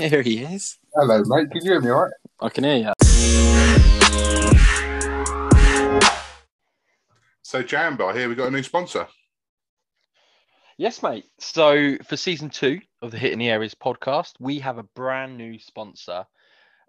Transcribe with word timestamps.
Here 0.00 0.22
he 0.22 0.38
is. 0.38 0.78
Hello, 0.94 1.22
mate. 1.26 1.50
Can 1.50 1.62
you 1.62 1.72
hear 1.72 1.80
me 1.82 1.90
all 1.90 2.04
right? 2.04 2.12
I 2.40 2.48
can 2.48 2.64
hear 2.64 2.76
you. 2.76 2.92
So, 7.42 7.62
Jambo, 7.62 8.12
here 8.14 8.28
we 8.28 8.34
got 8.34 8.48
a 8.48 8.50
new 8.50 8.62
sponsor. 8.62 9.06
Yes, 10.78 11.02
mate. 11.02 11.26
So 11.38 11.98
for 12.04 12.16
season 12.16 12.48
two 12.48 12.80
of 13.02 13.10
the 13.10 13.18
Hit 13.18 13.34
in 13.34 13.38
the 13.38 13.50
Areas 13.50 13.74
podcast, 13.74 14.32
we 14.40 14.58
have 14.60 14.78
a 14.78 14.84
brand 14.84 15.36
new 15.36 15.58
sponsor. 15.58 16.24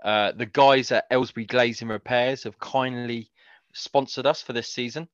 Uh, 0.01 0.31
the 0.31 0.45
guys 0.45 0.93
at 0.93 1.03
Aylesbury 1.11 1.45
Glazing 1.45 1.89
Repairs 1.89 2.45
have 2.45 2.57
kindly 2.59 3.29
sponsored 3.73 4.25
us 4.25 4.41
for 4.41 4.53
this 4.53 4.69
season. 4.69 5.09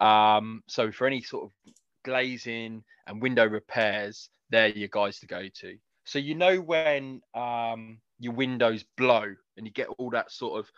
Um, 0.00 0.62
so 0.66 0.90
for 0.90 1.06
any 1.06 1.20
sort 1.20 1.44
of 1.44 1.74
glazing 2.06 2.82
and 3.06 3.20
window 3.20 3.46
repairs, 3.46 4.30
they're 4.48 4.68
your 4.68 4.88
guys 4.88 5.20
to 5.20 5.26
go 5.26 5.42
to. 5.60 5.76
So 6.04 6.18
you 6.18 6.34
know 6.34 6.60
when 6.60 7.20
um, 7.34 7.98
your 8.18 8.32
windows 8.32 8.84
blow 8.96 9.34
and 9.56 9.66
you 9.66 9.72
get 9.72 9.88
all 9.98 10.10
that 10.10 10.30
sort 10.30 10.58
of 10.58 10.70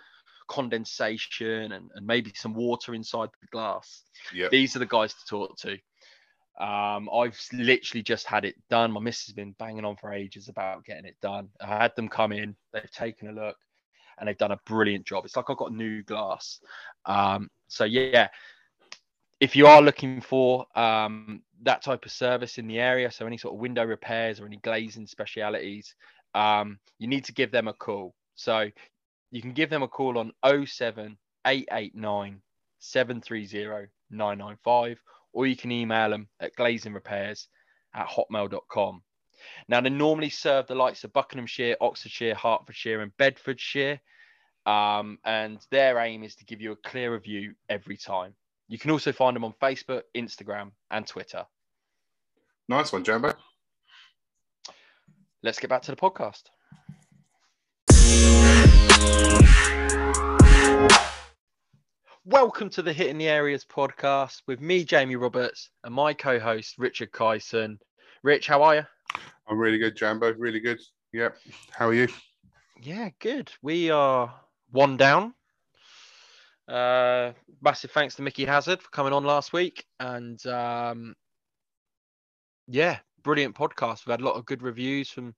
condensation 0.49 1.73
and, 1.73 1.91
and 1.95 2.07
maybe 2.07 2.33
some 2.35 2.55
water 2.55 2.95
inside 2.95 3.31
the 3.41 3.47
glass. 3.49 4.03
Yeah. 4.33 4.49
These 4.51 4.77
are 4.77 4.81
the 4.81 4.87
guys 4.87 5.15
to 5.15 5.27
talk 5.29 5.57
to. 5.59 5.79
Um, 6.61 7.09
I've 7.13 7.39
literally 7.53 8.03
just 8.03 8.27
had 8.27 8.45
it 8.45 8.55
done. 8.71 8.93
My 8.93 9.01
missus 9.01 9.27
has 9.27 9.35
been 9.35 9.55
banging 9.59 9.85
on 9.85 9.97
for 9.97 10.13
ages 10.13 10.49
about 10.49 10.85
getting 10.85 11.05
it 11.05 11.17
done. 11.21 11.49
I 11.61 11.67
had 11.67 11.97
them 11.97 12.09
come 12.09 12.33
in, 12.33 12.55
they've 12.73 12.91
taken 12.91 13.29
a 13.29 13.33
look, 13.33 13.57
and 14.19 14.29
they've 14.29 14.39
done 14.39 14.53
a 14.53 14.61
brilliant 14.67 15.07
job. 15.07 15.25
It's 15.25 15.37
like 15.37 15.51
I've 15.51 15.57
got 15.57 15.73
new 15.73 16.03
glass. 16.05 16.61
Um, 17.07 17.51
so 17.67 17.85
yeah, 17.85 18.29
if 19.41 19.57
you 19.57 19.67
are 19.67 19.83
looking 19.83 20.21
for 20.21 20.67
um, 20.79 21.43
that 21.65 21.83
type 21.83 22.05
of 22.05 22.13
service 22.13 22.59
in 22.59 22.67
the 22.67 22.79
area, 22.79 23.11
so 23.11 23.27
any 23.27 23.39
sort 23.39 23.55
of 23.55 23.61
window 23.61 23.85
repairs 23.85 24.41
or 24.41 24.47
any 24.47 24.59
glazing 24.59 25.07
specialities, 25.07 25.95
um, 26.35 26.79
you 26.99 27.09
need 27.09 27.25
to 27.25 27.33
give 27.33 27.51
them 27.51 27.69
a 27.69 27.73
call. 27.73 28.15
So 28.35 28.71
you 29.31 29.43
can 29.43 29.53
give 29.53 29.71
them 29.71 29.83
a 29.83 29.89
call 29.89 30.19
on 30.19 30.33
07889 30.45 32.43
730 32.79 33.89
995 34.11 35.01
or 35.33 35.47
you 35.47 35.57
can 35.57 35.73
email 35.73 36.11
them 36.11 36.29
at 36.41 36.57
glazingrepairs 36.57 37.47
at 37.95 38.07
hotmail.com. 38.07 39.03
Now, 39.69 39.81
they 39.81 39.91
normally 39.91 40.31
serve 40.31 40.67
the 40.67 40.75
likes 40.75 41.05
of 41.05 41.13
Buckinghamshire, 41.13 41.77
Oxfordshire, 41.81 42.35
Hertfordshire, 42.35 43.03
and 43.03 43.17
Bedfordshire. 43.17 44.01
Um, 44.65 45.19
and 45.25 45.59
their 45.71 45.99
aim 45.99 46.23
is 46.23 46.37
to 46.37 46.45
give 46.45 46.61
you 46.61 46.73
a 46.73 46.89
clearer 46.89 47.19
view 47.19 47.55
every 47.69 47.97
time. 47.97 48.35
You 48.69 48.79
can 48.79 48.91
also 48.91 49.13
find 49.13 49.37
them 49.37 49.45
on 49.45 49.53
Facebook, 49.61 50.03
Instagram, 50.17 50.71
and 50.91 51.07
Twitter. 51.07 51.45
Nice 52.69 52.93
one, 52.93 53.05
Jambo. 53.05 53.33
Let's 55.43 55.59
get 55.59 55.69
back 55.69 55.83
to 55.83 55.91
the 55.91 55.97
podcast. 55.97 56.45
Welcome 62.25 62.71
to 62.71 62.81
the 62.81 62.93
Hit 62.95 63.09
in 63.09 63.19
the 63.19 63.29
Areas 63.29 63.67
podcast 63.67 64.41
with 64.47 64.63
me, 64.63 64.83
Jamie 64.83 65.17
Roberts, 65.17 65.69
and 65.85 65.95
my 65.95 66.15
co 66.15 66.39
host, 66.39 66.77
Richard 66.79 67.13
Kyson. 67.13 67.79
Rich, 68.23 68.47
how 68.47 68.63
are 68.63 68.77
you? 68.77 68.83
I'm 69.47 69.59
really 69.59 69.77
good, 69.77 69.95
Jambo. 69.95 70.33
Really 70.33 70.61
good. 70.61 70.81
Yep. 71.13 71.37
How 71.71 71.89
are 71.89 71.95
you? 71.95 72.09
Yeah, 72.81 73.11
good. 73.19 73.53
We 73.61 73.91
are 73.91 74.35
one 74.71 74.97
down. 74.97 75.35
Uh, 76.67 77.33
massive 77.61 77.91
thanks 77.91 78.15
to 78.15 78.23
Mickey 78.23 78.47
Hazard 78.47 78.81
for 78.81 78.89
coming 78.89 79.13
on 79.13 79.25
last 79.25 79.53
week. 79.53 79.85
And 80.01 80.45
um, 80.47 81.15
yeah, 82.69 82.99
brilliant 83.23 83.55
podcast. 83.55 84.07
We've 84.07 84.13
had 84.13 84.21
a 84.21 84.25
lot 84.25 84.37
of 84.37 84.47
good 84.47 84.63
reviews 84.63 85.11
from 85.11 85.35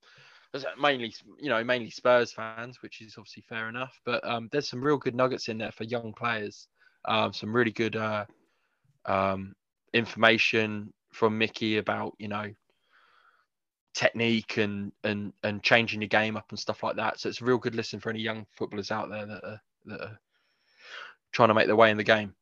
mainly, 0.80 1.14
you 1.38 1.48
know, 1.48 1.62
mainly 1.64 1.90
Spurs 1.90 2.32
fans, 2.32 2.82
which 2.82 3.00
is 3.00 3.14
obviously 3.18 3.44
fair 3.48 3.68
enough. 3.68 4.00
But 4.04 4.26
um, 4.26 4.48
there's 4.52 4.68
some 4.68 4.82
real 4.82 4.96
good 4.96 5.14
nuggets 5.14 5.48
in 5.48 5.58
there 5.58 5.72
for 5.72 5.84
young 5.84 6.12
players. 6.12 6.68
Um, 7.04 7.32
some 7.32 7.54
really 7.54 7.72
good 7.72 7.96
uh, 7.96 8.24
um, 9.04 9.54
information 9.92 10.92
from 11.12 11.38
Mickey 11.38 11.78
about, 11.78 12.14
you 12.18 12.28
know, 12.28 12.50
technique 13.94 14.58
and 14.58 14.92
and 15.04 15.32
and 15.42 15.62
changing 15.62 16.02
your 16.02 16.08
game 16.08 16.36
up 16.36 16.44
and 16.50 16.58
stuff 16.58 16.82
like 16.82 16.96
that. 16.96 17.18
So 17.18 17.28
it's 17.28 17.40
a 17.40 17.44
real 17.44 17.56
good 17.56 17.74
listen 17.74 17.98
for 17.98 18.10
any 18.10 18.20
young 18.20 18.46
footballers 18.52 18.90
out 18.90 19.08
there 19.08 19.24
that 19.24 19.42
are, 19.42 19.60
that 19.86 20.00
are 20.02 20.20
trying 21.32 21.48
to 21.48 21.54
make 21.54 21.66
their 21.66 21.76
way 21.76 21.90
in 21.90 21.96
the 21.96 22.04
game. 22.04 22.34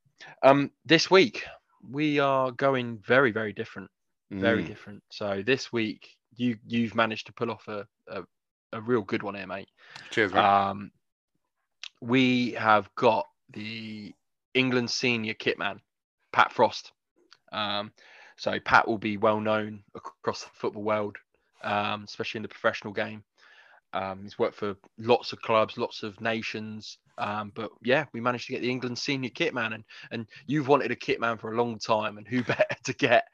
Um, 0.43 0.73
this 0.85 1.11
week 1.11 1.45
we 1.89 2.19
are 2.19 2.51
going 2.51 2.99
very 3.07 3.31
very 3.31 3.53
different, 3.53 3.89
very 4.31 4.63
Mm. 4.63 4.67
different. 4.67 5.03
So 5.11 5.43
this 5.45 5.73
week 5.73 6.09
you 6.37 6.59
you've 6.67 6.95
managed 6.95 7.27
to 7.27 7.33
pull 7.33 7.51
off 7.51 7.67
a 7.69 7.87
a, 8.09 8.23
a 8.73 8.81
real 8.81 9.03
good 9.03 9.23
one 9.23 9.35
here, 9.35 9.47
mate. 9.47 9.69
Cheers, 10.11 10.33
mate. 10.33 10.41
Um, 10.45 10.91
we 12.01 12.53
have 12.53 12.93
got 12.97 13.27
the 13.51 14.13
England 14.55 14.91
senior 14.91 15.35
kitman, 15.35 15.81
Pat 16.33 16.53
Frost. 16.53 16.93
Um, 17.53 17.93
so 18.37 18.59
Pat 18.61 18.87
will 18.89 18.99
be 18.99 19.17
well 19.17 19.41
known 19.41 19.85
across 19.95 20.43
the 20.45 20.51
football 20.55 20.83
world, 20.83 21.17
um, 21.63 22.05
especially 22.05 22.39
in 22.39 22.43
the 22.43 22.49
professional 22.49 22.93
game. 22.93 23.23
Um, 23.93 24.23
he's 24.23 24.39
worked 24.39 24.57
for 24.57 24.75
lots 24.99 25.33
of 25.33 25.41
clubs, 25.41 25.79
lots 25.79 26.03
of 26.03 26.21
nations. 26.21 26.99
Um, 27.19 27.53
but 27.55 27.71
yeah, 27.83 28.07
we 28.13 28.21
managed 28.21 28.47
to 28.47 28.53
get 28.53 28.63
the 28.63 28.71
England 28.71 28.99
senior 28.99 29.31
kitman, 29.31 29.75
and 29.75 29.85
and 30.11 30.27
you've 30.47 30.69
wanted 30.69 30.91
a 30.91 30.97
kit 30.97 31.21
man 31.21 31.39
for 31.39 31.53
a 31.53 31.57
long 31.57 31.79
time, 31.79 32.19
and 32.19 32.27
who 32.27 32.43
better 32.45 32.77
to 32.85 32.93
get? 32.93 33.25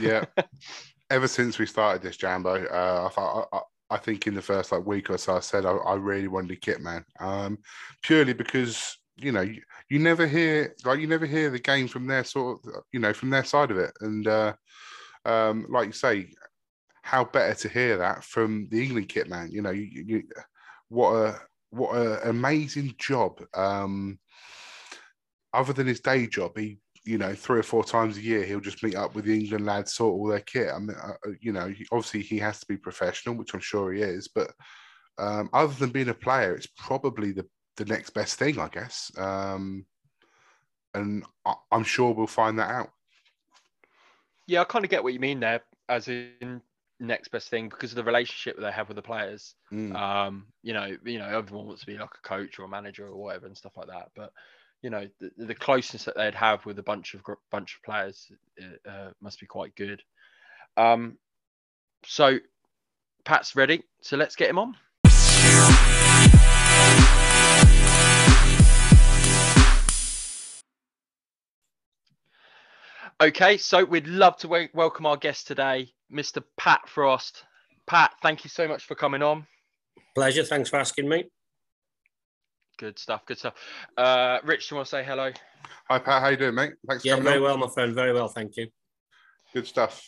yeah. 0.00 0.24
Ever 1.10 1.26
since 1.26 1.58
we 1.58 1.66
started 1.66 2.02
this, 2.02 2.16
Jambo, 2.16 2.64
uh, 2.66 3.06
I 3.06 3.12
thought. 3.12 3.48
I, 3.52 3.56
I, 3.56 3.60
I 3.92 3.96
think 3.96 4.28
in 4.28 4.34
the 4.34 4.42
first 4.42 4.70
like 4.70 4.86
week 4.86 5.10
or 5.10 5.18
so, 5.18 5.36
I 5.36 5.40
said 5.40 5.66
I, 5.66 5.72
I 5.72 5.94
really 5.94 6.28
wanted 6.28 6.52
a 6.52 6.60
kit 6.60 6.80
man, 6.80 7.04
um, 7.18 7.58
purely 8.02 8.32
because 8.32 8.96
you 9.16 9.32
know 9.32 9.40
you, 9.40 9.60
you 9.88 9.98
never 9.98 10.28
hear 10.28 10.76
like 10.84 11.00
you 11.00 11.08
never 11.08 11.26
hear 11.26 11.50
the 11.50 11.58
game 11.58 11.88
from 11.88 12.06
their 12.06 12.22
sort 12.22 12.60
of 12.64 12.84
you 12.92 13.00
know 13.00 13.12
from 13.12 13.30
their 13.30 13.44
side 13.44 13.72
of 13.72 13.78
it, 13.78 13.92
and 14.00 14.28
uh, 14.28 14.52
um, 15.24 15.66
like 15.68 15.88
you 15.88 15.92
say, 15.92 16.28
how 17.02 17.24
better 17.24 17.54
to 17.54 17.68
hear 17.68 17.96
that 17.98 18.22
from 18.22 18.68
the 18.70 18.82
England 18.82 19.08
kit 19.08 19.28
man? 19.28 19.50
You 19.50 19.62
know, 19.62 19.70
you, 19.70 20.04
you 20.06 20.22
what 20.88 21.12
a 21.14 21.40
what 21.70 21.96
an 21.96 22.28
amazing 22.28 22.94
job. 22.98 23.42
Um, 23.54 24.18
other 25.52 25.72
than 25.72 25.86
his 25.86 26.00
day 26.00 26.26
job, 26.26 26.56
he 26.56 26.78
you 27.04 27.18
know 27.18 27.34
three 27.34 27.58
or 27.58 27.64
four 27.64 27.82
times 27.82 28.18
a 28.18 28.22
year 28.22 28.44
he'll 28.44 28.60
just 28.60 28.82
meet 28.82 28.94
up 28.94 29.14
with 29.14 29.24
the 29.24 29.38
England 29.38 29.66
lads, 29.66 29.94
sort 29.94 30.12
all 30.12 30.26
their 30.26 30.40
kit. 30.40 30.70
I 30.74 30.78
mean, 30.78 30.96
uh, 30.96 31.12
uh, 31.26 31.32
you 31.40 31.52
know, 31.52 31.72
obviously 31.92 32.22
he 32.22 32.38
has 32.38 32.60
to 32.60 32.66
be 32.66 32.76
professional, 32.76 33.36
which 33.36 33.54
I'm 33.54 33.60
sure 33.60 33.92
he 33.92 34.02
is. 34.02 34.28
But 34.28 34.52
um, 35.18 35.50
other 35.52 35.74
than 35.74 35.90
being 35.90 36.08
a 36.08 36.14
player, 36.14 36.54
it's 36.54 36.68
probably 36.76 37.32
the 37.32 37.46
the 37.76 37.84
next 37.86 38.10
best 38.10 38.38
thing, 38.38 38.58
I 38.58 38.68
guess. 38.68 39.10
Um, 39.16 39.86
and 40.94 41.24
I, 41.44 41.54
I'm 41.70 41.84
sure 41.84 42.12
we'll 42.12 42.26
find 42.26 42.58
that 42.58 42.70
out. 42.70 42.90
Yeah, 44.46 44.62
I 44.62 44.64
kind 44.64 44.84
of 44.84 44.90
get 44.90 45.02
what 45.02 45.12
you 45.12 45.20
mean 45.20 45.40
there, 45.40 45.62
as 45.88 46.08
in 46.08 46.60
next 47.00 47.28
best 47.28 47.48
thing 47.48 47.68
because 47.68 47.92
of 47.92 47.96
the 47.96 48.04
relationship 48.04 48.60
they 48.60 48.70
have 48.70 48.88
with 48.88 48.96
the 48.96 49.02
players. 49.02 49.54
Mm. 49.72 49.94
Um, 49.94 50.46
you 50.62 50.74
know, 50.74 50.96
you 51.04 51.18
know, 51.18 51.26
everyone 51.26 51.66
wants 51.66 51.80
to 51.80 51.86
be 51.86 51.98
like 51.98 52.10
a 52.14 52.28
coach 52.28 52.58
or 52.58 52.64
a 52.64 52.68
manager 52.68 53.06
or 53.06 53.16
whatever 53.16 53.46
and 53.46 53.56
stuff 53.56 53.76
like 53.76 53.88
that. 53.88 54.10
But 54.14 54.32
you 54.82 54.90
know, 54.90 55.08
the, 55.18 55.30
the 55.36 55.54
closeness 55.54 56.04
that 56.04 56.16
they'd 56.16 56.34
have 56.34 56.64
with 56.66 56.78
a 56.78 56.82
bunch 56.82 57.14
of 57.14 57.22
bunch 57.50 57.76
of 57.76 57.82
players 57.82 58.30
uh, 58.62 58.88
uh, 58.88 59.10
must 59.20 59.40
be 59.40 59.46
quite 59.46 59.74
good. 59.74 60.02
Um, 60.76 61.18
so 62.04 62.38
Pat's 63.24 63.56
ready, 63.56 63.82
so 64.02 64.16
let's 64.16 64.36
get 64.36 64.50
him 64.50 64.58
on. 64.58 64.76
Okay, 73.20 73.58
so 73.58 73.84
we'd 73.84 74.06
love 74.06 74.36
to 74.38 74.48
wel- 74.48 74.68
welcome 74.72 75.04
our 75.04 75.16
guest 75.16 75.46
today, 75.46 75.92
Mr. 76.12 76.42
Pat 76.56 76.88
Frost. 76.88 77.44
Pat, 77.86 78.12
thank 78.22 78.44
you 78.44 78.50
so 78.50 78.66
much 78.66 78.84
for 78.84 78.94
coming 78.94 79.22
on. 79.22 79.46
Pleasure. 80.14 80.42
Thanks 80.42 80.70
for 80.70 80.76
asking 80.78 81.08
me. 81.08 81.24
Good 82.78 82.98
stuff. 82.98 83.26
Good 83.26 83.38
stuff. 83.38 83.54
Uh, 83.96 84.38
Rich, 84.42 84.68
do 84.68 84.74
you 84.74 84.76
want 84.76 84.86
to 84.86 84.90
say 84.90 85.04
hello? 85.04 85.32
Hi 85.90 85.98
Pat, 85.98 86.22
how 86.22 86.28
you 86.28 86.36
doing, 86.38 86.54
mate? 86.54 86.72
Thanks 86.88 87.02
for 87.02 87.08
Yeah, 87.08 87.14
coming 87.16 87.24
very 87.24 87.36
on. 87.36 87.42
well, 87.42 87.58
my 87.58 87.68
friend. 87.68 87.94
Very 87.94 88.14
well, 88.14 88.28
thank 88.28 88.56
you. 88.56 88.68
Good 89.52 89.66
stuff. 89.66 90.02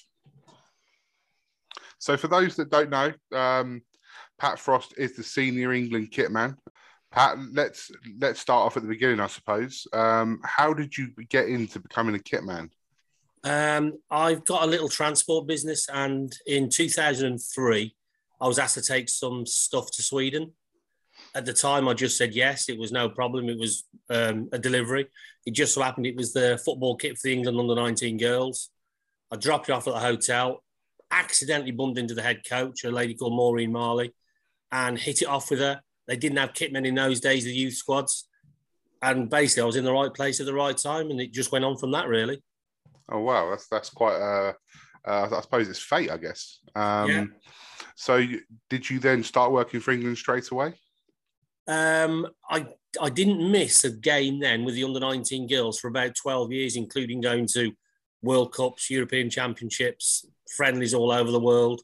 So, 1.98 2.16
for 2.16 2.28
those 2.28 2.56
that 2.56 2.70
don't 2.70 2.88
know, 2.88 3.12
um, 3.36 3.82
Pat 4.38 4.58
Frost 4.58 4.94
is 4.96 5.14
the 5.16 5.22
senior 5.22 5.72
England 5.72 6.12
kit 6.12 6.30
man. 6.32 6.56
Pat, 7.10 7.36
let's 7.52 7.90
let's 8.18 8.40
start 8.40 8.64
off 8.64 8.76
at 8.78 8.82
the 8.84 8.88
beginning, 8.88 9.20
I 9.20 9.26
suppose. 9.26 9.86
Um, 9.92 10.40
how 10.44 10.72
did 10.72 10.96
you 10.96 11.10
get 11.28 11.48
into 11.48 11.78
becoming 11.78 12.14
a 12.14 12.18
kit 12.18 12.42
man? 12.42 12.70
Um, 13.44 13.94
I've 14.10 14.44
got 14.44 14.62
a 14.62 14.70
little 14.70 14.88
transport 14.88 15.46
business, 15.46 15.88
and 15.92 16.32
in 16.46 16.68
2003, 16.68 17.94
I 18.40 18.46
was 18.46 18.58
asked 18.58 18.74
to 18.74 18.82
take 18.82 19.08
some 19.08 19.46
stuff 19.46 19.90
to 19.92 20.02
Sweden. 20.02 20.52
At 21.34 21.44
the 21.44 21.52
time, 21.52 21.88
I 21.88 21.94
just 21.94 22.16
said 22.16 22.34
yes. 22.34 22.68
It 22.68 22.78
was 22.78 22.92
no 22.92 23.08
problem. 23.08 23.48
It 23.48 23.58
was 23.58 23.84
um, 24.10 24.48
a 24.52 24.58
delivery. 24.58 25.06
It 25.46 25.52
just 25.52 25.74
so 25.74 25.82
happened 25.82 26.06
it 26.06 26.16
was 26.16 26.32
the 26.32 26.60
football 26.64 26.96
kit 26.96 27.18
for 27.18 27.28
the 27.28 27.34
England 27.34 27.58
under 27.58 27.74
19 27.74 28.18
girls. 28.18 28.70
I 29.30 29.36
dropped 29.36 29.68
it 29.68 29.72
off 29.72 29.88
at 29.88 29.94
the 29.94 30.00
hotel, 30.00 30.62
accidentally 31.10 31.70
bumped 31.70 31.98
into 31.98 32.14
the 32.14 32.22
head 32.22 32.42
coach, 32.48 32.84
a 32.84 32.90
lady 32.90 33.14
called 33.14 33.34
Maureen 33.34 33.72
Marley, 33.72 34.14
and 34.70 34.98
hit 34.98 35.22
it 35.22 35.28
off 35.28 35.50
with 35.50 35.60
her. 35.60 35.80
They 36.06 36.16
didn't 36.16 36.38
have 36.38 36.52
kitmen 36.52 36.86
in 36.86 36.94
those 36.94 37.20
days, 37.20 37.44
the 37.44 37.52
youth 37.52 37.74
squads. 37.74 38.28
And 39.00 39.28
basically, 39.28 39.62
I 39.62 39.66
was 39.66 39.76
in 39.76 39.84
the 39.84 39.92
right 39.92 40.12
place 40.12 40.38
at 40.40 40.46
the 40.46 40.54
right 40.54 40.76
time, 40.76 41.10
and 41.10 41.20
it 41.20 41.32
just 41.32 41.52
went 41.52 41.64
on 41.64 41.76
from 41.76 41.92
that, 41.92 42.08
really. 42.08 42.42
Oh 43.10 43.20
wow, 43.20 43.50
that's 43.50 43.68
that's 43.68 43.90
quite. 43.90 44.16
Uh, 44.16 44.52
uh, 45.04 45.28
I 45.36 45.40
suppose 45.40 45.68
it's 45.68 45.80
fate, 45.80 46.10
I 46.10 46.16
guess. 46.16 46.60
Um, 46.74 47.10
yeah. 47.10 47.24
So, 47.96 48.16
you, 48.16 48.40
did 48.70 48.88
you 48.88 48.98
then 48.98 49.22
start 49.24 49.52
working 49.52 49.80
for 49.80 49.90
England 49.90 50.16
straight 50.16 50.48
away? 50.50 50.74
Um, 51.66 52.26
I 52.48 52.66
I 53.00 53.08
didn't 53.08 53.50
miss 53.50 53.84
a 53.84 53.90
game 53.90 54.40
then 54.40 54.64
with 54.64 54.74
the 54.74 54.84
under 54.84 55.00
19 55.00 55.46
girls 55.48 55.78
for 55.78 55.88
about 55.88 56.14
12 56.14 56.52
years, 56.52 56.76
including 56.76 57.20
going 57.20 57.46
to 57.54 57.72
World 58.22 58.52
Cups, 58.52 58.90
European 58.90 59.30
Championships, 59.30 60.26
friendlies 60.56 60.94
all 60.94 61.12
over 61.12 61.30
the 61.30 61.40
world. 61.40 61.82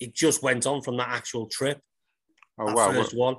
It 0.00 0.14
just 0.14 0.42
went 0.42 0.66
on 0.66 0.82
from 0.82 0.96
that 0.96 1.08
actual 1.08 1.46
trip. 1.46 1.80
Oh 2.58 2.72
wow! 2.72 2.92
First 2.92 3.16
one. 3.16 3.36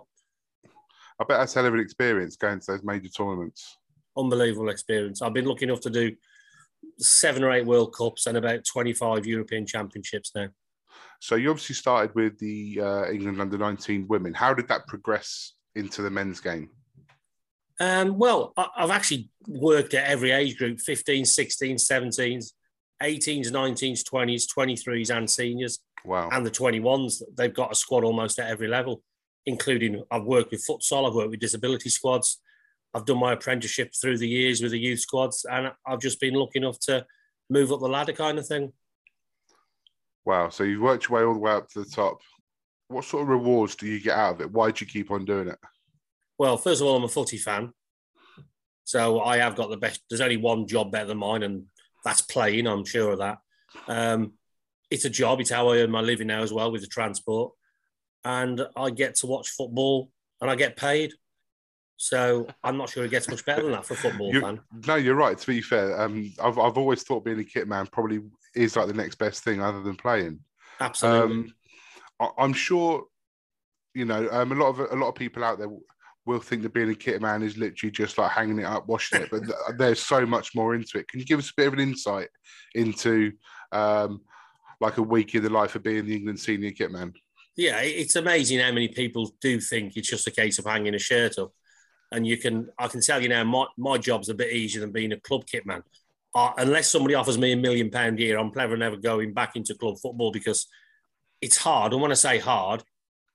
I 1.19 1.25
bet 1.25 1.39
that's 1.39 1.55
a 1.55 1.59
hell 1.59 1.67
of 1.67 1.73
an 1.75 1.79
experience 1.79 2.35
going 2.35 2.59
to 2.59 2.65
those 2.71 2.83
major 2.83 3.09
tournaments. 3.09 3.77
Unbelievable 4.17 4.69
experience. 4.69 5.21
I've 5.21 5.33
been 5.33 5.45
lucky 5.45 5.65
enough 5.65 5.81
to 5.81 5.89
do 5.89 6.15
seven 6.99 7.43
or 7.43 7.51
eight 7.51 7.65
World 7.65 7.93
Cups 7.95 8.27
and 8.27 8.37
about 8.37 8.65
25 8.65 9.25
European 9.25 9.65
Championships 9.65 10.31
now. 10.35 10.49
So 11.19 11.35
you 11.35 11.49
obviously 11.49 11.75
started 11.75 12.13
with 12.15 12.37
the 12.39 12.81
uh, 12.81 13.09
England 13.09 13.39
under 13.39 13.57
19 13.57 14.07
women. 14.07 14.33
How 14.33 14.53
did 14.53 14.67
that 14.67 14.87
progress 14.87 15.53
into 15.75 16.01
the 16.01 16.09
men's 16.09 16.39
game? 16.39 16.69
Um, 17.79 18.17
well, 18.17 18.53
I've 18.57 18.91
actually 18.91 19.29
worked 19.47 19.93
at 19.93 20.05
every 20.05 20.31
age 20.31 20.57
group 20.57 20.79
15, 20.79 21.25
16, 21.25 21.77
17s, 21.77 22.51
18s, 23.01 23.51
19s, 23.51 24.03
20s, 24.03 24.45
23s, 24.57 25.15
and 25.15 25.29
seniors. 25.29 25.79
Wow. 26.05 26.29
And 26.31 26.45
the 26.45 26.51
21s. 26.51 27.21
They've 27.35 27.53
got 27.53 27.71
a 27.71 27.75
squad 27.75 28.03
almost 28.03 28.39
at 28.39 28.49
every 28.49 28.67
level, 28.67 29.01
including 29.45 30.03
I've 30.11 30.23
worked 30.23 30.51
with 30.51 30.65
futsal, 30.65 31.07
I've 31.07 31.15
worked 31.15 31.31
with 31.31 31.39
disability 31.39 31.89
squads. 31.89 32.39
I've 32.93 33.05
done 33.05 33.19
my 33.19 33.33
apprenticeship 33.33 33.93
through 33.99 34.17
the 34.17 34.27
years 34.27 34.61
with 34.61 34.71
the 34.71 34.79
youth 34.79 34.99
squads, 34.99 35.45
and 35.49 35.71
I've 35.85 35.99
just 35.99 36.19
been 36.19 36.35
lucky 36.35 36.59
enough 36.59 36.79
to 36.81 37.05
move 37.49 37.71
up 37.71 37.79
the 37.79 37.87
ladder 37.87 38.13
kind 38.13 38.37
of 38.37 38.47
thing. 38.47 38.71
Wow. 40.25 40.49
So 40.49 40.63
you've 40.63 40.81
worked 40.81 41.09
your 41.09 41.19
way 41.19 41.25
all 41.25 41.33
the 41.33 41.39
way 41.39 41.51
up 41.51 41.69
to 41.69 41.83
the 41.83 41.89
top. 41.89 42.21
What 42.87 43.05
sort 43.05 43.23
of 43.23 43.29
rewards 43.29 43.75
do 43.75 43.87
you 43.87 43.99
get 43.99 44.17
out 44.17 44.35
of 44.35 44.41
it? 44.41 44.51
Why 44.51 44.71
do 44.71 44.85
you 44.85 44.91
keep 44.91 45.11
on 45.11 45.25
doing 45.25 45.47
it? 45.47 45.57
Well, 46.37 46.57
first 46.57 46.81
of 46.81 46.87
all, 46.87 46.95
I'm 46.95 47.03
a 47.03 47.09
footy 47.09 47.37
fan. 47.37 47.73
So 48.83 49.21
I 49.21 49.37
have 49.37 49.55
got 49.55 49.69
the 49.69 49.77
best. 49.77 50.01
There's 50.09 50.21
only 50.21 50.37
one 50.37 50.67
job 50.67 50.91
better 50.91 51.07
than 51.07 51.17
mine, 51.17 51.43
and 51.43 51.65
that's 52.03 52.21
playing. 52.21 52.67
I'm 52.67 52.85
sure 52.85 53.13
of 53.13 53.19
that. 53.19 53.37
Um, 53.87 54.33
it's 54.91 55.05
a 55.05 55.09
job. 55.09 55.39
It's 55.39 55.49
how 55.49 55.69
I 55.69 55.77
earn 55.77 55.91
my 55.91 56.01
living 56.01 56.27
now 56.27 56.43
as 56.43 56.53
well 56.53 56.71
with 56.71 56.81
the 56.81 56.87
transport, 56.87 57.53
and 58.23 58.65
I 58.75 58.89
get 58.89 59.15
to 59.15 59.27
watch 59.27 59.49
football 59.49 60.11
and 60.41 60.51
I 60.51 60.55
get 60.55 60.75
paid. 60.75 61.13
So 61.97 62.47
I'm 62.63 62.77
not 62.77 62.89
sure 62.89 63.05
it 63.05 63.11
gets 63.11 63.29
much 63.29 63.45
better 63.45 63.63
than 63.63 63.71
that 63.71 63.85
for 63.85 63.93
a 63.93 63.97
football 63.97 64.31
you're, 64.31 64.41
fan. 64.41 64.59
No, 64.87 64.95
you're 64.95 65.15
right. 65.15 65.37
To 65.37 65.47
be 65.47 65.61
fair, 65.61 66.01
um, 66.01 66.33
I've 66.41 66.57
I've 66.57 66.77
always 66.77 67.03
thought 67.03 67.25
being 67.25 67.39
a 67.39 67.43
kit 67.43 67.67
man 67.67 67.87
probably 67.87 68.21
is 68.55 68.75
like 68.75 68.87
the 68.87 68.93
next 68.93 69.15
best 69.15 69.43
thing 69.43 69.61
other 69.61 69.81
than 69.81 69.95
playing. 69.95 70.39
Absolutely. 70.79 71.31
Um, 71.31 71.53
I, 72.19 72.43
am 72.43 72.53
sure, 72.53 73.03
you 73.93 74.05
know, 74.05 74.27
um, 74.31 74.51
a 74.51 74.55
lot 74.55 74.69
of 74.69 74.79
a 74.79 74.95
lot 74.95 75.09
of 75.09 75.15
people 75.15 75.43
out 75.43 75.59
there 75.59 75.69
will 76.25 76.39
think 76.39 76.63
that 76.63 76.73
being 76.73 76.89
a 76.89 76.95
kit 76.95 77.21
man 77.21 77.43
is 77.43 77.57
literally 77.57 77.91
just 77.91 78.17
like 78.17 78.31
hanging 78.31 78.59
it 78.59 78.65
up, 78.65 78.87
washing 78.87 79.21
it, 79.21 79.29
but 79.29 79.43
there's 79.77 80.01
so 80.01 80.25
much 80.25 80.55
more 80.55 80.73
into 80.73 80.97
it. 80.97 81.07
Can 81.07 81.19
you 81.19 81.25
give 81.25 81.39
us 81.39 81.49
a 81.49 81.53
bit 81.57 81.67
of 81.67 81.73
an 81.73 81.79
insight 81.79 82.29
into 82.75 83.33
um, 83.71 84.21
like 84.79 84.97
a 84.97 85.03
week 85.03 85.35
in 85.35 85.43
the 85.43 85.49
life 85.49 85.75
of 85.75 85.83
being 85.83 86.05
the 86.05 86.15
England 86.15 86.39
senior 86.39 86.71
kit 86.71 86.91
man? 86.91 87.13
Yeah, 87.55 87.81
it's 87.81 88.15
amazing 88.15 88.59
how 88.59 88.71
many 88.71 88.87
people 88.87 89.31
do 89.39 89.59
think 89.59 89.95
it's 89.95 90.09
just 90.09 90.27
a 90.27 90.31
case 90.31 90.57
of 90.59 90.65
hanging 90.65 90.95
a 90.95 90.99
shirt 90.99 91.37
up. 91.37 91.51
And 92.13 92.25
you 92.25 92.37
can, 92.37 92.69
I 92.77 92.87
can 92.87 93.01
tell 93.01 93.21
you 93.21 93.27
now, 93.27 93.43
my, 93.43 93.65
my 93.75 93.97
job's 93.97 94.29
a 94.29 94.33
bit 94.33 94.53
easier 94.53 94.79
than 94.81 94.91
being 94.91 95.11
a 95.11 95.19
club 95.19 95.45
kit 95.45 95.65
man. 95.65 95.83
Uh, 96.35 96.51
unless 96.57 96.89
somebody 96.89 97.15
offers 97.15 97.37
me 97.37 97.51
a 97.51 97.57
million 97.57 97.89
pound 97.89 98.19
a 98.19 98.21
year, 98.21 98.39
I'm 98.39 98.51
never 98.55 98.77
never 98.77 98.95
going 98.95 99.33
back 99.33 99.55
into 99.55 99.75
club 99.75 99.97
football 99.99 100.31
because 100.31 100.67
it's 101.41 101.57
hard. 101.57 101.91
And 101.91 102.01
when 102.01 102.11
I 102.11 102.15
say 102.15 102.39
hard, 102.39 102.83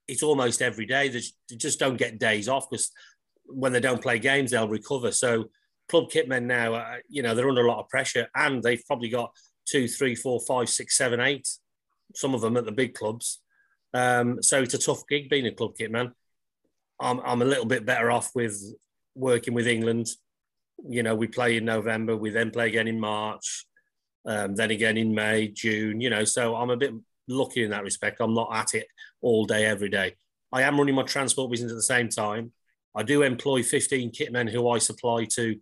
it's 0.06 0.22
almost 0.22 0.62
every 0.62 0.86
day. 0.86 1.08
They 1.08 1.20
just 1.56 1.78
don't 1.78 1.96
get 1.96 2.18
days 2.18 2.48
off 2.48 2.70
because 2.70 2.90
when 3.44 3.72
they 3.72 3.80
don't 3.80 4.02
play 4.02 4.18
games, 4.18 4.50
they'll 4.50 4.68
recover. 4.68 5.12
So 5.12 5.50
club 5.88 6.10
kit 6.10 6.28
men 6.28 6.46
now, 6.46 6.74
uh, 6.74 6.96
you 7.08 7.22
know, 7.22 7.34
they're 7.34 7.48
under 7.48 7.66
a 7.66 7.68
lot 7.68 7.80
of 7.80 7.88
pressure, 7.88 8.28
and 8.34 8.62
they've 8.62 8.84
probably 8.86 9.08
got 9.08 9.32
two, 9.66 9.88
three, 9.88 10.14
four, 10.14 10.40
five, 10.40 10.68
six, 10.68 10.96
seven, 10.96 11.20
eight. 11.20 11.48
Some 12.14 12.34
of 12.34 12.40
them 12.40 12.56
at 12.56 12.64
the 12.64 12.72
big 12.72 12.94
clubs. 12.94 13.40
Um, 13.92 14.42
so 14.42 14.62
it's 14.62 14.74
a 14.74 14.78
tough 14.78 15.06
gig 15.08 15.28
being 15.28 15.46
a 15.46 15.52
club 15.52 15.74
kitman. 15.78 16.12
I'm, 17.00 17.20
I'm 17.20 17.42
a 17.42 17.46
little 17.46 17.64
bit 17.64 17.86
better 17.86 18.10
off 18.10 18.34
with 18.34 18.60
working 19.14 19.54
with 19.54 19.66
England. 19.66 20.08
You 20.88 21.02
know, 21.02 21.14
we 21.14 21.26
play 21.26 21.56
in 21.56 21.64
November, 21.64 22.16
we 22.16 22.30
then 22.30 22.50
play 22.50 22.68
again 22.68 22.88
in 22.88 23.00
March, 23.00 23.66
um, 24.26 24.54
then 24.54 24.70
again 24.70 24.96
in 24.96 25.14
May, 25.14 25.48
June. 25.48 26.00
You 26.00 26.10
know, 26.10 26.24
so 26.24 26.56
I'm 26.56 26.70
a 26.70 26.76
bit 26.76 26.92
lucky 27.28 27.64
in 27.64 27.70
that 27.70 27.84
respect. 27.84 28.20
I'm 28.20 28.34
not 28.34 28.54
at 28.54 28.74
it 28.74 28.86
all 29.20 29.44
day, 29.44 29.66
every 29.66 29.88
day. 29.88 30.16
I 30.52 30.62
am 30.62 30.78
running 30.78 30.94
my 30.94 31.02
transport 31.02 31.50
business 31.50 31.72
at 31.72 31.76
the 31.76 31.82
same 31.82 32.08
time. 32.08 32.52
I 32.94 33.02
do 33.02 33.22
employ 33.22 33.62
15 33.62 34.12
kitmen 34.12 34.50
who 34.50 34.68
I 34.68 34.78
supply 34.78 35.26
to 35.34 35.56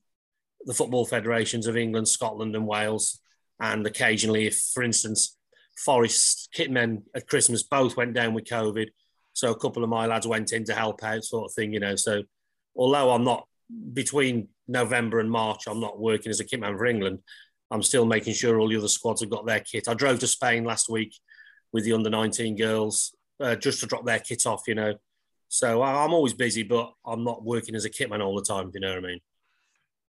the 0.64 0.74
football 0.74 1.04
federations 1.04 1.66
of 1.66 1.76
England, 1.76 2.08
Scotland, 2.08 2.54
and 2.54 2.66
Wales. 2.66 3.20
And 3.60 3.86
occasionally, 3.86 4.46
if, 4.46 4.58
for 4.72 4.82
instance, 4.82 5.36
Forest 5.76 6.48
kitmen 6.56 7.02
at 7.14 7.26
Christmas 7.28 7.62
both 7.62 7.96
went 7.96 8.14
down 8.14 8.32
with 8.32 8.44
COVID, 8.44 8.88
so 9.36 9.50
a 9.50 9.58
couple 9.58 9.84
of 9.84 9.90
my 9.90 10.06
lads 10.06 10.26
went 10.26 10.54
in 10.54 10.64
to 10.64 10.74
help 10.74 11.04
out, 11.04 11.22
sort 11.22 11.44
of 11.44 11.52
thing, 11.52 11.70
you 11.74 11.78
know. 11.78 11.94
So, 11.94 12.22
although 12.74 13.10
I'm 13.10 13.22
not 13.22 13.46
between 13.92 14.48
November 14.66 15.20
and 15.20 15.30
March, 15.30 15.64
I'm 15.68 15.78
not 15.78 16.00
working 16.00 16.30
as 16.30 16.40
a 16.40 16.44
kitman 16.44 16.78
for 16.78 16.86
England. 16.86 17.18
I'm 17.70 17.82
still 17.82 18.06
making 18.06 18.32
sure 18.32 18.58
all 18.58 18.68
the 18.70 18.78
other 18.78 18.88
squads 18.88 19.20
have 19.20 19.28
got 19.28 19.44
their 19.44 19.60
kit. 19.60 19.88
I 19.88 19.94
drove 19.94 20.20
to 20.20 20.26
Spain 20.26 20.64
last 20.64 20.88
week 20.88 21.14
with 21.70 21.84
the 21.84 21.92
under 21.92 22.08
19 22.08 22.56
girls 22.56 23.14
uh, 23.38 23.56
just 23.56 23.80
to 23.80 23.86
drop 23.86 24.06
their 24.06 24.20
kit 24.20 24.46
off, 24.46 24.62
you 24.66 24.74
know. 24.74 24.94
So 25.48 25.82
I'm 25.82 26.14
always 26.14 26.32
busy, 26.32 26.62
but 26.62 26.94
I'm 27.04 27.22
not 27.22 27.44
working 27.44 27.74
as 27.74 27.84
a 27.84 27.90
kitman 27.90 28.24
all 28.24 28.36
the 28.36 28.42
time. 28.42 28.70
you 28.72 28.80
know 28.80 28.94
what 28.94 29.04
I 29.04 29.06
mean? 29.06 29.20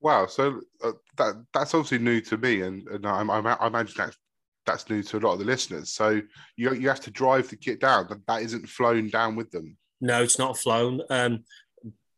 Wow. 0.01 0.27
So 0.27 0.61
uh, 0.85 0.93
that 1.17 1.35
that's 1.53 1.75
obviously 1.75 1.99
new 1.99 2.21
to 2.21 2.39
me, 2.39 2.61
and, 2.61 2.87
and 2.87 3.05
I, 3.05 3.23
I, 3.23 3.41
I, 3.55 3.67
imagine 3.67 3.95
that's 3.97 4.17
that's 4.67 4.91
new 4.91 5.03
to 5.03 5.19
a 5.19 5.21
lot 5.21 5.35
of 5.35 5.39
the 5.39 5.45
listeners. 5.45 5.91
So 5.91 6.21
you 6.57 6.75
you 6.75 6.89
have 6.89 7.01
to 7.01 7.11
drive 7.11 7.49
the 7.49 7.57
kit 7.57 7.81
down. 7.81 8.07
That 8.09 8.27
that 8.27 8.43
isn't 8.43 8.69
flown 8.69 9.09
down 9.09 9.37
with 9.37 9.51
them. 9.51 9.77
No, 10.01 10.23
it's 10.23 10.39
not 10.39 10.59
flown. 10.59 11.01
Um, 11.09 11.45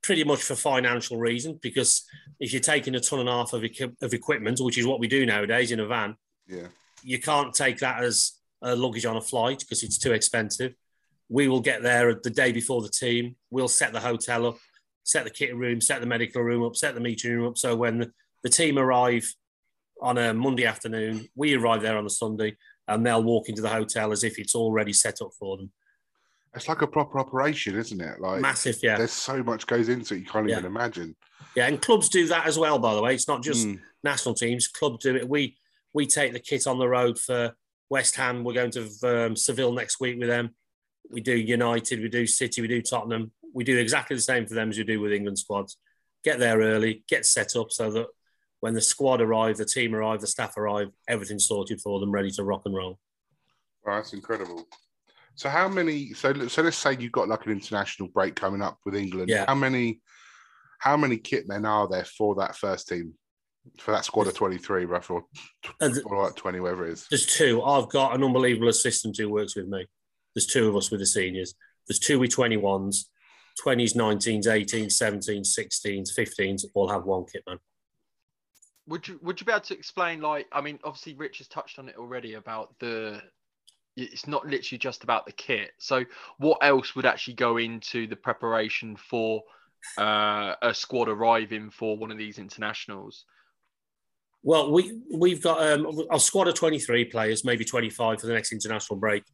pretty 0.02 0.24
much 0.24 0.42
for 0.42 0.54
financial 0.54 1.18
reasons, 1.18 1.58
because 1.60 2.04
if 2.40 2.52
you're 2.52 2.62
taking 2.62 2.94
a 2.94 3.00
ton 3.00 3.20
and 3.20 3.28
a 3.28 3.32
half 3.32 3.52
of, 3.52 3.62
of 4.02 4.14
equipment, 4.14 4.58
which 4.60 4.78
is 4.78 4.86
what 4.86 5.00
we 5.00 5.06
do 5.06 5.26
nowadays 5.26 5.70
in 5.70 5.80
a 5.80 5.86
van, 5.86 6.16
yeah, 6.46 6.68
you 7.02 7.20
can't 7.20 7.54
take 7.54 7.78
that 7.78 8.02
as 8.02 8.32
uh, 8.62 8.74
luggage 8.74 9.06
on 9.06 9.16
a 9.16 9.20
flight 9.20 9.60
because 9.60 9.82
it's 9.82 9.98
too 9.98 10.12
expensive. 10.12 10.74
We 11.28 11.46
will 11.48 11.60
get 11.60 11.82
there 11.82 12.14
the 12.14 12.30
day 12.30 12.52
before 12.52 12.80
the 12.80 12.88
team. 12.88 13.36
We'll 13.50 13.68
set 13.68 13.92
the 13.92 14.00
hotel 14.00 14.46
up, 14.46 14.58
set 15.04 15.24
the 15.24 15.30
kit 15.30 15.54
room, 15.54 15.80
set 15.80 16.00
the 16.00 16.06
medical 16.06 16.42
room 16.42 16.64
up, 16.64 16.74
set 16.74 16.94
the 16.94 17.00
meeting 17.00 17.32
room 17.32 17.48
up. 17.48 17.58
So 17.58 17.76
when 17.76 18.12
the 18.42 18.48
team 18.48 18.78
arrive 18.78 19.30
on 20.00 20.18
a 20.18 20.32
Monday 20.34 20.66
afternoon, 20.66 21.28
we 21.34 21.54
arrive 21.54 21.82
there 21.82 21.96
on 21.96 22.06
a 22.06 22.10
Sunday, 22.10 22.56
and 22.86 23.04
they'll 23.04 23.22
walk 23.22 23.48
into 23.48 23.62
the 23.62 23.68
hotel 23.68 24.12
as 24.12 24.24
if 24.24 24.38
it's 24.38 24.54
already 24.54 24.92
set 24.92 25.20
up 25.20 25.30
for 25.38 25.56
them. 25.56 25.70
It's 26.54 26.68
like 26.68 26.82
a 26.82 26.86
proper 26.86 27.18
operation, 27.18 27.76
isn't 27.76 28.00
it? 28.00 28.20
Like 28.20 28.40
massive, 28.40 28.78
yeah. 28.82 28.96
There's 28.96 29.12
so 29.12 29.42
much 29.42 29.66
goes 29.66 29.88
into 29.88 30.14
it 30.14 30.20
you 30.20 30.26
can't 30.26 30.48
yeah. 30.48 30.58
even 30.58 30.66
imagine. 30.66 31.14
Yeah, 31.54 31.66
and 31.66 31.80
clubs 31.80 32.08
do 32.08 32.26
that 32.28 32.46
as 32.46 32.58
well. 32.58 32.78
By 32.78 32.94
the 32.94 33.02
way, 33.02 33.14
it's 33.14 33.28
not 33.28 33.42
just 33.42 33.66
mm. 33.66 33.78
national 34.02 34.34
teams. 34.34 34.66
Clubs 34.66 35.04
do 35.04 35.14
it. 35.14 35.28
We 35.28 35.56
we 35.92 36.06
take 36.06 36.32
the 36.32 36.40
kit 36.40 36.66
on 36.66 36.78
the 36.78 36.88
road 36.88 37.18
for 37.18 37.54
West 37.90 38.16
Ham, 38.16 38.44
we're 38.44 38.52
going 38.52 38.70
to 38.72 38.88
um, 39.04 39.36
Seville 39.36 39.72
next 39.72 40.00
week 40.00 40.18
with 40.18 40.28
them. 40.28 40.50
We 41.10 41.20
do 41.20 41.34
United, 41.34 42.00
we 42.00 42.08
do 42.08 42.26
City, 42.26 42.60
we 42.60 42.68
do 42.68 42.82
Tottenham. 42.82 43.32
We 43.54 43.64
do 43.64 43.78
exactly 43.78 44.14
the 44.14 44.22
same 44.22 44.46
for 44.46 44.54
them 44.54 44.70
as 44.70 44.78
we 44.78 44.84
do 44.84 45.00
with 45.00 45.12
England 45.12 45.38
squads. 45.38 45.78
Get 46.22 46.38
there 46.38 46.58
early, 46.58 47.02
get 47.08 47.24
set 47.24 47.56
up 47.56 47.70
so 47.70 47.90
that 47.90 48.06
when 48.60 48.74
the 48.74 48.80
squad 48.80 49.20
arrive, 49.20 49.56
the 49.56 49.64
team 49.64 49.94
arrive, 49.94 50.20
the 50.20 50.26
staff 50.26 50.56
arrive, 50.56 50.88
everything's 51.08 51.46
sorted 51.46 51.80
for 51.80 52.00
them, 52.00 52.10
ready 52.10 52.30
to 52.32 52.44
rock 52.44 52.62
and 52.64 52.74
roll. 52.74 52.98
Wow, 53.84 53.96
that's 53.96 54.12
incredible. 54.12 54.66
So 55.34 55.48
how 55.48 55.68
many? 55.68 56.12
So 56.14 56.48
so 56.48 56.62
let's 56.62 56.76
say 56.76 56.96
you've 56.98 57.12
got 57.12 57.28
like 57.28 57.46
an 57.46 57.52
international 57.52 58.08
break 58.08 58.34
coming 58.34 58.62
up 58.62 58.78
with 58.84 58.96
England. 58.96 59.28
Yeah. 59.28 59.44
How 59.46 59.54
many? 59.54 60.00
How 60.80 60.96
many 60.96 61.16
kit 61.16 61.48
men 61.48 61.64
are 61.64 61.88
there 61.88 62.04
for 62.04 62.36
that 62.36 62.56
first 62.56 62.88
team? 62.88 63.14
for 63.78 63.92
that 63.92 64.04
squad 64.04 64.26
of 64.26 64.34
23, 64.34 64.84
roughly, 64.86 65.16
or, 65.16 65.24
or 66.06 66.22
like 66.22 66.36
20, 66.36 66.60
whatever 66.60 66.86
it 66.86 66.92
is? 66.92 67.06
There's 67.10 67.26
two. 67.26 67.62
I've 67.62 67.88
got 67.88 68.14
an 68.14 68.24
unbelievable 68.24 68.68
assistant 68.68 69.16
who 69.16 69.28
works 69.28 69.56
with 69.56 69.68
me. 69.68 69.86
There's 70.34 70.46
two 70.46 70.68
of 70.68 70.76
us 70.76 70.90
with 70.90 71.00
the 71.00 71.06
seniors. 71.06 71.54
There's 71.86 71.98
two 71.98 72.18
with 72.18 72.30
21s, 72.30 73.04
20s, 73.64 73.94
19s, 73.94 74.44
18s, 74.44 74.92
17s, 74.92 75.58
16s, 75.58 76.08
15s, 76.16 76.64
all 76.74 76.88
have 76.88 77.04
one 77.04 77.24
kit 77.30 77.42
man. 77.46 77.58
Would 78.88 79.06
you 79.06 79.20
would 79.22 79.40
you 79.40 79.46
be 79.46 79.52
able 79.52 79.60
to 79.62 79.74
explain 79.74 80.20
like 80.20 80.46
I 80.50 80.60
mean 80.60 80.78
obviously 80.82 81.14
Rich 81.14 81.38
has 81.38 81.48
touched 81.48 81.78
on 81.78 81.88
it 81.88 81.96
already 81.96 82.34
about 82.34 82.74
the 82.78 83.22
it's 83.96 84.26
not 84.26 84.46
literally 84.46 84.78
just 84.78 85.04
about 85.04 85.26
the 85.26 85.32
kit. 85.32 85.72
So 85.78 86.04
what 86.38 86.58
else 86.62 86.94
would 86.94 87.06
actually 87.06 87.34
go 87.34 87.56
into 87.56 88.06
the 88.06 88.16
preparation 88.16 88.96
for 88.96 89.42
uh, 89.98 90.54
a 90.62 90.72
squad 90.72 91.08
arriving 91.08 91.70
for 91.70 91.96
one 91.96 92.10
of 92.10 92.18
these 92.18 92.38
internationals? 92.38 93.24
Well, 94.42 94.70
we 94.70 95.00
we've 95.12 95.42
got 95.42 95.60
um, 95.66 96.06
a 96.12 96.20
squad 96.20 96.48
of 96.48 96.54
23 96.54 97.06
players, 97.06 97.44
maybe 97.44 97.64
25 97.64 98.20
for 98.20 98.26
the 98.26 98.32
next 98.32 98.52
international 98.52 98.98
break, 98.98 99.24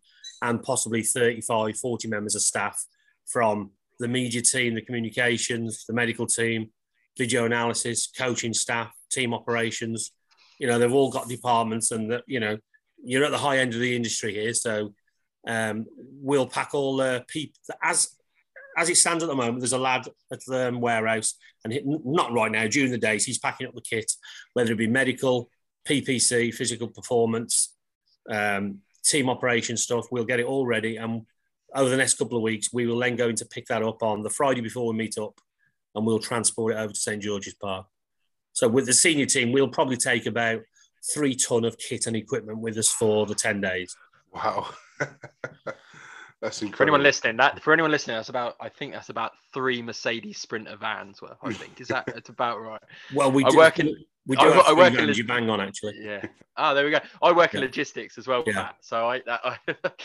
and 0.43 0.63
possibly 0.63 1.03
35, 1.03 1.77
40 1.77 2.09
members 2.09 2.35
of 2.35 2.43
staff 2.43 2.83
from 3.27 3.71
the 4.01 4.09
media 4.09 4.41
team, 4.41 4.75
the 4.75 4.83
communications, 4.83 5.85
the 5.87 5.93
medical 5.93 6.27
team, 6.27 6.71
video 7.17 7.45
analysis, 7.45 8.07
coaching 8.07 8.55
staff, 8.55 8.93
team 9.11 9.35
operations. 9.35 10.13
You 10.59 10.67
know, 10.67 10.79
they've 10.79 10.93
all 10.93 11.11
got 11.11 11.29
departments, 11.29 11.91
and 11.91 12.11
that 12.11 12.25
you 12.27 12.41
know, 12.41 12.59
you're 13.03 13.25
at 13.25 13.31
the 13.31 13.39
high 13.39 13.59
end 13.59 13.75
of 13.75 13.81
the 13.81 13.95
industry 13.95 14.35
here, 14.35 14.55
so 14.55 14.95
um, 15.47 15.87
we'll 15.99 16.47
pack 16.47 16.75
all 16.75 16.97
the 16.97 17.25
people 17.29 17.61
as 17.83 18.17
as 18.77 18.89
it 18.89 18.97
stands 18.97 19.23
at 19.23 19.29
the 19.29 19.35
moment, 19.35 19.61
there's 19.61 19.73
a 19.73 19.79
lad 19.79 20.07
at 20.33 20.41
the 20.47 20.69
um, 20.69 20.81
warehouse, 20.81 21.35
and 21.65 21.73
he, 21.73 21.83
not 21.85 22.33
right 22.33 22.51
now, 22.51 22.67
during 22.67 22.91
the 22.91 22.99
days, 22.99 23.25
he's 23.25 23.39
packing 23.39 23.67
up 23.67 23.75
the 23.75 23.81
kit, 23.81 24.13
whether 24.53 24.73
it 24.73 24.79
be 24.79 24.87
medical, 24.87 25.49
PPC, 25.89 26.53
physical 26.53 26.89
performance, 26.89 27.75
um, 28.29 28.79
team 29.05 29.29
operation 29.29 29.77
stuff. 29.77 30.07
We'll 30.11 30.25
get 30.25 30.41
it 30.41 30.47
all 30.47 30.67
ready. 30.67 30.97
And 30.97 31.23
over 31.75 31.89
the 31.89 31.97
next 31.97 32.15
couple 32.15 32.37
of 32.37 32.43
weeks, 32.43 32.73
we 32.73 32.87
will 32.87 32.99
then 32.99 33.17
go 33.17 33.29
in 33.29 33.37
to 33.37 33.47
pick 33.47 33.67
that 33.67 33.83
up 33.83 34.03
on 34.03 34.23
the 34.23 34.31
Friday 34.31 34.61
before 34.61 34.89
we 34.89 34.97
meet 34.97 35.19
up, 35.19 35.39
and 35.95 36.07
we'll 36.07 36.19
transport 36.19 36.75
it 36.75 36.77
over 36.79 36.93
to 36.93 36.99
St. 36.99 37.23
George's 37.23 37.55
Park. 37.55 37.87
So 38.53 38.69
with 38.69 38.87
the 38.87 38.93
senior 38.93 39.27
team, 39.27 39.53
we'll 39.53 39.69
probably 39.69 39.97
take 39.97 40.27
about 40.27 40.63
three 41.13 41.35
ton 41.35 41.65
of 41.65 41.77
kit 41.79 42.07
and 42.07 42.17
equipment 42.17 42.59
with 42.59 42.77
us 42.79 42.89
for 42.91 43.27
the 43.27 43.35
10 43.35 43.61
days. 43.61 43.95
Wow. 44.33 44.69
That's 46.41 46.61
incredible. 46.61 46.77
For 46.77 46.83
anyone 46.83 47.03
listening, 47.03 47.37
that 47.39 47.63
for 47.63 47.73
anyone 47.73 47.91
listening, 47.91 48.17
that's 48.17 48.29
about 48.29 48.57
I 48.61 48.69
think 48.69 48.93
that's 48.93 49.09
about 49.09 49.33
three 49.55 49.81
Mercedes 49.81 50.37
Sprinter 50.39 50.77
vans 50.77 51.23
worth. 51.23 51.39
I 51.43 51.55
think 51.55 51.81
is 51.81 51.89
that 51.89 52.05
it's 52.09 52.29
about 52.29 52.61
right. 52.61 52.83
Well, 53.15 53.33
we 53.33 53.45
I 53.47 53.49
do, 53.49 53.57
work 53.57 53.79
in- 53.79 53.97
we 54.27 54.37
do 54.37 54.43
I- 54.43 54.53
have 54.53 54.65
I 54.67 54.73
work 54.75 54.91
in 54.91 54.97
vans 54.97 55.09
lis- 55.09 55.19
you 55.19 55.25
bang 55.25 55.49
on 55.49 55.63
actually. 55.63 55.95
Yeah. 56.03 56.27
Oh, 56.59 56.75
there 56.75 56.85
we 56.85 56.91
go. 56.91 56.99
I 57.23 57.33
work 57.33 57.55
in 57.55 57.61
logistics 57.61 58.19
as 58.19 58.27
well 58.27 58.41
with 58.45 58.55
Yeah. 58.55 58.63
that, 58.65 58.77
so 58.83 59.09
I, 59.09 59.23
that, 59.25 59.41
I 59.43 59.57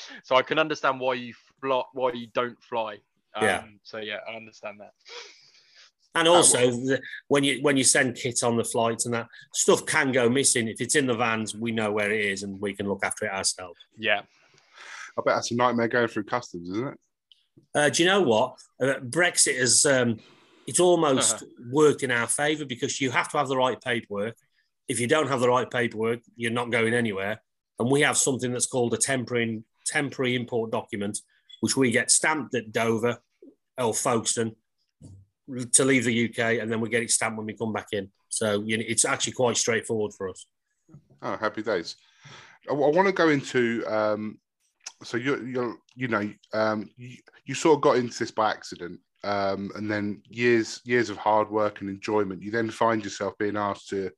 so 0.24 0.38
I 0.38 0.42
can 0.42 0.60
understand 0.60 1.02
why 1.02 1.16
you 1.16 1.34
fly, 1.60 1.84
why 1.92 2.14
you 2.14 2.28
don't 2.34 2.62
fly. 2.64 2.94
Um, 3.36 3.44
Yeah. 3.44 3.64
So 3.84 3.98
yeah, 3.98 4.20
I 4.32 4.36
understand 4.38 4.80
that. 4.80 4.92
And 6.16 6.28
also, 6.28 6.72
the, 6.72 7.02
when 7.28 7.44
you 7.44 7.60
when 7.62 7.78
you 7.78 7.84
send 7.84 8.16
kit 8.16 8.44
on 8.44 8.58
the 8.58 8.64
flights 8.64 9.06
and 9.06 9.14
that 9.14 9.28
stuff 9.54 9.86
can 9.86 10.12
go 10.12 10.28
missing. 10.28 10.68
If 10.68 10.82
it's 10.82 10.96
in 10.96 11.06
the 11.06 11.14
vans, 11.14 11.56
we 11.56 11.72
know 11.72 11.92
where 11.92 12.12
it 12.12 12.26
is 12.26 12.44
and 12.44 12.60
we 12.60 12.74
can 12.74 12.90
look 12.90 13.04
after 13.04 13.26
it 13.26 13.32
ourselves. 13.32 13.80
Yeah. 13.98 14.22
I 15.18 15.22
bet 15.24 15.36
that's 15.36 15.52
a 15.52 15.56
nightmare 15.56 15.88
going 15.88 16.08
through 16.08 16.24
customs, 16.24 16.70
isn't 16.70 16.88
it? 16.88 17.00
Uh, 17.76 17.90
do 17.90 18.02
you 18.04 18.10
know 18.10 18.22
what? 18.22 18.58
Uh, 18.82 18.96
Brexit 19.02 19.60
has 19.60 19.86
um, 19.86 20.20
it's 20.66 20.80
almost 20.80 21.44
worked 21.72 22.04
in 22.04 22.12
our 22.12 22.28
favour 22.28 22.66
because 22.66 23.00
you 23.00 23.12
have 23.12 23.30
to 23.30 23.38
have 23.38 23.48
the 23.48 23.58
right 23.58 23.80
paperwork. 23.80 24.36
If 24.88 25.00
you 25.00 25.08
don't 25.08 25.28
have 25.28 25.42
the 25.42 25.50
right 25.50 25.70
paperwork, 25.70 26.20
you're 26.36 26.52
not 26.52 26.72
going 26.72 26.94
anywhere. 26.94 27.42
And 27.78 27.90
we 27.90 28.02
have 28.02 28.18
something 28.18 28.52
that's 28.52 28.66
called 28.66 28.94
a 28.94 28.98
temporary 28.98 29.64
temporary 29.86 30.36
import 30.36 30.72
document, 30.72 31.20
which 31.62 31.78
we 31.78 31.92
get 31.92 32.12
stamped 32.12 32.56
at 32.56 32.72
Dover 32.72 33.18
or 33.78 33.94
Folkestone 33.94 34.56
to 35.74 35.86
leave 35.86 36.06
the 36.06 36.30
UK, 36.30 36.62
and 36.62 36.72
then 36.72 36.82
we 36.82 36.90
get 36.90 37.04
it 37.04 37.12
stamped 37.12 37.38
when 37.38 37.48
we 37.48 37.54
come 37.54 37.74
back 37.74 37.88
in. 37.92 38.10
So 38.30 38.62
you 38.66 38.78
know, 38.78 38.84
it's 38.88 39.06
actually 39.06 39.34
quite 39.34 39.58
straightforward 39.58 40.14
for 40.14 40.30
us. 40.30 40.46
Oh, 41.22 41.38
happy 41.38 41.62
days. 41.62 41.96
I, 42.70 42.74
want 42.74 43.08
to 43.08 43.14
go 43.14 43.30
into 43.30 43.86
um, 43.88 44.40
so 45.04 45.18
you're 45.18 45.46
you're 45.48 45.78
you 45.96 46.08
know 46.08 46.32
um, 46.54 46.90
you, 46.98 47.18
you 47.46 47.56
sort 47.56 47.78
of 47.78 47.82
got 47.82 47.98
into 47.98 48.18
this 48.18 48.32
by 48.32 48.52
accident, 48.52 49.00
um, 49.24 49.72
and 49.76 49.90
then 49.90 50.22
years 50.30 50.82
years 50.86 51.10
of 51.10 51.18
hard 51.18 51.50
work 51.50 51.82
and 51.82 51.90
enjoyment. 51.90 52.42
You 52.42 52.52
then 52.52 52.70
find 52.70 53.04
yourself 53.04 53.38
being 53.38 53.58
asked 53.58 53.90
to 53.90 54.12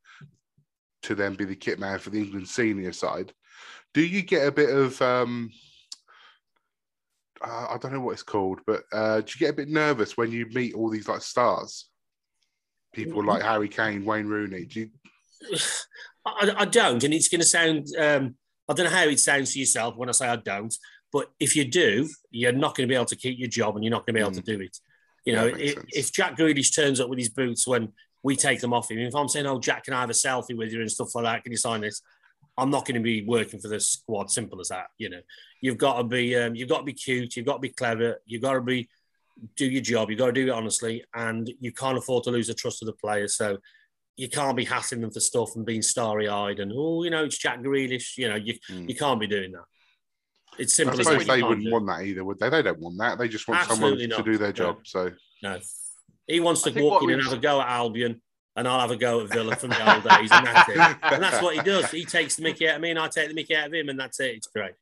to 1.03 1.15
then 1.15 1.35
be 1.35 1.45
the 1.45 1.55
kit 1.55 1.79
man 1.79 1.99
for 1.99 2.09
the 2.09 2.19
England 2.19 2.47
senior 2.47 2.93
side. 2.93 3.33
Do 3.93 4.01
you 4.01 4.21
get 4.21 4.47
a 4.47 4.51
bit 4.51 4.69
of 4.69 5.01
um, 5.01 5.51
uh, 7.43 7.67
I 7.69 7.77
don't 7.77 7.93
know 7.93 8.01
what 8.01 8.13
it's 8.13 8.23
called, 8.23 8.59
but 8.65 8.83
uh, 8.91 9.21
do 9.21 9.27
you 9.27 9.39
get 9.39 9.53
a 9.53 9.57
bit 9.57 9.69
nervous 9.69 10.17
when 10.17 10.31
you 10.31 10.45
meet 10.53 10.73
all 10.73 10.89
these 10.89 11.07
like 11.07 11.21
stars? 11.21 11.87
People 12.93 13.23
like 13.23 13.41
Harry 13.41 13.69
Kane, 13.69 14.03
Wayne 14.05 14.27
Rooney. 14.27 14.65
Do 14.65 14.81
you, 14.81 14.89
I, 16.25 16.53
I 16.57 16.65
don't, 16.65 17.03
and 17.03 17.13
it's 17.13 17.29
going 17.29 17.41
to 17.41 17.47
sound. 17.47 17.87
Um, 17.97 18.35
I 18.69 18.73
don't 18.73 18.85
know 18.85 18.95
how 18.95 19.03
it 19.03 19.19
sounds 19.19 19.53
to 19.53 19.59
yourself 19.59 19.95
when 19.97 20.09
I 20.09 20.11
say 20.11 20.27
I 20.27 20.35
don't, 20.35 20.73
but 21.11 21.27
if 21.39 21.55
you 21.55 21.65
do, 21.65 22.07
you're 22.29 22.51
not 22.51 22.75
going 22.75 22.87
to 22.87 22.91
be 22.91 22.95
able 22.95 23.05
to 23.05 23.15
keep 23.15 23.39
your 23.39 23.49
job, 23.49 23.75
and 23.75 23.83
you're 23.83 23.91
not 23.91 24.05
going 24.05 24.13
to 24.15 24.19
be 24.19 24.21
able 24.21 24.31
to 24.31 24.41
do 24.41 24.61
it. 24.61 24.77
You 25.25 25.33
know, 25.35 25.51
Mm. 25.51 25.59
If, 25.59 25.83
if 25.89 26.11
Jack 26.11 26.37
Grealish 26.37 26.75
turns 26.75 26.99
up 26.99 27.09
with 27.09 27.19
his 27.19 27.29
boots 27.29 27.67
when 27.67 27.93
we 28.23 28.35
take 28.35 28.59
them 28.59 28.73
off 28.73 28.89
him, 28.91 28.99
if 28.99 29.15
I'm 29.15 29.27
saying, 29.27 29.45
"Oh, 29.45 29.59
Jack, 29.59 29.85
can 29.85 29.93
I 29.93 30.01
have 30.01 30.09
a 30.09 30.13
selfie 30.13 30.57
with 30.57 30.71
you 30.71 30.81
and 30.81 30.91
stuff 30.91 31.13
like 31.15 31.25
that? 31.25 31.43
Can 31.43 31.51
you 31.51 31.57
sign 31.57 31.81
this?" 31.81 32.01
I'm 32.57 32.69
not 32.69 32.85
going 32.85 32.95
to 32.95 33.01
be 33.01 33.23
working 33.23 33.59
for 33.59 33.67
this 33.69 33.87
squad. 33.91 34.29
Simple 34.29 34.59
as 34.59 34.69
that. 34.69 34.87
You 34.97 35.09
know, 35.09 35.21
you've 35.61 35.77
got 35.77 35.97
to 35.97 36.03
be, 36.03 36.35
um, 36.35 36.55
you've 36.55 36.69
got 36.69 36.79
to 36.79 36.83
be 36.83 36.93
cute, 36.93 37.35
you've 37.35 37.45
got 37.45 37.53
to 37.55 37.59
be 37.59 37.69
clever, 37.69 38.21
you've 38.25 38.41
got 38.41 38.53
to 38.53 38.61
be 38.61 38.89
do 39.55 39.65
your 39.65 39.81
job, 39.81 40.09
you've 40.09 40.19
got 40.19 40.27
to 40.27 40.31
do 40.33 40.47
it 40.47 40.51
honestly, 40.51 41.03
and 41.15 41.49
you 41.59 41.71
can't 41.71 41.97
afford 41.97 42.23
to 42.25 42.31
lose 42.31 42.47
the 42.47 42.53
trust 42.53 42.81
of 42.81 42.85
the 42.87 42.93
players. 42.93 43.35
So 43.35 43.57
you 44.17 44.29
can't 44.29 44.57
be 44.57 44.65
hassling 44.65 45.01
them 45.01 45.11
for 45.11 45.21
stuff 45.21 45.55
and 45.55 45.65
being 45.65 45.81
starry 45.81 46.27
eyed 46.27 46.59
and 46.59 46.71
oh, 46.75 47.03
you 47.03 47.09
know, 47.09 47.23
it's 47.23 47.37
Jack 47.37 47.59
Grealish. 47.61 48.17
You 48.17 48.29
know, 48.29 48.35
you 48.35 48.53
Mm. 48.69 48.89
you 48.89 48.95
can't 48.95 49.19
be 49.19 49.27
doing 49.27 49.53
that. 49.53 49.63
It's 50.59 50.73
I 50.73 50.83
simple 50.83 50.99
as 50.99 51.07
suppose 51.07 51.25
that. 51.25 51.33
they 51.35 51.41
wouldn't 51.43 51.65
do 51.65 51.71
want 51.71 51.87
that 51.87 52.03
either, 52.05 52.23
would 52.25 52.37
they? 52.37 52.49
They 52.49 52.61
don't 52.61 52.79
want 52.79 52.97
that. 52.99 53.17
They 53.17 53.29
just 53.29 53.47
want 53.47 53.61
Absolutely 53.61 54.03
someone 54.03 54.09
not. 54.09 54.25
to 54.25 54.31
do 54.31 54.37
their 54.37 54.49
No. 54.49 54.53
job. 54.53 54.77
So 54.83 55.11
No, 55.41 55.59
he 56.27 56.39
wants 56.41 56.61
to 56.63 56.71
walk 56.83 57.01
in 57.03 57.11
and 57.11 57.23
have 57.23 57.33
a 57.33 57.37
go 57.37 57.61
at 57.61 57.67
Albion, 57.69 58.21
and 58.55 58.67
I'll 58.67 58.81
have 58.81 58.91
a 58.91 58.97
go 58.97 59.21
at 59.21 59.29
Villa 59.29 59.55
from 59.55 59.69
the 59.69 59.93
old 59.93 60.03
days, 60.03 60.29
and 60.31 60.45
that's 60.45 60.69
it. 60.69 60.97
And 61.03 61.23
that's 61.23 61.41
what 61.41 61.55
he 61.55 61.61
does. 61.61 61.89
He 61.89 62.05
takes 62.05 62.35
the 62.35 62.43
Mickey 62.43 62.67
out 62.67 62.75
of 62.75 62.81
me, 62.81 62.89
and 62.89 62.99
I 62.99 63.07
take 63.07 63.29
the 63.29 63.33
Mickey 63.33 63.55
out 63.55 63.67
of 63.67 63.73
him, 63.73 63.89
and 63.89 63.99
that's 63.99 64.19
it. 64.19 64.35
It's 64.35 64.47
great. 64.47 64.73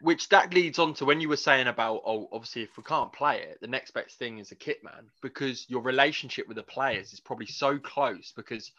Which 0.00 0.28
that 0.28 0.54
leads 0.54 0.78
on 0.78 0.94
to 0.94 1.04
when 1.04 1.20
you 1.20 1.28
were 1.28 1.36
saying 1.36 1.66
about, 1.66 2.02
oh, 2.06 2.28
obviously, 2.32 2.62
if 2.62 2.76
we 2.76 2.84
can't 2.84 3.12
play 3.12 3.42
it, 3.42 3.58
the 3.60 3.66
next 3.66 3.92
best 3.92 4.18
thing 4.18 4.38
is 4.38 4.52
a 4.52 4.56
kit 4.56 4.78
man 4.84 5.10
because 5.22 5.66
your 5.68 5.82
relationship 5.82 6.46
with 6.46 6.56
the 6.56 6.62
players 6.62 7.12
is 7.12 7.20
probably 7.20 7.46
so 7.46 7.78
close 7.78 8.32
because, 8.36 8.70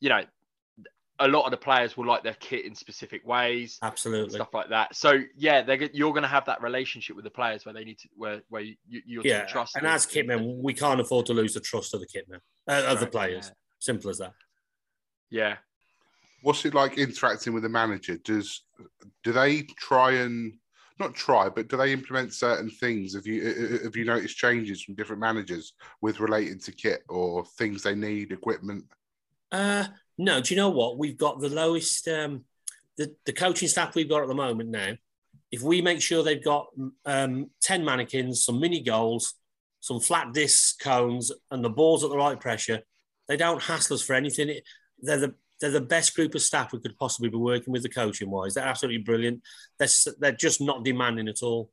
you 0.00 0.08
know, 0.08 0.22
a 1.18 1.28
lot 1.28 1.44
of 1.44 1.50
the 1.50 1.56
players 1.56 1.96
will 1.96 2.06
like 2.06 2.22
their 2.22 2.34
kit 2.40 2.64
in 2.66 2.74
specific 2.74 3.26
ways, 3.26 3.78
Absolutely. 3.82 4.34
stuff 4.34 4.52
like 4.52 4.68
that. 4.68 4.94
So 4.94 5.20
yeah, 5.36 5.62
they're 5.62 5.82
you're 5.92 6.12
going 6.12 6.22
to 6.22 6.28
have 6.28 6.44
that 6.46 6.60
relationship 6.62 7.16
with 7.16 7.24
the 7.24 7.30
players 7.30 7.64
where 7.64 7.72
they 7.72 7.84
need 7.84 7.98
to 8.00 8.08
where 8.14 8.42
where 8.48 8.62
you, 8.62 8.76
you're 8.88 9.22
to 9.22 9.28
Yeah, 9.28 9.44
trust. 9.46 9.76
and 9.76 9.86
as 9.86 10.06
kitmen, 10.06 10.62
we 10.62 10.74
can't 10.74 11.00
afford 11.00 11.26
to 11.26 11.32
lose 11.34 11.54
the 11.54 11.60
trust 11.60 11.94
of 11.94 12.00
the 12.00 12.06
kitmen, 12.06 12.40
uh, 12.68 12.84
of 12.92 13.00
the 13.00 13.06
players. 13.06 13.50
Simple 13.78 14.10
as 14.10 14.18
that. 14.18 14.32
Yeah. 15.30 15.56
what's 16.42 16.64
it 16.64 16.74
like 16.74 16.98
interacting 16.98 17.52
with 17.54 17.62
the 17.62 17.68
manager? 17.68 18.16
Does 18.18 18.62
do 19.24 19.32
they 19.32 19.62
try 19.62 20.12
and 20.12 20.52
not 20.98 21.14
try, 21.14 21.48
but 21.48 21.68
do 21.68 21.76
they 21.76 21.92
implement 21.92 22.32
certain 22.32 22.70
things? 22.70 23.14
Have 23.14 23.26
you 23.26 23.80
have 23.82 23.96
you 23.96 24.04
noticed 24.04 24.36
changes 24.36 24.82
from 24.82 24.94
different 24.94 25.20
managers 25.20 25.72
with 26.00 26.20
related 26.20 26.62
to 26.64 26.72
kit 26.72 27.02
or 27.08 27.44
things 27.58 27.82
they 27.82 27.94
need, 27.94 28.32
equipment? 28.32 28.84
Uh, 29.52 29.84
no, 30.18 30.40
do 30.40 30.54
you 30.54 30.60
know 30.60 30.70
what? 30.70 30.98
We've 30.98 31.16
got 31.16 31.40
the 31.40 31.48
lowest, 31.48 32.08
um, 32.08 32.44
the, 32.96 33.14
the 33.24 33.32
coaching 33.32 33.68
staff 33.68 33.94
we've 33.94 34.08
got 34.08 34.22
at 34.22 34.28
the 34.28 34.34
moment 34.34 34.70
now. 34.70 34.92
If 35.52 35.62
we 35.62 35.80
make 35.80 36.00
sure 36.00 36.22
they've 36.22 36.42
got 36.42 36.66
um, 37.04 37.50
10 37.62 37.84
mannequins, 37.84 38.44
some 38.44 38.60
mini 38.60 38.82
goals, 38.82 39.34
some 39.80 40.00
flat 40.00 40.32
disc 40.32 40.80
cones, 40.80 41.30
and 41.50 41.64
the 41.64 41.70
balls 41.70 42.02
at 42.02 42.10
the 42.10 42.16
right 42.16 42.38
pressure, 42.38 42.80
they 43.28 43.36
don't 43.36 43.62
hassle 43.62 43.94
us 43.94 44.02
for 44.02 44.14
anything. 44.14 44.48
It, 44.48 44.64
they're 45.00 45.18
the 45.18 45.34
they're 45.60 45.70
the 45.70 45.80
best 45.80 46.14
group 46.14 46.34
of 46.34 46.42
staff 46.42 46.72
we 46.72 46.80
could 46.80 46.98
possibly 46.98 47.30
be 47.30 47.38
working 47.38 47.72
with 47.72 47.82
the 47.82 47.88
coaching 47.88 48.30
wise. 48.30 48.54
They're 48.54 48.66
absolutely 48.66 49.02
brilliant. 49.02 49.42
They're, 49.78 49.88
they're 50.18 50.32
just 50.32 50.60
not 50.60 50.84
demanding 50.84 51.28
at 51.28 51.42
all. 51.42 51.70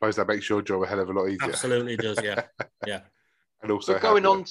suppose 0.00 0.16
that 0.16 0.28
makes 0.28 0.48
your 0.48 0.62
job 0.62 0.82
a 0.82 0.86
hell 0.86 1.00
of 1.00 1.10
a 1.10 1.12
lot 1.12 1.26
easier. 1.26 1.48
Absolutely 1.48 1.96
does, 1.96 2.18
yeah. 2.22 2.42
Yeah. 2.86 3.00
And 3.62 3.70
also 3.70 3.94
but 3.94 4.02
going 4.02 4.24
happier. 4.24 4.38
on 4.38 4.44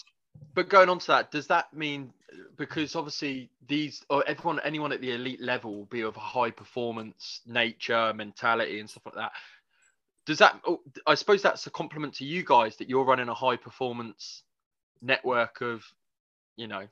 but 0.54 0.70
going 0.70 0.90
on 0.90 1.00
to 1.00 1.08
that 1.08 1.32
does 1.32 1.48
that 1.48 1.74
mean 1.74 2.14
because 2.58 2.96
obviously 2.96 3.50
these 3.68 4.04
or 4.10 4.24
everyone 4.28 4.60
anyone 4.64 4.92
at 4.92 5.02
the 5.02 5.12
elite 5.12 5.42
level 5.42 5.76
will 5.76 5.86
be 5.86 6.02
of 6.02 6.16
a 6.18 6.20
high 6.20 6.52
performance 6.52 7.42
nature 7.46 8.14
mentality 8.14 8.80
and 8.80 8.90
stuff 8.90 9.06
like 9.06 9.16
that. 9.16 9.32
Does 10.26 10.38
that 10.40 10.60
oh, 10.68 10.82
i 11.08 11.16
suppose 11.16 11.42
that's 11.42 11.66
a 11.68 11.72
compliment 11.72 12.14
to 12.16 12.26
you 12.26 12.44
guys 12.44 12.76
that 12.78 12.90
you're 12.90 13.06
running 13.06 13.30
a 13.30 13.34
high 13.34 13.56
performance 13.58 14.44
network 15.02 15.62
of 15.62 15.84
you 16.56 16.68
know 16.68 16.88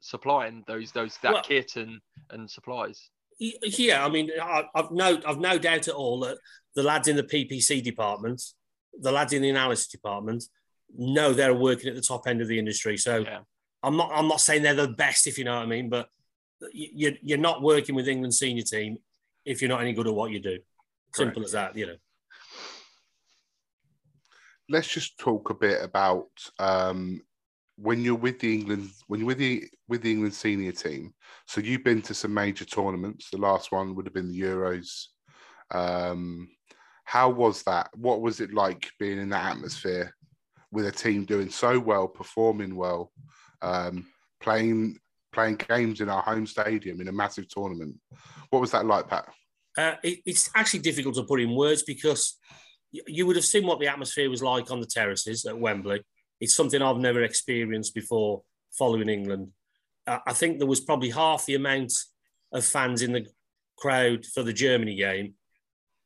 supplying 0.00 0.64
those 0.66 0.92
those 0.92 1.16
that 1.22 1.32
Well- 1.32 1.42
kit 1.42 1.76
and 1.76 2.00
and 2.30 2.50
supplies. 2.50 3.10
Yeah, 3.42 4.04
I 4.04 4.10
mean, 4.10 4.30
I've 4.38 4.90
no, 4.90 5.18
I've 5.24 5.38
no 5.38 5.56
doubt 5.56 5.88
at 5.88 5.94
all 5.94 6.20
that 6.20 6.36
the 6.74 6.82
lads 6.82 7.08
in 7.08 7.16
the 7.16 7.22
PPC 7.22 7.82
department, 7.82 8.42
the 9.00 9.10
lads 9.10 9.32
in 9.32 9.40
the 9.40 9.48
analysis 9.48 9.86
department, 9.86 10.44
know 10.96 11.32
they're 11.32 11.54
working 11.54 11.88
at 11.88 11.94
the 11.96 12.02
top 12.02 12.26
end 12.26 12.40
of 12.40 12.48
the 12.48 12.58
industry. 12.58 12.96
So 12.96 13.18
Yeah. 13.18 13.40
I'm 13.82 13.96
not, 13.96 14.10
I'm 14.12 14.28
not 14.28 14.40
saying 14.40 14.62
they're 14.62 14.74
the 14.74 14.88
best, 14.88 15.26
if 15.26 15.38
you 15.38 15.44
know 15.44 15.54
what 15.56 15.62
I 15.62 15.66
mean, 15.66 15.88
but 15.88 16.08
you, 16.72 16.88
you're- 16.94 17.18
you're 17.22 17.38
not 17.38 17.62
working 17.62 17.94
with 17.94 18.08
England 18.08 18.34
senior 18.34 18.62
team 18.62 18.98
if 19.44 19.60
you're 19.62 19.70
not 19.70 19.80
any 19.80 19.92
good 19.92 20.06
at 20.06 20.14
what 20.14 20.30
you 20.30 20.40
do. 20.40 20.58
Simple 21.14 21.44
as 21.44 21.52
that, 21.52 21.76
you 21.76 21.86
know. 21.86 21.96
Let's 24.68 24.88
just 24.88 25.18
talk 25.18 25.50
a 25.50 25.54
bit 25.54 25.82
about 25.82 26.28
um, 26.58 27.22
when 27.76 28.02
you're 28.02 28.14
with 28.14 28.38
the 28.38 28.52
England 28.54 28.90
when 29.08 29.20
you're 29.20 29.26
with 29.28 29.38
the 29.38 29.64
with 29.88 30.02
the 30.02 30.12
England 30.12 30.34
senior 30.34 30.70
team. 30.70 31.12
So 31.46 31.60
you've 31.60 31.82
been 31.82 32.02
to 32.02 32.14
some 32.14 32.32
major 32.32 32.64
tournaments. 32.64 33.30
The 33.30 33.38
last 33.38 33.72
one 33.72 33.96
would 33.96 34.06
have 34.06 34.14
been 34.14 34.30
the 34.30 34.40
Euros. 34.40 35.06
Um, 35.72 36.48
how 37.04 37.30
was 37.30 37.64
that? 37.64 37.90
What 37.96 38.20
was 38.20 38.40
it 38.40 38.54
like 38.54 38.92
being 39.00 39.18
in 39.18 39.30
that 39.30 39.56
atmosphere 39.56 40.14
with 40.72 40.86
a 40.86 40.92
team 40.92 41.24
doing 41.24 41.50
so 41.50 41.78
well, 41.78 42.08
performing 42.08 42.76
well, 42.76 43.12
um, 43.62 44.06
playing 44.40 44.98
playing 45.32 45.56
games 45.68 46.00
in 46.00 46.08
our 46.08 46.22
home 46.22 46.46
stadium 46.46 47.00
in 47.00 47.08
a 47.08 47.12
massive 47.12 47.48
tournament? 47.48 47.96
What 48.50 48.60
was 48.60 48.72
that 48.72 48.86
like, 48.86 49.08
Pat? 49.08 49.28
Uh, 49.78 49.94
it, 50.02 50.18
it's 50.26 50.50
actually 50.54 50.80
difficult 50.80 51.14
to 51.14 51.22
put 51.22 51.40
in 51.40 51.54
words 51.54 51.82
because 51.82 52.36
you 52.90 53.26
would 53.26 53.36
have 53.36 53.44
seen 53.44 53.66
what 53.66 53.78
the 53.78 53.86
atmosphere 53.86 54.28
was 54.28 54.42
like 54.42 54.70
on 54.70 54.80
the 54.80 54.86
terraces 54.86 55.44
at 55.44 55.58
Wembley. 55.58 56.02
It's 56.40 56.56
something 56.56 56.82
I've 56.82 56.96
never 56.96 57.22
experienced 57.22 57.94
before 57.94 58.42
following 58.72 59.08
England. 59.08 59.48
Uh, 60.06 60.18
I 60.26 60.32
think 60.32 60.58
there 60.58 60.66
was 60.66 60.80
probably 60.80 61.10
half 61.10 61.46
the 61.46 61.54
amount 61.54 61.92
of 62.52 62.64
fans 62.64 63.02
in 63.02 63.12
the 63.12 63.26
crowd 63.78 64.26
for 64.26 64.42
the 64.42 64.52
Germany 64.52 64.96
game 64.96 65.34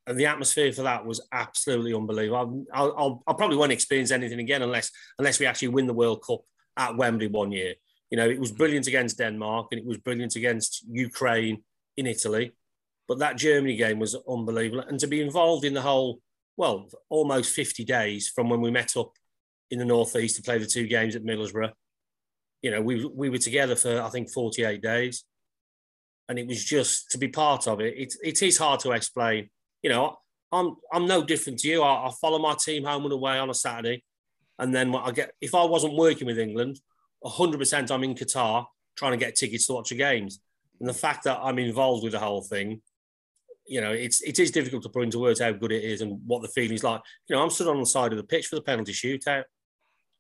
the 0.07 0.27
atmosphere 0.27 0.73
for 0.73 0.83
that 0.83 1.07
was 1.07 1.27
absolutely 1.33 1.95
unbelievable. 1.95 2.67
I'll, 2.73 2.97
I'll, 2.99 3.23
I'll, 3.27 3.35
probably 3.35 3.57
won't 3.57 3.73
experience 3.73 4.11
anything 4.11 4.39
again 4.39 4.63
unless 4.63 4.91
unless 5.19 5.41
we 5.41 5.47
actually 5.47 5.69
win 5.69 5.87
the 5.87 5.95
World 5.95 6.23
Cup 6.27 6.41
at 6.77 6.97
Wembley 6.97 7.29
one 7.29 7.53
year. 7.53 7.75
You 8.11 8.19
know, 8.19 8.29
it 8.29 8.39
was 8.39 8.53
brilliant 8.53 8.87
against 8.87 9.19
Denmark 9.19 9.69
and 9.73 9.81
it 9.81 9.87
was 9.87 9.99
brilliant 9.99 10.37
against 10.37 10.85
Ukraine 10.91 11.63
in 11.97 12.07
Italy, 12.07 12.53
but 13.09 13.19
that 13.21 13.39
Germany 13.39 13.77
game 13.77 13.99
was 13.99 14.17
unbelievable. 14.29 14.85
And 14.87 15.01
to 15.01 15.07
be 15.07 15.23
involved 15.23 15.65
in 15.65 15.75
the 15.75 15.83
whole, 15.83 16.21
well, 16.57 16.89
almost 17.09 17.55
50 17.55 17.85
days 17.85 18.29
from 18.29 18.51
when 18.51 18.61
we 18.61 18.71
met 18.71 18.97
up 18.97 19.13
in 19.71 19.79
the 19.79 19.85
northeast 19.85 20.37
to 20.37 20.43
play 20.43 20.59
the 20.59 20.67
two 20.67 20.87
games 20.87 21.17
at 21.17 21.25
Middlesbrough, 21.25 21.73
you 22.63 22.71
know, 22.71 22.81
we 22.81 23.05
we 23.05 23.31
were 23.31 23.39
together 23.39 23.77
for 23.77 24.01
I 24.01 24.09
think 24.11 24.31
48 24.31 24.83
days, 24.83 25.25
and 26.29 26.39
it 26.39 26.47
was 26.47 26.63
just 26.63 27.11
to 27.11 27.19
be 27.19 27.29
part 27.29 27.67
of 27.67 27.81
it. 27.81 27.95
It, 27.97 28.15
it 28.23 28.43
is 28.43 28.59
hard 28.59 28.81
to 28.81 28.93
explain 28.93 29.51
you 29.85 29.91
know, 29.91 30.17
I'm 30.51 30.77
I'm 30.91 31.07
no 31.07 31.23
different 31.23 31.61
to 31.61 31.69
you. 31.69 31.83
I, 31.83 32.09
I 32.09 32.11
follow 32.21 32.39
my 32.39 32.55
team 32.55 32.85
home 32.85 33.05
and 33.05 33.13
away 33.13 33.39
on 33.39 33.51
a 33.51 33.55
Saturday, 33.55 34.03
and 34.59 34.75
then 34.75 34.95
I 34.95 35.11
get 35.13 35.33
if 35.41 35.55
I 35.55 35.63
wasn't 35.65 35.95
working 35.95 36.27
with 36.27 36.39
England, 36.39 36.81
100 37.21 37.59
percent 37.59 37.93
I'm 37.93 38.03
in 38.03 38.15
Qatar 38.15 38.65
trying 38.97 39.13
to 39.13 39.19
get 39.19 39.37
tickets 39.37 39.67
to 39.67 39.75
watch 39.75 39.91
the 39.91 39.97
games. 39.97 40.41
And 40.81 40.89
the 40.89 40.95
fact 40.95 41.25
that 41.25 41.39
I'm 41.43 41.59
involved 41.59 42.03
with 42.03 42.13
the 42.13 42.19
whole 42.19 42.43
thing, 42.43 42.81
you 43.67 43.81
know, 43.81 43.93
it's 43.93 44.23
it 44.23 44.39
is 44.39 44.51
difficult 44.51 44.83
to 44.85 44.89
put 44.89 45.05
into 45.05 45.19
words 45.19 45.41
how 45.41 45.53
good 45.53 45.73
it 45.73 45.85
is 45.85 46.01
and 46.01 46.19
what 46.27 46.41
the 46.41 46.49
feeling's 46.49 46.83
like. 46.83 47.03
You 47.29 47.37
know, 47.37 47.43
I'm 47.43 47.51
stood 47.51 47.69
on 47.69 47.79
the 47.79 47.87
side 47.87 48.13
of 48.13 48.17
the 48.17 48.25
pitch 48.25 48.47
for 48.47 48.57
the 48.57 48.63
penalty 48.63 48.93
shootout. 48.93 49.45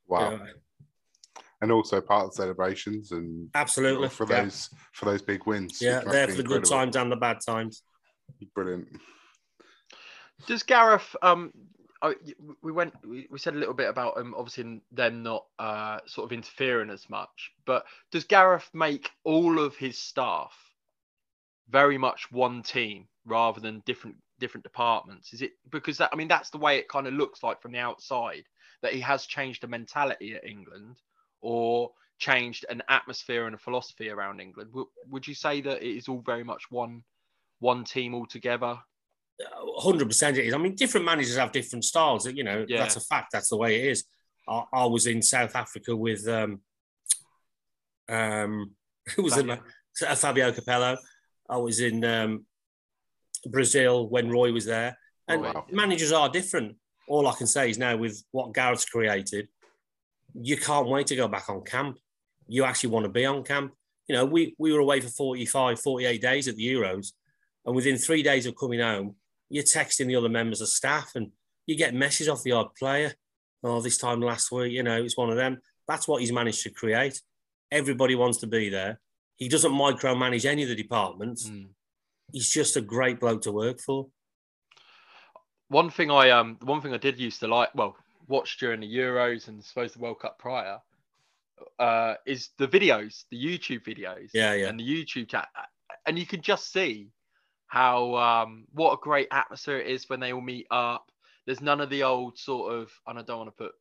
Wow. 0.06 0.30
You 0.30 0.38
know, 0.38 0.46
and 1.62 1.72
also 1.72 1.98
part 2.02 2.26
of 2.26 2.34
celebrations 2.34 3.12
and 3.12 3.48
absolutely 3.54 4.10
for 4.10 4.26
those 4.26 4.68
yeah. 4.70 4.78
for 4.92 5.06
those 5.06 5.22
big 5.22 5.46
wins. 5.46 5.80
Yeah, 5.80 6.00
there 6.00 6.28
for 6.28 6.34
the 6.36 6.42
good 6.42 6.64
times 6.64 6.96
and 6.96 7.10
the 7.10 7.16
bad 7.16 7.38
times. 7.46 7.82
Brilliant. 8.54 8.88
Does 10.46 10.62
Gareth? 10.62 11.16
Um, 11.22 11.52
we 12.62 12.72
went. 12.72 12.94
We 13.06 13.38
said 13.38 13.54
a 13.54 13.58
little 13.58 13.74
bit 13.74 13.88
about 13.88 14.18
um, 14.18 14.34
obviously 14.36 14.80
them 14.92 15.22
not 15.22 15.46
uh, 15.58 16.00
sort 16.06 16.26
of 16.26 16.32
interfering 16.32 16.90
as 16.90 17.08
much. 17.08 17.52
But 17.64 17.86
does 18.10 18.24
Gareth 18.24 18.68
make 18.74 19.10
all 19.24 19.58
of 19.58 19.76
his 19.76 19.98
staff 19.98 20.52
very 21.70 21.96
much 21.96 22.30
one 22.30 22.62
team 22.62 23.08
rather 23.24 23.60
than 23.60 23.82
different 23.86 24.16
different 24.38 24.64
departments? 24.64 25.32
Is 25.32 25.42
it 25.42 25.52
because 25.70 25.98
that? 25.98 26.10
I 26.12 26.16
mean, 26.16 26.28
that's 26.28 26.50
the 26.50 26.58
way 26.58 26.76
it 26.76 26.88
kind 26.88 27.06
of 27.06 27.14
looks 27.14 27.42
like 27.42 27.62
from 27.62 27.72
the 27.72 27.78
outside 27.78 28.44
that 28.82 28.92
he 28.92 29.00
has 29.00 29.24
changed 29.24 29.62
the 29.62 29.68
mentality 29.68 30.34
at 30.34 30.46
England, 30.46 31.00
or 31.40 31.90
changed 32.18 32.66
an 32.68 32.82
atmosphere 32.88 33.46
and 33.46 33.54
a 33.54 33.58
philosophy 33.58 34.10
around 34.10 34.40
England. 34.40 34.70
Would 35.08 35.26
you 35.26 35.34
say 35.34 35.62
that 35.62 35.82
it 35.82 35.96
is 35.96 36.08
all 36.08 36.20
very 36.20 36.44
much 36.44 36.70
one 36.70 37.02
one 37.60 37.84
team 37.84 38.14
altogether? 38.14 38.78
Hundred 39.78 40.08
percent 40.08 40.38
it 40.38 40.46
is. 40.46 40.54
I 40.54 40.58
mean, 40.58 40.74
different 40.74 41.06
managers 41.06 41.36
have 41.36 41.52
different 41.52 41.84
styles. 41.84 42.26
You 42.26 42.44
know, 42.44 42.64
yeah. 42.68 42.78
that's 42.78 42.96
a 42.96 43.00
fact. 43.00 43.32
That's 43.32 43.48
the 43.48 43.56
way 43.56 43.80
it 43.80 43.90
is. 43.90 44.04
I, 44.48 44.64
I 44.72 44.86
was 44.86 45.06
in 45.06 45.22
South 45.22 45.54
Africa 45.56 45.94
with 45.96 46.26
um, 46.28 46.60
um, 48.08 48.72
who 49.14 49.22
was 49.22 49.34
Fabio. 49.34 49.54
in 49.54 49.60
uh, 50.08 50.14
Fabio 50.14 50.52
Capello. 50.52 50.96
I 51.48 51.56
was 51.58 51.80
in 51.80 52.04
um, 52.04 52.46
Brazil 53.46 54.08
when 54.08 54.30
Roy 54.30 54.52
was 54.52 54.64
there, 54.64 54.96
and 55.28 55.44
oh, 55.44 55.52
wow. 55.52 55.66
managers 55.70 56.12
are 56.12 56.28
different. 56.28 56.76
All 57.08 57.26
I 57.26 57.34
can 57.34 57.46
say 57.46 57.68
is 57.68 57.78
now 57.78 57.96
with 57.96 58.22
what 58.30 58.54
Gareth's 58.54 58.86
created, 58.86 59.48
you 60.34 60.56
can't 60.56 60.88
wait 60.88 61.06
to 61.08 61.16
go 61.16 61.28
back 61.28 61.48
on 61.48 61.62
camp. 61.62 61.98
You 62.46 62.64
actually 62.64 62.90
want 62.90 63.04
to 63.04 63.10
be 63.10 63.26
on 63.26 63.44
camp. 63.44 63.72
You 64.08 64.16
know, 64.16 64.24
we, 64.24 64.54
we 64.58 64.72
were 64.72 64.80
away 64.80 65.00
for 65.00 65.08
45, 65.08 65.80
48 65.80 66.20
days 66.20 66.48
at 66.48 66.56
the 66.56 66.66
Euros. 66.66 67.12
And 67.64 67.74
within 67.74 67.96
three 67.96 68.22
days 68.22 68.46
of 68.46 68.56
coming 68.56 68.80
home, 68.80 69.16
you're 69.54 69.62
texting 69.62 70.08
the 70.08 70.16
other 70.16 70.28
members 70.28 70.60
of 70.60 70.68
staff 70.68 71.12
and 71.14 71.30
you 71.64 71.76
get 71.76 71.94
messages 71.94 72.28
off 72.28 72.42
the 72.42 72.50
odd 72.50 72.74
player. 72.74 73.14
Oh, 73.62 73.80
this 73.80 73.98
time 73.98 74.20
last 74.20 74.50
week, 74.50 74.72
you 74.72 74.82
know, 74.82 75.00
it's 75.00 75.16
one 75.16 75.30
of 75.30 75.36
them. 75.36 75.60
That's 75.86 76.08
what 76.08 76.20
he's 76.20 76.32
managed 76.32 76.64
to 76.64 76.70
create. 76.70 77.22
Everybody 77.70 78.16
wants 78.16 78.38
to 78.38 78.48
be 78.48 78.68
there. 78.68 78.98
He 79.36 79.48
doesn't 79.48 79.70
micromanage 79.70 80.44
any 80.44 80.64
of 80.64 80.68
the 80.68 80.74
departments. 80.74 81.48
Mm. 81.48 81.68
He's 82.32 82.50
just 82.50 82.76
a 82.76 82.80
great 82.80 83.20
bloke 83.20 83.42
to 83.42 83.52
work 83.52 83.78
for. 83.78 84.08
One 85.68 85.88
thing 85.88 86.10
I 86.10 86.30
um 86.30 86.58
one 86.62 86.80
thing 86.80 86.92
I 86.92 86.98
did 86.98 87.20
used 87.20 87.38
to 87.40 87.46
like, 87.46 87.72
well, 87.76 87.96
watch 88.26 88.58
during 88.58 88.80
the 88.80 88.92
Euros 88.92 89.46
and 89.46 89.60
I 89.60 89.62
suppose 89.62 89.92
the 89.92 90.00
World 90.00 90.18
Cup 90.18 90.36
prior, 90.36 90.78
uh, 91.78 92.14
is 92.26 92.50
the 92.58 92.66
videos, 92.66 93.22
the 93.30 93.36
YouTube 93.36 93.84
videos. 93.84 94.30
Yeah, 94.34 94.54
yeah. 94.54 94.66
And 94.66 94.80
the 94.80 94.84
YouTube 94.84 95.28
chat. 95.28 95.46
And 96.06 96.18
you 96.18 96.26
can 96.26 96.42
just 96.42 96.72
see 96.72 97.12
how 97.74 98.14
um, 98.14 98.66
what 98.72 98.92
a 98.92 99.02
great 99.02 99.26
atmosphere 99.32 99.80
it 99.80 99.88
is 99.88 100.08
when 100.08 100.20
they 100.20 100.32
all 100.32 100.40
meet 100.40 100.68
up. 100.70 101.10
There's 101.44 101.60
none 101.60 101.80
of 101.80 101.90
the 101.90 102.04
old 102.04 102.38
sort 102.38 102.72
of, 102.72 102.92
and 103.08 103.18
I 103.18 103.22
don't 103.22 103.38
want 103.38 103.48
to 103.48 103.64
put 103.64 103.72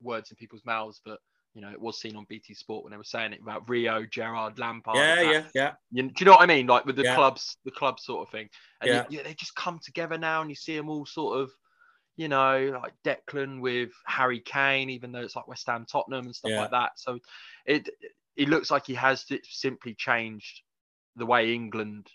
words 0.00 0.30
in 0.30 0.36
people's 0.36 0.64
mouths, 0.64 1.00
but 1.04 1.18
you 1.52 1.60
know, 1.60 1.72
it 1.72 1.80
was 1.80 2.00
seen 2.00 2.14
on 2.14 2.26
BT 2.28 2.54
Sport 2.54 2.84
when 2.84 2.92
they 2.92 2.96
were 2.96 3.02
saying 3.02 3.32
it 3.32 3.40
about 3.42 3.68
Rio, 3.68 4.06
Gerrard, 4.06 4.60
Lampard. 4.60 4.94
Yeah, 4.94 5.20
yeah, 5.20 5.42
yeah. 5.52 5.72
You, 5.90 6.04
do 6.04 6.12
you 6.20 6.26
know 6.26 6.32
what 6.32 6.42
I 6.42 6.46
mean? 6.46 6.68
Like 6.68 6.86
with 6.86 6.94
the 6.94 7.02
yeah. 7.02 7.16
clubs, 7.16 7.56
the 7.64 7.72
club 7.72 7.98
sort 7.98 8.24
of 8.24 8.30
thing. 8.30 8.48
And 8.82 8.88
yeah. 8.88 9.04
You, 9.10 9.24
they 9.24 9.34
just 9.34 9.56
come 9.56 9.80
together 9.84 10.16
now, 10.16 10.42
and 10.42 10.48
you 10.48 10.54
see 10.54 10.76
them 10.76 10.88
all 10.88 11.04
sort 11.04 11.40
of, 11.40 11.50
you 12.16 12.28
know, 12.28 12.80
like 12.80 12.92
Declan 13.04 13.60
with 13.60 13.90
Harry 14.06 14.38
Kane, 14.38 14.90
even 14.90 15.10
though 15.10 15.22
it's 15.22 15.34
like 15.34 15.48
West 15.48 15.66
Ham, 15.66 15.86
Tottenham, 15.90 16.26
and 16.26 16.36
stuff 16.36 16.52
yeah. 16.52 16.60
like 16.60 16.70
that. 16.70 16.92
So 16.94 17.18
it 17.66 17.88
it 18.36 18.48
looks 18.48 18.70
like 18.70 18.86
he 18.86 18.94
has 18.94 19.26
simply 19.42 19.94
changed 19.94 20.62
the 21.16 21.26
way 21.26 21.52
England 21.52 22.06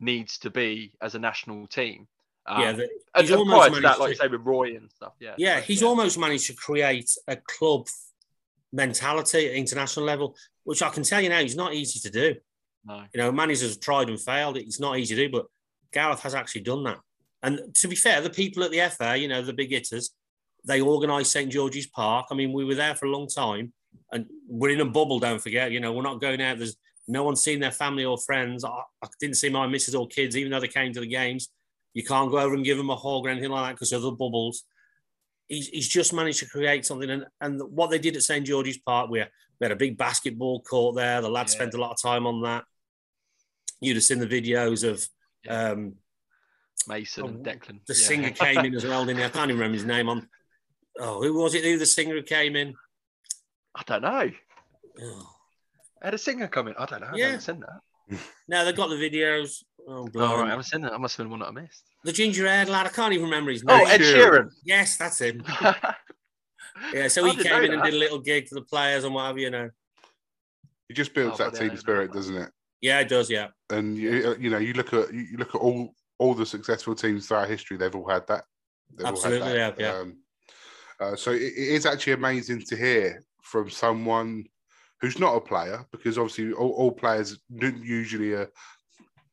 needs 0.00 0.38
to 0.38 0.50
be 0.50 0.92
as 1.00 1.14
a 1.14 1.18
national 1.18 1.66
team. 1.66 2.08
Um, 2.46 2.62
yeah, 2.62 2.72
the, 2.72 2.88
he's 3.18 3.30
and, 3.30 3.38
almost 3.38 3.82
that, 3.82 4.00
like 4.00 4.12
to, 4.12 4.16
say 4.16 4.28
with 4.28 4.40
Roy 4.42 4.76
and 4.76 4.90
stuff. 4.90 5.12
Yeah, 5.20 5.34
yeah, 5.38 5.60
he's 5.60 5.82
yeah. 5.82 5.88
almost 5.88 6.18
managed 6.18 6.46
to 6.46 6.54
create 6.54 7.10
a 7.28 7.36
club 7.36 7.86
mentality 8.72 9.48
at 9.48 9.54
international 9.54 10.06
level, 10.06 10.36
which 10.64 10.82
I 10.82 10.88
can 10.90 11.02
tell 11.02 11.20
you 11.20 11.28
now, 11.28 11.40
is 11.40 11.56
not 11.56 11.74
easy 11.74 12.00
to 12.00 12.10
do. 12.10 12.36
No. 12.84 13.02
You 13.12 13.20
know, 13.20 13.32
managers 13.32 13.70
have 13.70 13.80
tried 13.80 14.08
and 14.08 14.20
failed. 14.20 14.56
It's 14.56 14.80
not 14.80 14.98
easy 14.98 15.14
to 15.14 15.26
do, 15.26 15.32
but 15.32 15.46
Gareth 15.92 16.20
has 16.20 16.34
actually 16.34 16.62
done 16.62 16.84
that. 16.84 16.98
And 17.42 17.74
to 17.76 17.88
be 17.88 17.96
fair, 17.96 18.20
the 18.20 18.30
people 18.30 18.64
at 18.64 18.70
the 18.70 18.88
FA, 18.90 19.16
you 19.16 19.28
know, 19.28 19.42
the 19.42 19.52
big 19.52 19.70
hitters, 19.70 20.10
they 20.64 20.80
organised 20.80 21.32
St 21.32 21.50
George's 21.50 21.86
Park. 21.86 22.26
I 22.30 22.34
mean, 22.34 22.52
we 22.52 22.64
were 22.64 22.74
there 22.74 22.94
for 22.94 23.06
a 23.06 23.10
long 23.10 23.28
time, 23.28 23.72
and 24.12 24.26
we're 24.46 24.70
in 24.70 24.80
a 24.80 24.84
bubble. 24.84 25.18
Don't 25.18 25.42
forget, 25.42 25.72
you 25.72 25.80
know, 25.80 25.92
we're 25.92 26.02
not 26.02 26.20
going 26.20 26.40
out. 26.40 26.58
There's 26.58 26.76
no 27.10 27.24
one's 27.24 27.42
seen 27.42 27.60
their 27.60 27.70
family 27.72 28.04
or 28.04 28.16
friends. 28.18 28.64
I, 28.64 28.68
I 28.68 29.08
didn't 29.20 29.36
see 29.36 29.50
my 29.50 29.66
missus 29.66 29.94
or 29.94 30.06
kids, 30.06 30.36
even 30.36 30.52
though 30.52 30.60
they 30.60 30.68
came 30.68 30.92
to 30.92 31.00
the 31.00 31.06
games. 31.06 31.48
You 31.92 32.04
can't 32.04 32.30
go 32.30 32.38
over 32.38 32.54
and 32.54 32.64
give 32.64 32.78
them 32.78 32.90
a 32.90 32.96
hug 32.96 33.26
or 33.26 33.28
anything 33.28 33.50
like 33.50 33.66
that 33.66 33.74
because 33.74 33.92
of 33.92 34.02
the 34.02 34.12
bubbles. 34.12 34.64
He's, 35.48 35.68
he's 35.68 35.88
just 35.88 36.12
managed 36.12 36.38
to 36.38 36.48
create 36.48 36.86
something. 36.86 37.10
And, 37.10 37.26
and 37.40 37.60
what 37.62 37.90
they 37.90 37.98
did 37.98 38.16
at 38.16 38.22
St. 38.22 38.46
George's 38.46 38.78
Park, 38.78 39.10
we 39.10 39.18
had, 39.18 39.28
we 39.58 39.64
had 39.64 39.72
a 39.72 39.76
big 39.76 39.98
basketball 39.98 40.62
court 40.62 40.94
there. 40.94 41.20
The 41.20 41.28
lads 41.28 41.52
yeah. 41.52 41.58
spent 41.58 41.74
a 41.74 41.80
lot 41.80 41.90
of 41.90 42.00
time 42.00 42.26
on 42.26 42.42
that. 42.42 42.64
You'd 43.80 43.96
have 43.96 44.04
seen 44.04 44.20
the 44.20 44.26
videos 44.26 44.88
of 44.88 45.04
um, 45.48 45.94
Mason 46.86 47.26
and 47.26 47.44
Declan. 47.44 47.80
The 47.86 47.94
yeah. 47.94 48.06
singer 48.06 48.30
came 48.30 48.58
in 48.58 48.74
as 48.74 48.84
well, 48.84 49.04
didn't 49.04 49.18
he? 49.18 49.24
I 49.24 49.30
can't 49.30 49.50
even 49.50 49.58
remember 49.58 49.76
his 49.76 49.86
name 49.86 50.08
on. 50.08 50.28
Oh, 51.00 51.22
who 51.22 51.34
was 51.34 51.54
it? 51.54 51.64
Who 51.64 51.78
the 51.78 51.86
singer 51.86 52.14
who 52.14 52.22
came 52.22 52.54
in? 52.54 52.74
I 53.74 53.82
don't 53.84 54.02
know. 54.02 54.30
Oh. 55.02 55.39
Had 56.02 56.14
a 56.14 56.18
singer 56.18 56.48
coming. 56.48 56.74
I 56.78 56.86
don't 56.86 57.00
know. 57.00 57.08
I 57.12 57.16
yeah. 57.16 57.24
haven't 57.26 57.40
seen 57.40 57.60
that. 57.60 58.18
now 58.48 58.64
they've 58.64 58.76
got 58.76 58.88
the 58.88 58.96
videos. 58.96 59.62
Oh, 59.86 60.08
oh 60.14 60.38
right. 60.38 60.46
I 60.46 60.50
haven't 60.50 60.64
seen 60.64 60.80
that. 60.82 60.92
I 60.92 60.98
must 60.98 61.16
have 61.16 61.24
been 61.24 61.30
one 61.30 61.40
that 61.40 61.48
I 61.48 61.52
missed. 61.52 61.84
The 62.04 62.12
ginger 62.12 62.46
haired 62.46 62.68
lad. 62.68 62.86
I 62.86 62.90
can't 62.90 63.12
even 63.12 63.26
remember 63.26 63.50
his 63.50 63.64
oh, 63.66 63.76
name. 63.76 63.86
Oh, 63.86 63.90
Ed 63.90 64.00
Sheeran. 64.00 64.50
Yes, 64.64 64.96
that's 64.96 65.20
him. 65.20 65.42
yeah, 66.94 67.08
so 67.08 67.24
he 67.24 67.36
came 67.36 67.64
in 67.64 67.70
that. 67.70 67.72
and 67.72 67.82
did 67.82 67.94
a 67.94 67.98
little 67.98 68.18
gig 68.18 68.48
for 68.48 68.54
the 68.54 68.62
players 68.62 69.04
and 69.04 69.14
whatever, 69.14 69.38
you 69.38 69.50
know. 69.50 69.70
It 70.88 70.94
just 70.94 71.14
builds 71.14 71.40
oh, 71.40 71.44
that 71.44 71.58
team 71.58 71.76
spirit, 71.76 72.12
doesn't 72.12 72.36
it? 72.36 72.50
Yeah, 72.80 73.00
it 73.00 73.08
does. 73.08 73.30
Yeah. 73.30 73.48
And 73.70 73.96
you, 73.96 74.36
you 74.40 74.50
know, 74.50 74.58
you 74.58 74.72
look 74.72 74.92
at 74.92 75.12
you 75.12 75.36
look 75.36 75.54
at 75.54 75.60
all 75.60 75.94
all 76.18 76.34
the 76.34 76.46
successful 76.46 76.94
teams 76.94 77.26
throughout 77.26 77.48
history, 77.48 77.76
they've 77.76 77.94
all 77.94 78.08
had 78.08 78.26
that. 78.26 78.44
They've 78.94 79.06
all 79.06 79.12
had 79.12 79.32
Absolutely, 79.32 79.52
that. 79.54 79.78
yeah, 79.78 79.92
yeah. 79.92 79.98
Um, 79.98 80.16
uh, 81.00 81.16
so 81.16 81.30
it, 81.30 81.42
it 81.42 81.68
is 81.68 81.86
actually 81.86 82.12
amazing 82.14 82.62
to 82.62 82.76
hear 82.76 83.24
from 83.42 83.70
someone 83.70 84.44
who's 85.00 85.18
not 85.18 85.34
a 85.34 85.40
player, 85.40 85.84
because 85.92 86.18
obviously 86.18 86.52
all, 86.52 86.70
all 86.70 86.92
players 86.92 87.38
usually 87.50 88.36
uh, 88.36 88.46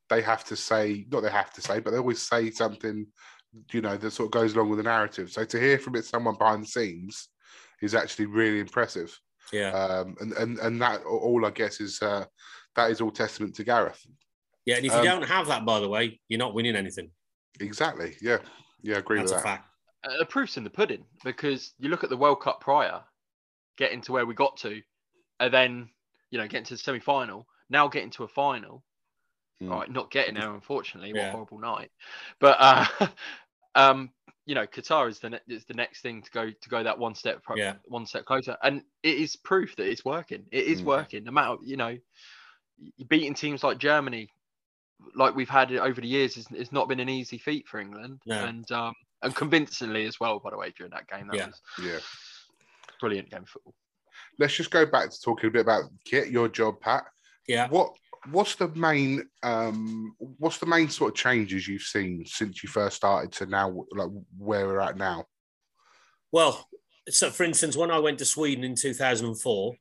they 0.10 0.22
have 0.22 0.44
to 0.46 0.56
say 0.56 1.06
not 1.12 1.22
they 1.22 1.30
have 1.30 1.52
to 1.54 1.62
say, 1.62 1.80
but 1.80 1.92
they 1.92 1.98
always 1.98 2.22
say 2.22 2.50
something, 2.52 3.06
you 3.72 3.82
know, 3.82 3.98
that 3.98 4.12
sort 4.12 4.28
of 4.28 4.32
goes 4.32 4.54
along 4.54 4.70
with 4.70 4.78
the 4.78 4.84
narrative. 4.84 5.32
So 5.32 5.44
to 5.46 5.60
hear 5.60 5.78
from 5.78 5.96
it 5.96 6.06
someone 6.06 6.36
behind 6.36 6.64
the 6.64 6.68
scenes 6.68 7.30
is 7.82 7.96
actually 7.96 8.28
really 8.28 8.60
impressive. 8.60 9.18
Yeah. 9.54 9.72
Um, 9.72 10.16
and 10.20 10.34
and 10.34 10.60
and 10.60 10.82
that 10.82 11.04
all 11.04 11.46
I 11.46 11.52
guess 11.52 11.80
is 11.80 12.02
uh, 12.02 12.26
that 12.76 12.92
is 12.92 13.02
all 13.02 13.12
testament 13.12 13.56
to 13.56 13.64
Gareth. 13.64 14.06
Yeah. 14.66 14.78
And 14.78 14.86
if 14.86 14.92
you 14.92 15.00
um, 15.00 15.06
don't 15.06 15.24
have 15.24 15.48
that, 15.48 15.66
by 15.66 15.80
the 15.80 15.90
way, 15.90 16.20
you're 16.28 16.40
not 16.40 16.54
winning 16.54 16.76
anything. 16.76 17.10
Exactly. 17.60 18.16
Yeah. 18.22 18.40
Yeah. 18.82 18.96
I 18.96 19.00
agree 19.00 19.20
That's 19.20 19.32
a 19.32 19.36
with 19.36 19.44
that. 19.44 19.50
fact. 19.50 19.70
Uh, 20.04 20.18
the 20.20 20.26
proof's 20.26 20.58
in 20.58 20.64
the 20.64 20.70
pudding 20.70 21.04
because 21.24 21.74
you 21.80 21.90
look 21.90 22.04
at 22.04 22.10
the 22.10 22.18
World 22.18 22.42
Cup 22.42 22.62
prior, 22.62 23.02
getting 23.78 24.02
to 24.02 24.12
where 24.12 24.26
we 24.26 24.34
got 24.34 24.58
to, 24.58 24.82
and 25.40 25.54
then 25.54 25.90
you 26.32 26.38
know 26.40 26.48
getting 26.48 26.66
to 26.66 26.74
the 26.74 26.78
semi 26.78 27.00
final. 27.00 27.48
Now 27.70 27.88
getting 27.88 28.12
to 28.12 28.24
a 28.24 28.28
final, 28.30 28.84
Mm. 29.62 29.70
right? 29.72 29.92
Not 29.92 30.12
getting 30.12 30.36
there, 30.36 30.54
unfortunately. 30.54 31.12
What 31.14 31.20
Yeah. 31.20 31.28
a 31.30 31.32
horrible 31.32 31.60
night. 31.60 31.92
But 32.40 32.58
uh, 32.60 32.86
um, 33.76 34.12
you 34.46 34.56
know, 34.56 34.66
Qatar 34.68 35.10
is 35.10 35.20
the 35.20 35.32
ne- 35.32 35.40
is 35.48 35.66
the 35.66 35.74
next 35.74 36.02
thing 36.02 36.22
to 36.22 36.32
go 36.32 36.50
to 36.50 36.70
go 36.70 36.84
that 36.84 36.98
one 36.98 37.16
step 37.16 37.44
pro- 37.44 37.58
Yeah. 37.58 37.76
one 37.86 38.06
step 38.06 38.24
closer, 38.26 38.56
and 38.64 38.84
it 39.04 39.18
is 39.18 39.36
proof 39.36 39.76
that 39.76 39.90
it's 39.90 40.06
working. 40.06 40.46
It 40.52 40.66
is 40.66 40.82
Mm. 40.82 40.86
working. 40.86 41.24
No 41.26 41.32
matter 41.32 41.58
you 41.64 41.76
know, 41.76 41.98
beating 43.10 43.34
teams 43.34 43.64
like 43.64 43.78
Germany, 43.80 44.32
like 45.16 45.36
we've 45.36 45.50
had 45.50 45.72
it 45.72 45.80
over 45.80 46.00
the 46.00 46.08
years, 46.08 46.38
is 46.38 46.48
it's 46.52 46.72
not 46.72 46.88
been 46.88 47.00
an 47.00 47.10
easy 47.10 47.38
feat 47.38 47.68
for 47.68 47.80
England, 47.80 48.22
No. 48.26 48.46
and 48.46 48.72
um, 48.72 48.94
and 49.24 49.36
convincingly 49.36 50.06
as 50.06 50.20
well. 50.20 50.40
By 50.40 50.52
the 50.52 50.58
way, 50.58 50.72
during 50.78 50.92
that 50.92 51.08
game, 51.10 51.28
that 51.28 51.36
Yeah. 51.36 51.48
was 51.48 51.62
Yeah. 51.84 52.00
brilliant 53.02 53.30
game 53.30 53.46
football. 53.46 53.74
Let's 54.40 54.56
just 54.56 54.72
go 54.72 54.86
back 54.86 55.10
to 55.10 55.22
talking 55.22 55.48
a 55.48 55.52
bit 55.52 55.62
about 55.62 55.84
kit, 56.06 56.30
your 56.30 56.48
job, 56.48 56.80
Pat. 56.82 57.06
Yeah. 57.48 57.68
What 57.70 57.94
what's 58.32 58.56
the 58.56 58.68
main 58.70 59.24
um 59.44 60.14
what's 60.18 60.58
the 60.58 60.66
main 60.66 60.90
sort 60.90 61.12
of 61.12 61.16
changes 61.16 61.68
you've 61.68 61.82
seen 61.82 62.26
since 62.26 62.62
you 62.62 62.68
first 62.68 62.98
started 62.98 63.32
to 63.32 63.46
now 63.46 63.86
like 63.92 64.10
where 64.38 64.68
we're 64.68 64.80
at 64.80 64.98
now? 64.98 65.26
Well, 66.32 66.68
so 67.10 67.30
for 67.30 67.44
instance, 67.44 67.78
when 67.78 67.92
I 67.92 68.00
went 68.00 68.20
to 68.20 68.26
Sweden 68.26 68.64
in 68.64 68.76
2004, 68.76 69.74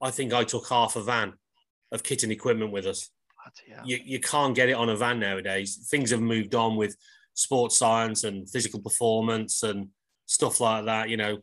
I 0.00 0.10
think 0.10 0.32
I 0.32 0.44
took 0.44 0.68
half 0.68 0.96
a 0.96 1.02
van 1.02 1.34
of 1.92 2.02
kit 2.02 2.22
and 2.22 2.32
equipment 2.32 2.72
with 2.72 2.86
us. 2.86 3.10
Bloody. 3.66 3.88
You, 3.88 3.98
you 4.04 4.20
can't 4.20 4.54
get 4.54 4.68
it 4.68 4.74
on 4.74 4.88
a 4.88 4.96
van 4.96 5.18
nowadays. 5.18 5.86
Things 5.90 6.10
have 6.10 6.20
moved 6.20 6.54
on 6.54 6.76
with 6.76 6.96
sports 7.34 7.76
science 7.76 8.24
and 8.24 8.48
physical 8.48 8.80
performance 8.80 9.62
and 9.62 9.88
stuff 10.26 10.60
like 10.60 10.86
that. 10.86 11.08
You 11.08 11.18
know, 11.18 11.38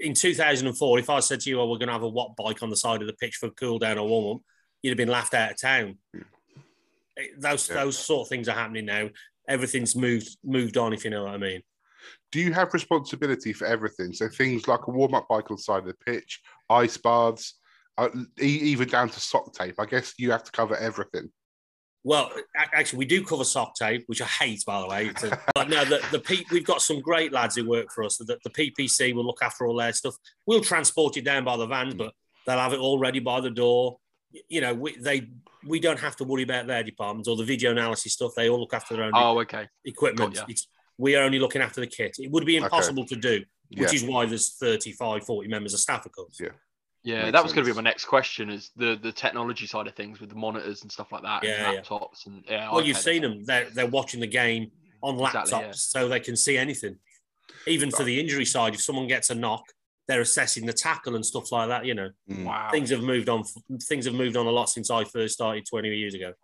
in 0.00 0.14
2004, 0.14 0.98
if 0.98 1.10
I 1.10 1.20
said 1.20 1.40
to 1.40 1.50
you, 1.50 1.60
oh, 1.60 1.66
we're 1.70 1.78
going 1.78 1.88
to 1.88 1.92
have 1.92 2.02
a 2.02 2.08
watt 2.08 2.36
bike 2.36 2.62
on 2.62 2.70
the 2.70 2.76
side 2.76 3.00
of 3.02 3.06
the 3.06 3.14
pitch 3.14 3.36
for 3.36 3.50
cool 3.50 3.78
down 3.78 3.98
or 3.98 4.08
warm 4.08 4.36
up, 4.36 4.42
you'd 4.82 4.90
have 4.90 4.96
been 4.96 5.08
laughed 5.08 5.34
out 5.34 5.52
of 5.52 5.60
town. 5.60 5.98
Eh, 7.18 7.26
Those, 7.38 7.68
Yeah. 7.68 7.74
those 7.76 7.98
sort 7.98 8.26
of 8.26 8.28
things 8.28 8.48
are 8.48 8.54
happening 8.54 8.86
now. 8.86 9.10
Everything's 9.48 9.96
moved 9.96 10.36
moved 10.44 10.76
on, 10.76 10.92
if 10.92 11.04
you 11.04 11.10
know 11.10 11.24
what 11.24 11.34
I 11.34 11.38
mean. 11.38 11.62
Do 12.32 12.40
you 12.40 12.52
have 12.52 12.72
responsibility 12.72 13.52
for 13.52 13.66
everything? 13.66 14.12
So 14.12 14.28
things 14.28 14.68
like 14.68 14.86
a 14.86 14.90
warm 14.90 15.14
up 15.14 15.28
bike 15.28 15.50
on 15.50 15.56
the 15.56 15.62
side 15.62 15.80
of 15.80 15.86
the 15.86 15.94
pitch, 16.06 16.40
ice 16.68 16.96
baths, 16.96 17.54
uh, 17.98 18.08
even 18.38 18.88
down 18.88 19.10
to 19.10 19.20
sock 19.20 19.52
tape. 19.52 19.74
I 19.78 19.86
guess 19.86 20.14
you 20.16 20.30
have 20.30 20.44
to 20.44 20.52
cover 20.52 20.76
everything. 20.76 21.30
Well, 22.02 22.32
actually, 22.56 22.98
we 22.98 23.04
do 23.04 23.24
cover 23.24 23.44
sock 23.44 23.74
tape, 23.74 24.04
which 24.06 24.22
I 24.22 24.26
hate, 24.26 24.64
by 24.64 24.80
the 24.80 24.86
way. 24.86 25.10
But 25.54 25.68
no, 25.68 25.84
the, 25.84 26.00
the 26.10 26.18
P, 26.18 26.46
we've 26.50 26.64
got 26.64 26.80
some 26.80 27.00
great 27.00 27.30
lads 27.32 27.56
who 27.56 27.68
work 27.68 27.92
for 27.92 28.04
us. 28.04 28.16
The, 28.16 28.38
the 28.42 28.50
PPC 28.50 29.14
will 29.14 29.26
look 29.26 29.40
after 29.42 29.66
all 29.66 29.76
their 29.76 29.92
stuff. 29.92 30.16
We'll 30.46 30.62
transport 30.62 31.18
it 31.18 31.24
down 31.24 31.44
by 31.44 31.58
the 31.58 31.66
vans, 31.66 31.94
mm. 31.94 31.98
but 31.98 32.14
they'll 32.46 32.58
have 32.58 32.72
it 32.72 32.78
all 32.78 32.98
ready 32.98 33.20
by 33.20 33.40
the 33.40 33.50
door. 33.50 33.98
You 34.48 34.62
know, 34.62 34.72
we, 34.72 34.96
they 34.96 35.28
we 35.66 35.78
don't 35.80 35.98
have 36.00 36.16
to 36.16 36.24
worry 36.24 36.44
about 36.44 36.66
their 36.66 36.82
departments 36.82 37.28
or 37.28 37.36
the 37.36 37.44
video 37.44 37.72
analysis 37.72 38.14
stuff. 38.14 38.32
They 38.34 38.48
all 38.48 38.60
look 38.60 38.72
after 38.72 38.96
their 38.96 39.04
own 39.04 39.12
Oh, 39.14 39.38
okay. 39.40 39.68
equipment. 39.84 40.34
got 40.34 40.40
ya. 40.42 40.46
It's, 40.48 40.68
we 40.96 41.16
are 41.16 41.24
only 41.24 41.38
looking 41.38 41.62
after 41.62 41.80
the 41.80 41.86
kit. 41.86 42.16
It 42.18 42.30
would 42.30 42.46
be 42.46 42.56
impossible 42.56 43.04
to 43.06 43.16
do, 43.16 43.44
Yeah. 43.68 43.82
which 43.82 43.94
is 43.94 44.04
why 44.04 44.26
there's 44.26 44.54
35, 44.54 45.24
40 45.24 45.48
members 45.48 45.74
of 45.74 45.80
staff, 45.80 46.06
of 46.06 46.12
course. 46.12 46.38
Yeah. 46.40 46.50
Yeah, 47.02 47.22
Makes 47.22 47.32
that 47.32 47.42
was 47.42 47.52
going 47.54 47.66
to 47.66 47.72
be 47.72 47.76
my 47.76 47.82
next 47.82 48.04
question: 48.04 48.50
is 48.50 48.70
the 48.76 48.98
the 49.02 49.10
technology 49.12 49.66
side 49.66 49.86
of 49.86 49.94
things 49.94 50.20
with 50.20 50.28
the 50.28 50.36
monitors 50.36 50.82
and 50.82 50.92
stuff 50.92 51.10
like 51.12 51.22
that, 51.22 51.42
Yeah, 51.42 51.50
and 51.70 51.74
yeah. 51.74 51.80
laptops, 51.80 52.26
and 52.26 52.44
yeah. 52.48 52.68
Well, 52.70 52.80
okay, 52.80 52.88
you've 52.88 52.98
seen 52.98 53.22
them. 53.22 53.44
They're, 53.44 53.70
they're 53.70 53.86
watching 53.86 54.20
the 54.20 54.26
game 54.26 54.70
on 55.02 55.16
laptops 55.16 55.40
Exactly, 55.44 55.66
yeah. 55.68 55.72
so 55.72 56.08
they 56.08 56.20
can 56.20 56.36
see 56.36 56.58
anything. 56.58 56.96
Even 57.66 57.90
for 57.90 58.04
the 58.04 58.20
injury 58.20 58.44
side, 58.44 58.74
if 58.74 58.82
someone 58.82 59.06
gets 59.06 59.30
a 59.30 59.34
knock, 59.34 59.64
they're 60.08 60.20
assessing 60.20 60.66
the 60.66 60.72
tackle 60.74 61.16
and 61.16 61.24
stuff 61.24 61.50
like 61.52 61.68
that. 61.68 61.86
You 61.86 61.94
know, 61.94 62.10
Mm. 62.30 62.44
Wow. 62.44 62.68
things 62.70 62.90
have 62.90 63.02
moved 63.02 63.30
on. 63.30 63.44
Things 63.82 64.04
have 64.04 64.14
moved 64.14 64.36
on 64.36 64.46
a 64.46 64.50
lot 64.50 64.68
since 64.68 64.90
I 64.90 65.04
first 65.04 65.34
started 65.34 65.64
20 65.66 65.88
years 65.96 66.14
ago. 66.14 66.34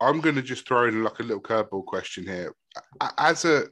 I'm 0.00 0.20
going 0.20 0.36
to 0.36 0.42
just 0.42 0.66
throw 0.66 0.86
in 0.86 1.02
like 1.02 1.18
a 1.18 1.22
little 1.22 1.42
curveball 1.42 1.84
question 1.84 2.24
here. 2.24 2.54
As 3.18 3.44
a 3.44 3.64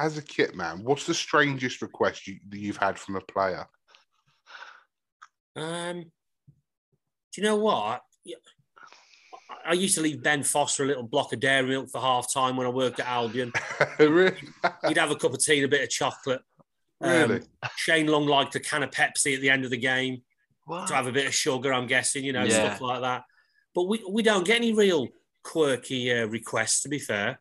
as 0.00 0.16
a 0.16 0.22
kit 0.22 0.54
man, 0.56 0.82
what's 0.82 1.06
the 1.06 1.14
strangest 1.14 1.82
request 1.82 2.26
you, 2.26 2.38
that 2.48 2.58
you've 2.58 2.78
had 2.78 2.98
from 2.98 3.16
a 3.16 3.20
player? 3.20 3.66
Um, 5.56 6.02
do 6.02 7.40
you 7.40 7.42
know 7.42 7.56
what? 7.56 8.00
I 9.66 9.74
used 9.74 9.96
to 9.96 10.00
leave 10.00 10.22
Ben 10.22 10.42
Foster 10.42 10.84
a 10.84 10.86
little 10.86 11.02
block 11.02 11.32
of 11.32 11.40
dairy 11.40 11.68
milk 11.68 11.90
for 11.90 12.00
half 12.00 12.32
time 12.32 12.56
when 12.56 12.66
I 12.66 12.70
worked 12.70 12.98
at 12.98 13.06
Albion. 13.06 13.52
really? 13.98 14.36
He'd 14.88 14.96
have 14.96 15.10
a 15.10 15.16
cup 15.16 15.34
of 15.34 15.44
tea 15.44 15.56
and 15.58 15.66
a 15.66 15.68
bit 15.68 15.82
of 15.82 15.90
chocolate. 15.90 16.40
Um, 17.02 17.10
Really? 17.12 17.40
Shane 17.76 18.06
Long 18.06 18.26
liked 18.26 18.54
a 18.54 18.60
can 18.60 18.82
of 18.82 18.90
Pepsi 18.90 19.34
at 19.34 19.40
the 19.40 19.50
end 19.50 19.64
of 19.64 19.70
the 19.70 19.76
game. 19.76 20.22
Wow. 20.66 20.86
to 20.86 20.94
have 20.94 21.08
a 21.08 21.12
bit 21.12 21.26
of 21.26 21.34
sugar, 21.34 21.72
I'm 21.72 21.88
guessing, 21.88 22.22
you 22.24 22.32
know, 22.32 22.44
Yeah. 22.44 22.50
stuff 22.68 22.80
like 22.80 23.00
that. 23.00 23.24
But 23.74 23.84
we, 23.88 24.04
we 24.08 24.22
don't 24.22 24.46
get 24.46 24.56
any 24.56 24.72
real 24.72 25.08
quirky 25.42 26.12
uh, 26.12 26.26
requests, 26.26 26.82
to 26.82 26.88
be 26.88 27.00
fair. 27.00 27.40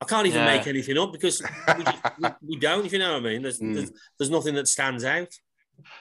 I 0.00 0.04
can't 0.06 0.26
even 0.26 0.40
Yeah. 0.40 0.56
make 0.56 0.66
anything 0.66 0.96
up 0.98 1.12
because 1.12 1.42
we, 1.76 1.84
just, 1.84 1.98
we, 2.18 2.28
we 2.48 2.56
don't, 2.56 2.86
if 2.86 2.92
you 2.92 2.98
know 2.98 3.12
what 3.12 3.22
I 3.22 3.24
mean. 3.24 3.42
There's, 3.42 3.60
Mm. 3.60 3.74
there's, 3.74 3.92
there's 4.18 4.30
nothing 4.30 4.54
that 4.54 4.68
stands 4.68 5.04
out. 5.04 5.28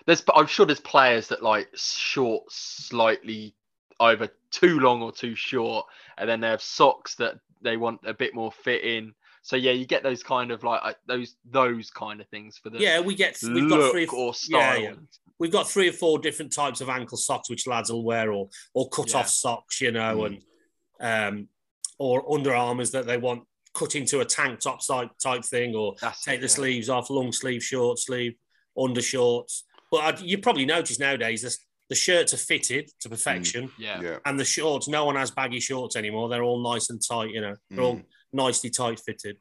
There's, 0.06 0.24
I'm 0.34 0.48
sure 0.48 0.66
there's 0.66 0.80
players 0.80 1.28
that 1.30 1.44
like 1.44 1.68
short 1.76 2.44
slightly 2.52 3.56
either 4.02 4.30
too 4.52 4.80
long 4.80 5.02
or 5.02 5.12
too 5.12 5.36
short, 5.36 5.86
and 6.18 6.30
then 6.30 6.40
they 6.40 6.48
have 6.48 6.62
socks 6.62 7.16
that 7.16 7.36
they 7.62 7.78
want 7.78 8.00
a 8.06 8.14
bit 8.14 8.34
more 8.34 8.52
fit 8.52 8.84
in. 8.84 9.14
So 9.42 9.56
yeah, 9.56 9.72
you 9.72 9.86
get 9.86 10.04
those 10.04 10.22
kind 10.22 10.52
of 10.52 10.64
like 10.64 10.82
uh, 10.84 10.94
those 11.08 11.36
those 11.50 11.90
kind 11.92 12.20
of 12.22 12.28
things 12.28 12.58
for 12.58 12.70
the 12.70 12.80
Yeah, 12.80 13.00
we 13.00 13.16
get, 13.16 13.38
we've 13.42 13.64
look 13.64 13.80
got 13.82 13.92
three 13.92 14.06
or, 14.08 14.16
or 14.16 14.28
yeah, 14.28 14.72
style. 14.74 14.82
yeah. 14.82 14.94
we've 15.40 15.52
got 15.52 15.70
three 15.70 15.90
or 15.90 15.94
four 15.94 16.20
different 16.20 16.54
types 16.54 16.82
of 16.82 16.90
ankle 16.90 17.18
socks 17.18 17.50
which 17.50 17.66
lads 17.68 17.90
will 17.92 18.04
wear, 18.04 18.32
or 18.34 18.50
or 18.74 18.90
cut 18.90 19.12
Yeah. 19.12 19.20
off 19.20 19.30
socks, 19.30 19.80
you 19.82 19.92
know, 19.92 20.18
Mm. 20.18 20.42
and 21.00 21.38
um, 21.40 21.48
or 21.98 22.30
Under 22.34 22.54
Armours 22.54 22.92
that 22.92 23.06
they 23.06 23.18
want 23.18 23.44
cut 23.74 23.96
into 23.96 24.20
a 24.20 24.26
tank 24.26 24.60
top 24.60 24.86
type 24.86 25.10
type 25.22 25.44
thing, 25.46 25.76
or 25.76 25.96
That's 26.02 26.24
take 26.24 26.36
it, 26.40 26.42
the 26.42 26.48
yeah. 26.48 26.54
sleeves 26.54 26.90
off, 26.90 27.10
long 27.10 27.32
sleeve, 27.32 27.64
short 27.64 28.00
sleeve, 28.00 28.34
undershorts. 28.78 29.64
But 29.92 29.98
I'd, 29.98 30.20
you 30.22 30.38
probably 30.40 30.66
notice 30.66 31.00
nowadays 31.00 31.42
this, 31.42 31.60
the 31.90 31.96
shirts 31.96 32.34
are 32.34 32.38
fitted 32.38 32.90
to 33.02 33.10
perfection, 33.10 33.72
Yeah. 33.80 34.02
Yeah. 34.02 34.18
and 34.26 34.40
the 34.40 34.46
shorts, 34.46 34.88
no 34.88 35.06
one 35.06 35.16
has 35.16 35.32
baggy 35.32 35.60
shorts 35.60 35.96
anymore. 35.96 36.30
They're 36.30 36.44
all 36.44 36.62
nice 36.64 36.90
and 36.90 37.02
tight, 37.02 37.32
you 37.32 37.42
know, 37.42 37.56
they're 37.70 37.82
all 37.84 37.96
Mm. 37.98 38.06
nicely 38.34 38.70
tight 38.70 39.00
fitted. 39.00 39.38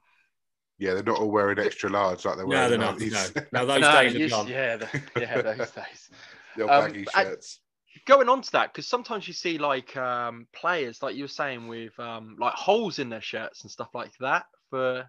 Yeah, 0.79 0.95
they're 0.95 1.03
not 1.03 1.19
all 1.19 1.31
wearing 1.31 1.59
extra 1.59 1.91
large 1.91 2.25
like 2.25 2.37
they 2.39 2.45
were. 2.45 2.55
No, 2.55 2.65
in 2.65 2.71
they're 2.71 2.79
not. 2.79 2.99
90s. 2.99 3.35
No, 3.53 3.61
no 3.61 3.67
those 3.67 3.81
No, 3.83 3.93
days 4.03 4.15
are 4.15 4.29
gone. 4.29 4.49
yeah, 4.49 4.77
the, 4.77 5.03
yeah, 5.21 5.43
those 5.43 5.71
days. 5.73 6.11
The 6.57 6.63
old 6.63 6.71
Um, 6.71 6.85
baggy 6.93 7.05
I- 7.15 7.23
shirts. 7.25 7.61
Going 8.09 8.31
on 8.31 8.41
to 8.41 8.53
that, 8.53 8.73
because 8.73 8.87
sometimes 8.87 9.29
you 9.29 9.35
see 9.35 9.59
like 9.59 9.95
um, 9.97 10.47
players, 10.55 11.03
like 11.03 11.15
you 11.15 11.25
were 11.25 11.29
saying, 11.29 11.69
with 11.69 11.93
um, 12.01 12.37
like 12.41 12.55
holes 12.55 12.99
in 12.99 13.11
their 13.11 13.21
shirts 13.21 13.63
and 13.63 13.71
stuff 13.71 13.91
like 13.93 14.13
that. 14.21 14.47
For 14.71 15.05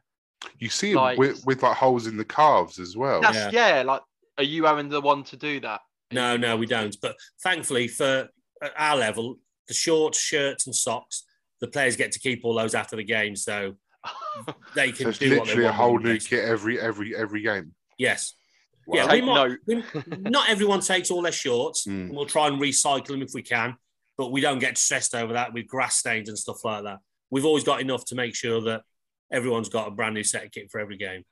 You 0.58 0.68
see 0.70 0.96
like- 0.96 1.18
with, 1.18 1.46
with 1.46 1.64
like 1.64 1.78
holes 1.78 2.08
in 2.08 2.18
the 2.18 2.26
calves 2.26 2.78
as 2.78 2.98
well. 2.98 3.22
that's 3.22 3.54
yeah. 3.54 3.84
like 3.84 4.02
are 4.38 4.44
you 4.44 4.66
having 4.66 4.90
the 4.90 5.00
one 5.00 5.24
to 5.24 5.38
do 5.38 5.62
that? 5.62 5.80
No, 6.12 6.36
no, 6.36 6.58
we 6.58 6.66
don't. 6.66 6.96
But 7.02 7.16
thankfully, 7.42 7.88
for 7.88 8.28
at 8.62 8.74
our 8.78 8.98
level, 8.98 9.38
the 9.70 9.74
shorts, 9.74 10.20
shirts, 10.20 10.66
and 10.66 10.76
socks, 10.76 11.24
the 11.62 11.68
players 11.68 11.96
get 11.96 12.12
to 12.14 12.20
keep 12.20 12.44
all 12.44 12.56
those 12.56 12.76
after 12.76 12.98
the 12.98 13.04
game, 13.04 13.36
so 13.36 13.76
to- 14.46 14.56
they 14.76 14.92
So 14.92 14.98
can 14.98 15.10
it's 15.10 15.20
do 15.20 15.30
what 15.38 15.46
they 15.46 15.52
literally 15.52 15.66
a 15.70 15.72
whole 15.72 16.00
new 16.00 16.18
kit 16.18 16.44
every 16.44 16.80
every 16.82 17.16
every 17.16 17.44
game. 17.44 17.74
Yes. 17.98 18.34
Wow. 18.90 18.96
Yeah, 18.96 19.12
we 19.14 19.22
might, 19.22 19.58
we- 19.68 19.84
not 20.30 20.50
everyone 20.50 20.80
takes 20.82 21.12
all 21.12 21.22
their 21.22 21.32
shorts. 21.32 21.86
Mm. 21.86 22.08
and 22.08 22.16
We'll 22.16 22.26
try 22.26 22.48
and 22.48 22.60
recycle 22.60 23.08
them 23.08 23.22
if 23.22 23.32
we 23.34 23.44
can, 23.44 23.76
but 24.18 24.32
we 24.32 24.42
don't 24.42 24.60
get 24.60 24.78
stressed 24.78 25.14
over 25.14 25.34
that 25.34 25.54
with 25.54 25.68
grass 25.68 25.98
stains 25.98 26.28
and 26.28 26.38
stuff 26.38 26.64
like 26.66 26.84
that. 26.84 26.98
We've 27.30 27.46
always 27.46 27.64
got 27.64 27.82
enough 27.82 28.04
to 28.06 28.16
make 28.16 28.34
sure 28.36 28.62
that 28.62 28.82
everyone's 29.32 29.70
got 29.70 29.88
a 29.88 29.92
brand 29.92 30.16
new 30.16 30.24
set 30.24 30.44
of 30.46 30.52
kit 30.52 30.72
for 30.72 30.80
every 30.80 30.98
game. 30.98 31.24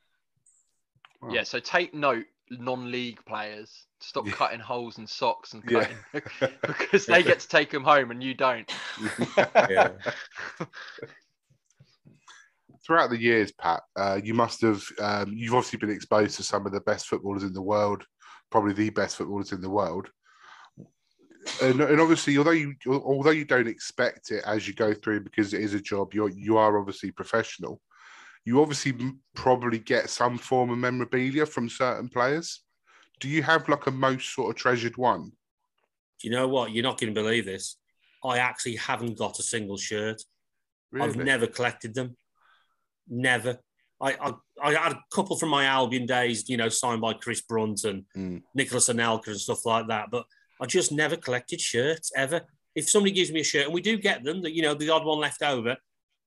Wow. 1.21 1.29
Yeah, 1.33 1.43
so 1.43 1.59
take 1.59 1.93
note 1.95 2.25
non-league 2.51 3.19
players 3.25 3.85
stop 3.99 4.27
Yeah. 4.27 4.33
cutting 4.33 4.59
holes 4.59 4.99
in 4.99 5.07
socks 5.07 5.53
and 5.53 5.63
Yeah. 5.67 5.87
because 6.61 7.07
they 7.07 7.23
get 7.23 7.39
to 7.39 7.47
take 7.47 7.71
them 7.71 7.83
home 7.83 8.11
and 8.11 8.21
you 8.23 8.35
don't. 8.35 8.71
Yeah. 9.37 9.93
Throughout 12.87 13.09
the 13.09 13.21
years, 13.21 13.51
Pat, 13.51 13.83
uh, 13.97 14.17
you 14.23 14.33
must 14.33 14.61
have 14.61 14.81
um, 14.99 15.33
you've 15.35 15.53
obviously 15.53 15.77
been 15.77 15.89
exposed 15.89 16.37
to 16.37 16.43
some 16.43 16.65
of 16.65 16.71
the 16.71 16.79
best 16.79 17.07
footballers 17.07 17.43
in 17.43 17.51
the 17.51 17.61
world, 17.61 18.05
probably 18.49 18.73
the 18.73 18.89
best 18.91 19.17
footballers 19.17 19.51
in 19.51 19.59
the 19.59 19.69
world. 19.69 20.09
And, 21.61 21.81
and 21.81 21.99
obviously, 21.99 22.37
although 22.37 22.51
you 22.51 22.75
although 22.87 23.31
you 23.31 23.43
don't 23.43 23.67
expect 23.67 24.31
it 24.31 24.41
as 24.45 24.69
you 24.69 24.73
go 24.73 24.93
through 24.93 25.25
because 25.25 25.53
it 25.53 25.61
is 25.61 25.73
a 25.73 25.81
job, 25.81 26.13
you're 26.13 26.29
you 26.29 26.57
are 26.57 26.79
obviously 26.79 27.11
professional. 27.11 27.81
You 28.45 28.61
obviously 28.61 28.93
probably 29.35 29.79
get 29.79 30.09
some 30.09 30.37
form 30.37 30.69
of 30.69 30.77
memorabilia 30.77 31.45
from 31.45 31.67
certain 31.67 32.07
players. 32.07 32.63
Do 33.19 33.27
you 33.27 33.43
have 33.43 33.67
like 33.67 33.87
a 33.87 33.91
most 33.91 34.33
sort 34.33 34.51
of 34.51 34.55
treasured 34.55 34.95
one? 34.95 35.33
Do 36.21 36.27
you 36.29 36.31
know 36.31 36.47
what? 36.47 36.71
You're 36.71 36.83
not 36.83 36.97
going 36.97 37.13
to 37.13 37.21
believe 37.21 37.45
this. 37.45 37.75
I 38.23 38.37
actually 38.37 38.77
haven't 38.77 39.17
got 39.17 39.39
a 39.39 39.43
single 39.43 39.77
shirt. 39.77 40.21
I've 40.97 41.17
never 41.17 41.47
collected 41.47 41.93
them. 41.93 42.15
Never. 43.09 43.57
I, 43.99 44.13
I 44.13 44.33
I 44.61 44.73
had 44.73 44.91
a 44.93 45.03
couple 45.11 45.37
from 45.37 45.49
my 45.49 45.65
Albion 45.65 46.05
days, 46.05 46.47
you 46.49 46.57
know, 46.57 46.69
signed 46.69 47.01
by 47.01 47.13
Chris 47.13 47.41
Brunt 47.41 47.83
and 47.83 48.03
Mm. 48.15 48.43
Nicolas 48.53 48.89
Anelka 48.89 49.27
and 49.27 49.39
stuff 49.39 49.65
like 49.65 49.87
that. 49.87 50.09
But 50.11 50.25
I 50.61 50.65
just 50.65 50.91
never 50.91 51.15
collected 51.15 51.61
shirts 51.61 52.11
ever. 52.15 52.41
If 52.75 52.89
somebody 52.89 53.11
gives 53.11 53.31
me 53.31 53.39
a 53.39 53.43
shirt, 53.43 53.65
and 53.65 53.73
we 53.73 53.81
do 53.81 53.97
get 53.97 54.23
them, 54.23 54.41
that 54.43 54.53
you 54.53 54.61
know, 54.61 54.73
the 54.73 54.89
odd 54.89 55.05
one 55.05 55.19
left 55.19 55.41
over. 55.41 55.75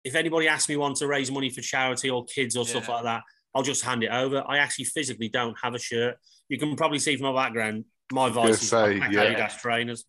If 0.03 0.15
anybody 0.15 0.49
asks 0.49 0.69
me 0.69 0.77
one 0.77 0.95
to 0.95 1.07
raise 1.07 1.31
money 1.31 1.51
for 1.51 1.61
charity 1.61 2.09
or 2.09 2.25
kids 2.25 2.57
or 2.57 2.65
stuff 2.65 2.89
like 2.89 3.05
that, 3.05 3.23
I'll 3.55 3.63
just 3.63 3.85
hand 3.85 4.03
it 4.03 4.11
over. 4.11 4.43
I 4.49 4.57
actually 4.57 4.87
physically 4.87 5.29
don't 5.29 5.55
have 5.63 5.75
a 5.75 5.79
shirt. 5.79 6.17
You 6.49 6.59
can 6.59 6.75
probably 6.75 6.99
see 6.99 7.17
from 7.17 7.35
my 7.35 7.45
background, 7.45 7.85
my 8.11 8.31
gonna 8.31 8.49
vice 8.49 8.63
is 8.63 8.71
say, 8.71 8.97
black 8.97 9.13
yeah. 9.13 9.35
Adidas 9.35 9.59
trainers. 9.61 10.05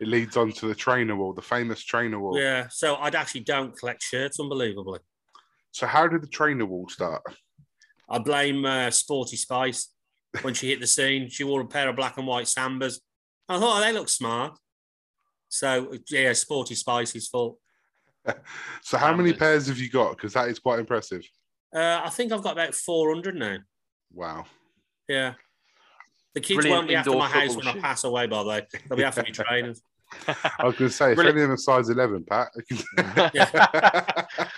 It 0.00 0.08
leads 0.08 0.36
on 0.36 0.52
to 0.52 0.66
the 0.68 0.74
trainer 0.74 1.16
wall, 1.16 1.32
the 1.32 1.42
famous 1.42 1.82
trainer 1.82 2.20
wall. 2.20 2.38
Yeah, 2.38 2.68
so 2.68 2.96
I'd 2.96 3.14
actually 3.14 3.42
don't 3.42 3.74
collect 3.76 4.02
shirts, 4.02 4.38
unbelievably. 4.38 5.00
So 5.72 5.86
how 5.86 6.06
did 6.06 6.22
the 6.22 6.28
trainer 6.28 6.66
wall 6.66 6.88
start? 6.88 7.22
I 8.08 8.18
blame 8.18 8.64
uh, 8.64 8.90
Sporty 8.90 9.36
Spice. 9.36 9.88
When 10.42 10.54
she 10.54 10.68
hit 10.68 10.80
the 10.80 10.86
scene, 10.86 11.28
she 11.28 11.44
wore 11.44 11.60
a 11.60 11.66
pair 11.66 11.88
of 11.88 11.96
black 11.96 12.16
and 12.16 12.26
white 12.26 12.46
Sambas. 12.46 13.00
I 13.48 13.58
thought, 13.58 13.78
oh, 13.78 13.80
they 13.80 13.92
look 13.92 14.08
smart. 14.08 14.56
So, 15.48 15.94
yeah, 16.08 16.32
Sporty 16.32 16.74
Spice's 16.74 17.28
fault. 17.28 17.58
So 18.82 18.98
how 18.98 19.14
many 19.14 19.32
pairs 19.32 19.66
have 19.66 19.78
you 19.78 19.90
got? 19.90 20.16
Because 20.16 20.32
that 20.34 20.48
is 20.48 20.58
quite 20.58 20.78
impressive. 20.78 21.22
Uh, 21.74 22.02
I 22.04 22.10
think 22.10 22.32
I've 22.32 22.42
got 22.42 22.52
about 22.52 22.74
400 22.74 23.34
now. 23.34 23.58
Wow. 24.12 24.44
Yeah. 25.08 25.34
The 26.34 26.40
kids 26.40 26.58
Brilliant 26.58 26.78
won't 26.78 26.88
be 26.88 26.94
after 26.94 27.10
my 27.12 27.28
house 27.28 27.54
football 27.54 27.74
when 27.74 27.78
I 27.78 27.86
pass 27.86 28.04
away, 28.04 28.26
by 28.26 28.42
the 28.42 28.48
way. 28.48 28.66
They'll 28.88 28.98
be 28.98 29.04
after 29.04 29.22
me 29.22 29.30
trainers. 29.30 29.82
I 30.28 30.64
was 30.66 30.76
going 30.76 30.90
to 30.90 30.96
say, 30.96 31.12
if 31.12 31.16
Brilliant. 31.16 31.38
only 31.38 31.44
in 31.44 31.50
a 31.52 31.58
size 31.58 31.88
11, 31.88 32.24
Pat. 32.24 32.48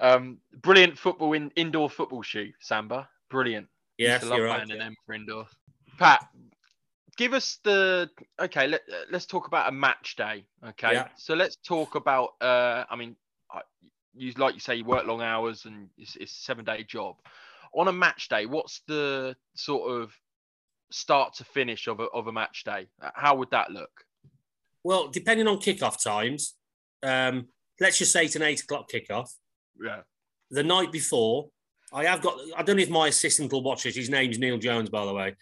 um, 0.00 0.38
brilliant 0.62 0.98
football 0.98 1.32
in 1.32 1.50
indoor 1.56 1.90
football 1.90 2.22
shoe, 2.22 2.52
Samba. 2.60 3.08
Brilliant. 3.30 3.68
Yeah, 3.98 4.18
love 4.24 4.38
you're 4.38 4.46
right. 4.46 4.66
them 4.66 4.94
for 5.04 5.14
indoor. 5.14 5.46
Pat, 5.98 6.26
give 7.16 7.34
us 7.34 7.58
the 7.64 8.08
okay. 8.40 8.66
Let, 8.66 8.80
let's 9.10 9.26
talk 9.26 9.46
about 9.46 9.68
a 9.68 9.72
match 9.72 10.16
day. 10.16 10.44
Okay, 10.66 10.92
Yeah. 10.94 11.08
so 11.16 11.34
let's 11.34 11.56
talk 11.56 11.94
about. 11.94 12.30
Uh, 12.40 12.84
I 12.90 12.96
mean, 12.96 13.16
you 14.14 14.32
like 14.36 14.54
you 14.54 14.60
say 14.60 14.76
you 14.76 14.84
work 14.84 15.06
long 15.06 15.22
hours 15.22 15.64
and 15.66 15.88
it's, 15.96 16.16
it's 16.16 16.32
a 16.32 16.40
seven 16.40 16.64
day 16.64 16.82
job. 16.84 17.16
On 17.74 17.88
a 17.88 17.92
match 17.92 18.28
day, 18.28 18.46
what's 18.46 18.80
the 18.88 19.36
sort 19.54 19.90
of 19.90 20.12
start 20.90 21.34
to 21.34 21.44
finish 21.44 21.86
of 21.86 22.00
a 22.00 22.04
of 22.04 22.26
a 22.26 22.32
match 22.32 22.64
day? 22.64 22.88
How 23.14 23.36
would 23.36 23.50
that 23.50 23.70
look? 23.70 24.04
Well, 24.82 25.08
depending 25.08 25.46
on 25.46 25.58
kickoff 25.58 26.02
times, 26.02 26.54
um, 27.02 27.48
let's 27.80 27.98
just 27.98 28.12
say 28.12 28.24
it's 28.24 28.36
an 28.36 28.42
eight 28.42 28.62
o'clock 28.62 28.90
kickoff. 28.90 29.30
Yeah. 29.82 30.00
the 30.50 30.62
night 30.62 30.92
before, 30.92 31.48
I 31.92 32.04
have 32.04 32.22
got. 32.22 32.38
I 32.56 32.62
don't 32.62 32.76
know 32.76 32.82
if 32.82 32.90
my 32.90 33.08
assistant 33.08 33.52
will 33.52 33.62
watch 33.62 33.82
this. 33.82 33.96
His 33.96 34.10
name's 34.10 34.38
Neil 34.38 34.58
Jones, 34.58 34.90
by 34.90 35.04
the 35.04 35.14
way. 35.14 35.34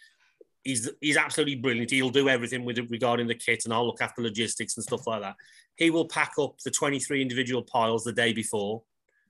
He's 0.65 0.89
he's 1.01 1.17
absolutely 1.17 1.57
brilliant. 1.57 1.91
He'll 1.91 2.11
do 2.11 2.29
everything 2.29 2.65
with 2.65 2.79
regarding 2.91 3.27
the 3.27 3.35
kit, 3.35 3.65
and 3.65 3.75
I'll 3.75 3.87
look 3.87 4.01
after 4.01 4.23
logistics 4.23 4.77
and 4.77 4.85
stuff 4.85 5.07
like 5.07 5.21
that. 5.23 5.37
He 5.77 5.91
will 5.91 6.09
pack 6.09 6.33
up 6.39 6.59
the 6.65 6.71
twenty 6.71 6.99
three 6.99 7.21
individual 7.21 7.63
piles 7.63 8.05
the 8.05 8.13
day 8.13 8.33
before. 8.33 8.83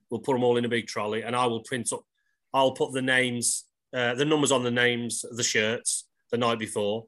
We'll 0.09 0.21
put 0.21 0.33
them 0.33 0.43
all 0.43 0.57
in 0.57 0.65
a 0.65 0.69
big 0.69 0.87
trolley, 0.87 1.23
and 1.23 1.35
I 1.35 1.45
will 1.45 1.61
print 1.61 1.91
up. 1.93 2.03
I'll 2.53 2.71
put 2.71 2.93
the 2.93 3.01
names, 3.01 3.65
uh, 3.93 4.15
the 4.15 4.25
numbers 4.25 4.51
on 4.51 4.63
the 4.63 4.71
names 4.71 5.23
the 5.31 5.43
shirts 5.43 6.07
the 6.31 6.37
night 6.37 6.59
before. 6.59 7.05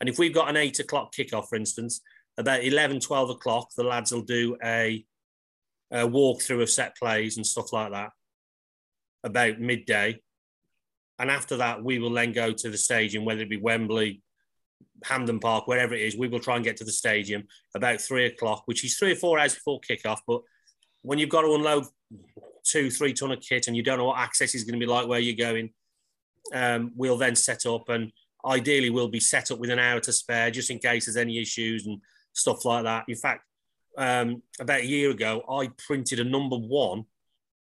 And 0.00 0.08
if 0.08 0.18
we've 0.18 0.34
got 0.34 0.48
an 0.48 0.56
eight 0.56 0.80
o'clock 0.80 1.12
kickoff, 1.12 1.48
for 1.48 1.56
instance, 1.56 2.00
about 2.36 2.64
11, 2.64 3.00
12 3.00 3.30
o'clock, 3.30 3.70
the 3.76 3.84
lads 3.84 4.12
will 4.12 4.22
do 4.22 4.56
a, 4.64 5.04
a 5.94 6.08
walkthrough 6.08 6.62
of 6.62 6.68
set 6.68 6.96
plays 6.96 7.36
and 7.36 7.46
stuff 7.46 7.72
like 7.72 7.92
that 7.92 8.10
about 9.22 9.60
midday. 9.60 10.20
And 11.18 11.30
after 11.30 11.56
that, 11.58 11.82
we 11.82 12.00
will 12.00 12.10
then 12.10 12.32
go 12.32 12.52
to 12.52 12.68
the 12.68 12.76
stadium, 12.76 13.24
whether 13.24 13.42
it 13.42 13.48
be 13.48 13.56
Wembley, 13.56 14.20
Hampden 15.04 15.38
Park, 15.38 15.68
wherever 15.68 15.94
it 15.94 16.02
is. 16.02 16.16
We 16.16 16.26
will 16.26 16.40
try 16.40 16.56
and 16.56 16.64
get 16.64 16.76
to 16.78 16.84
the 16.84 16.90
stadium 16.90 17.44
about 17.74 18.00
three 18.00 18.26
o'clock, 18.26 18.64
which 18.66 18.84
is 18.84 18.98
three 18.98 19.12
or 19.12 19.16
four 19.16 19.38
hours 19.38 19.54
before 19.54 19.80
kickoff. 19.88 20.18
But 20.26 20.40
when 21.02 21.20
you've 21.20 21.30
got 21.30 21.42
to 21.42 21.54
unload 21.54 21.84
two, 22.64 22.90
three 22.90 23.12
ton 23.12 23.30
of 23.30 23.40
kit 23.40 23.68
and 23.68 23.76
you 23.76 23.84
don't 23.84 23.98
know 23.98 24.06
what 24.06 24.18
access 24.18 24.54
is 24.54 24.64
going 24.64 24.78
to 24.78 24.84
be 24.84 24.90
like 24.90 25.06
where 25.06 25.20
you're 25.20 25.36
going, 25.36 25.70
um, 26.52 26.90
we'll 26.96 27.16
then 27.16 27.36
set 27.36 27.66
up 27.66 27.88
and 27.88 28.10
ideally 28.44 28.90
we'll 28.90 29.08
be 29.08 29.20
set 29.20 29.52
up 29.52 29.60
with 29.60 29.70
an 29.70 29.78
hour 29.78 30.00
to 30.00 30.12
spare 30.12 30.50
just 30.50 30.70
in 30.70 30.78
case 30.78 31.06
there's 31.06 31.16
any 31.16 31.40
issues 31.40 31.86
and 31.86 32.00
stuff 32.32 32.64
like 32.64 32.82
that. 32.82 33.04
In 33.08 33.16
fact, 33.16 33.44
um, 33.96 34.42
about 34.60 34.80
a 34.80 34.86
year 34.86 35.10
ago, 35.10 35.42
I 35.48 35.70
printed 35.86 36.20
a 36.20 36.24
number 36.24 36.56
one 36.56 37.04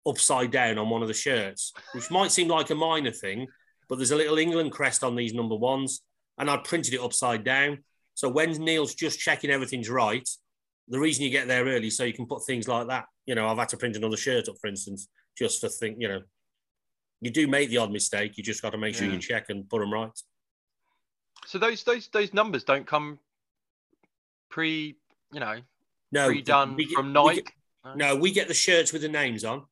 upside 0.05 0.51
down 0.51 0.77
on 0.77 0.89
one 0.89 1.01
of 1.01 1.07
the 1.07 1.13
shirts, 1.13 1.73
which 1.93 2.09
might 2.11 2.31
seem 2.31 2.47
like 2.47 2.69
a 2.69 2.75
minor 2.75 3.11
thing, 3.11 3.47
but 3.89 3.97
there's 3.97 4.11
a 4.11 4.15
little 4.15 4.37
England 4.37 4.71
crest 4.71 5.03
on 5.03 5.15
these 5.15 5.33
number 5.33 5.55
ones, 5.55 6.01
and 6.37 6.49
I 6.49 6.57
printed 6.57 6.93
it 6.93 7.01
upside 7.01 7.43
down. 7.43 7.83
So 8.13 8.29
when 8.29 8.51
Neil's 8.53 8.95
just 8.95 9.19
checking 9.19 9.49
everything's 9.51 9.89
right, 9.89 10.27
the 10.87 10.99
reason 10.99 11.23
you 11.23 11.29
get 11.29 11.47
there 11.47 11.65
early 11.65 11.89
so 11.89 12.03
you 12.05 12.13
can 12.13 12.25
put 12.25 12.45
things 12.45 12.67
like 12.67 12.87
that. 12.87 13.05
You 13.25 13.35
know, 13.35 13.47
I've 13.47 13.57
had 13.57 13.69
to 13.69 13.77
print 13.77 13.95
another 13.97 14.17
shirt 14.17 14.47
up, 14.47 14.55
for 14.61 14.67
instance, 14.67 15.07
just 15.37 15.59
for 15.59 15.67
think. 15.67 15.97
You 15.99 16.07
know, 16.07 16.21
you 17.19 17.29
do 17.29 17.47
make 17.47 17.69
the 17.69 17.77
odd 17.77 17.91
mistake. 17.91 18.37
You 18.37 18.43
just 18.43 18.61
got 18.61 18.69
to 18.71 18.77
make 18.77 18.95
sure 18.95 19.07
Yeah. 19.07 19.13
you 19.13 19.19
check 19.19 19.49
and 19.49 19.69
put 19.69 19.79
them 19.79 19.91
right. 19.91 20.11
So 21.45 21.57
those 21.59 21.83
those 21.83 22.07
those 22.07 22.33
numbers 22.33 22.63
don't 22.63 22.87
come 22.87 23.19
pre, 24.49 24.95
you 25.33 25.39
know, 25.39 25.59
No, 26.12 26.28
pre 26.28 26.41
done 26.41 26.76
we 26.76 26.86
get- 26.86 26.96
from 26.96 27.08
we 27.08 27.13
Nike. 27.13 27.41
get- 27.41 27.96
no, 27.98 28.15
we 28.15 28.32
get 28.32 28.48
the 28.48 28.54
shirts 28.54 28.91
with 28.93 29.02
the 29.02 29.08
names 29.10 29.43
on 29.46 29.65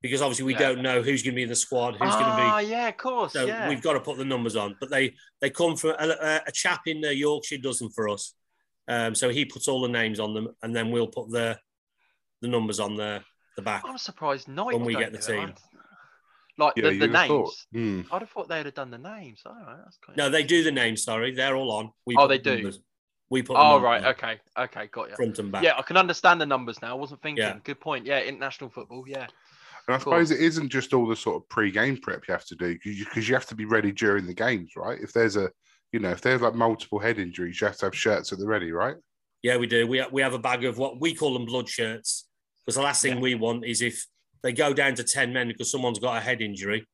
because 0.00 0.20
obviously 0.22 0.44
we 0.44 0.54
Yeah. 0.54 0.58
don't 0.60 0.82
know 0.82 1.02
who's 1.02 1.22
going 1.22 1.34
to 1.34 1.36
be 1.36 1.42
in 1.44 1.48
the 1.48 1.54
squad, 1.56 1.92
who's 1.92 2.14
going 2.14 2.24
to 2.30 2.36
be. 2.36 2.42
ah, 2.42 2.58
yeah, 2.58 2.88
of 2.88 2.96
course. 2.96 3.32
So 3.32 3.46
yeah. 3.46 3.68
we've 3.68 3.80
got 3.82 3.92
to 3.92 4.00
put 4.00 4.18
the 4.18 4.24
numbers 4.24 4.56
on, 4.56 4.76
but 4.80 4.90
they 4.90 5.14
they 5.40 5.50
come 5.50 5.76
from 5.76 5.90
a, 5.98 6.08
a, 6.08 6.40
a 6.48 6.52
chap 6.52 6.82
in 6.86 7.04
uh, 7.04 7.10
Yorkshire 7.10 7.58
does 7.58 7.78
them 7.78 7.90
for 7.90 8.08
us. 8.08 8.34
Um, 8.88 9.14
so 9.14 9.28
he 9.28 9.44
puts 9.44 9.68
all 9.68 9.80
the 9.82 9.88
names 9.88 10.18
on 10.18 10.34
them, 10.34 10.48
and 10.62 10.74
then 10.74 10.90
we'll 10.90 11.06
put 11.06 11.30
the 11.30 11.58
the 12.40 12.48
numbers 12.48 12.80
on 12.80 12.96
the 12.96 13.22
the 13.56 13.62
back. 13.62 13.82
I'm 13.86 13.98
surprised 13.98 14.48
Nike 14.48 14.76
when 14.76 14.84
we 14.84 14.94
don't 14.94 15.02
get 15.02 15.12
the 15.12 15.18
do 15.18 15.32
it. 15.40 15.46
team. 15.46 15.54
Like 16.58 16.72
Yeah, 16.76 16.82
the, 16.90 16.98
the 16.98 17.06
you'd 17.06 17.12
thought. 17.12 17.54
names. 17.72 18.04
Hmm. 18.06 18.14
I'd 18.14 18.22
have 18.22 18.30
thought 18.30 18.48
they'd 18.48 18.66
have 18.66 18.74
done 18.74 18.90
the 18.90 18.98
names. 18.98 19.42
All 19.46 19.54
right, 19.54 19.76
that's 19.84 19.98
quite 20.04 20.16
No, 20.16 20.28
they 20.28 20.42
do 20.42 20.62
the 20.64 20.72
names. 20.72 21.04
Sorry, 21.04 21.32
they're 21.34 21.54
all 21.56 21.70
on. 21.70 21.92
We 22.04 22.16
Oh, 22.18 22.26
they 22.26 22.38
the 22.38 22.42
do? 22.42 22.54
numbers. 22.56 22.80
We 23.32 23.40
put. 23.42 23.54
them 23.54 23.62
Oh 23.62 23.76
on 23.76 23.82
right, 23.82 24.02
there, 24.02 24.10
okay, 24.10 24.38
okay, 24.58 24.88
got 24.92 25.08
you. 25.08 25.16
Front 25.16 25.38
and 25.38 25.50
back. 25.50 25.64
Yeah, 25.64 25.72
I 25.78 25.82
can 25.82 25.96
understand 25.96 26.38
the 26.38 26.44
numbers 26.46 26.82
now. 26.82 26.90
I 26.90 26.94
wasn't 26.94 27.22
thinking. 27.22 27.42
Yeah. 27.42 27.56
Good 27.64 27.80
point. 27.80 28.04
Yeah, 28.04 28.20
international 28.20 28.68
football. 28.68 29.04
Yeah. 29.08 29.22
And 29.24 29.28
I 29.88 29.94
Of 29.94 30.02
suppose 30.02 30.30
it 30.30 30.38
isn't 30.40 30.68
just 30.68 30.92
all 30.92 31.06
the 31.06 31.16
sort 31.16 31.36
of 31.42 31.48
pre-game 31.48 31.96
prep 31.96 32.28
you 32.28 32.32
have 32.32 32.44
to 32.44 32.54
do 32.54 32.74
because 32.74 32.98
you, 32.98 33.06
'cause 33.06 33.26
you 33.28 33.34
have 33.34 33.46
to 33.46 33.54
be 33.54 33.64
ready 33.64 33.90
during 33.90 34.26
the 34.26 34.34
games, 34.34 34.72
right? 34.76 35.00
If 35.00 35.12
there's 35.14 35.36
a, 35.36 35.50
you 35.92 35.98
know, 35.98 36.10
if 36.10 36.20
there's 36.20 36.42
like 36.42 36.54
multiple 36.54 36.98
head 36.98 37.18
injuries, 37.18 37.58
you 37.60 37.66
have 37.66 37.78
to 37.78 37.86
have 37.86 37.96
shirts 37.96 38.32
at 38.32 38.38
the 38.38 38.46
ready, 38.46 38.70
right? 38.70 38.96
Yeah, 39.42 39.56
we 39.56 39.66
do. 39.66 39.86
We 39.86 39.98
ha- 40.00 40.08
we 40.12 40.20
have 40.20 40.34
a 40.34 40.38
bag 40.38 40.64
of 40.66 40.76
what 40.76 41.00
we 41.00 41.14
call 41.14 41.32
them 41.32 41.46
blood 41.46 41.68
shirts 41.70 42.28
because 42.60 42.76
the 42.76 42.82
last 42.82 43.00
thing 43.02 43.14
Yeah. 43.14 43.20
we 43.20 43.34
want 43.34 43.64
is 43.64 43.80
if 43.80 44.04
they 44.42 44.52
go 44.52 44.74
down 44.74 44.94
to 44.96 45.04
ten 45.04 45.32
men 45.32 45.48
because 45.48 45.70
someone's 45.70 45.98
got 45.98 46.18
a 46.18 46.20
head 46.20 46.42
injury, 46.42 46.86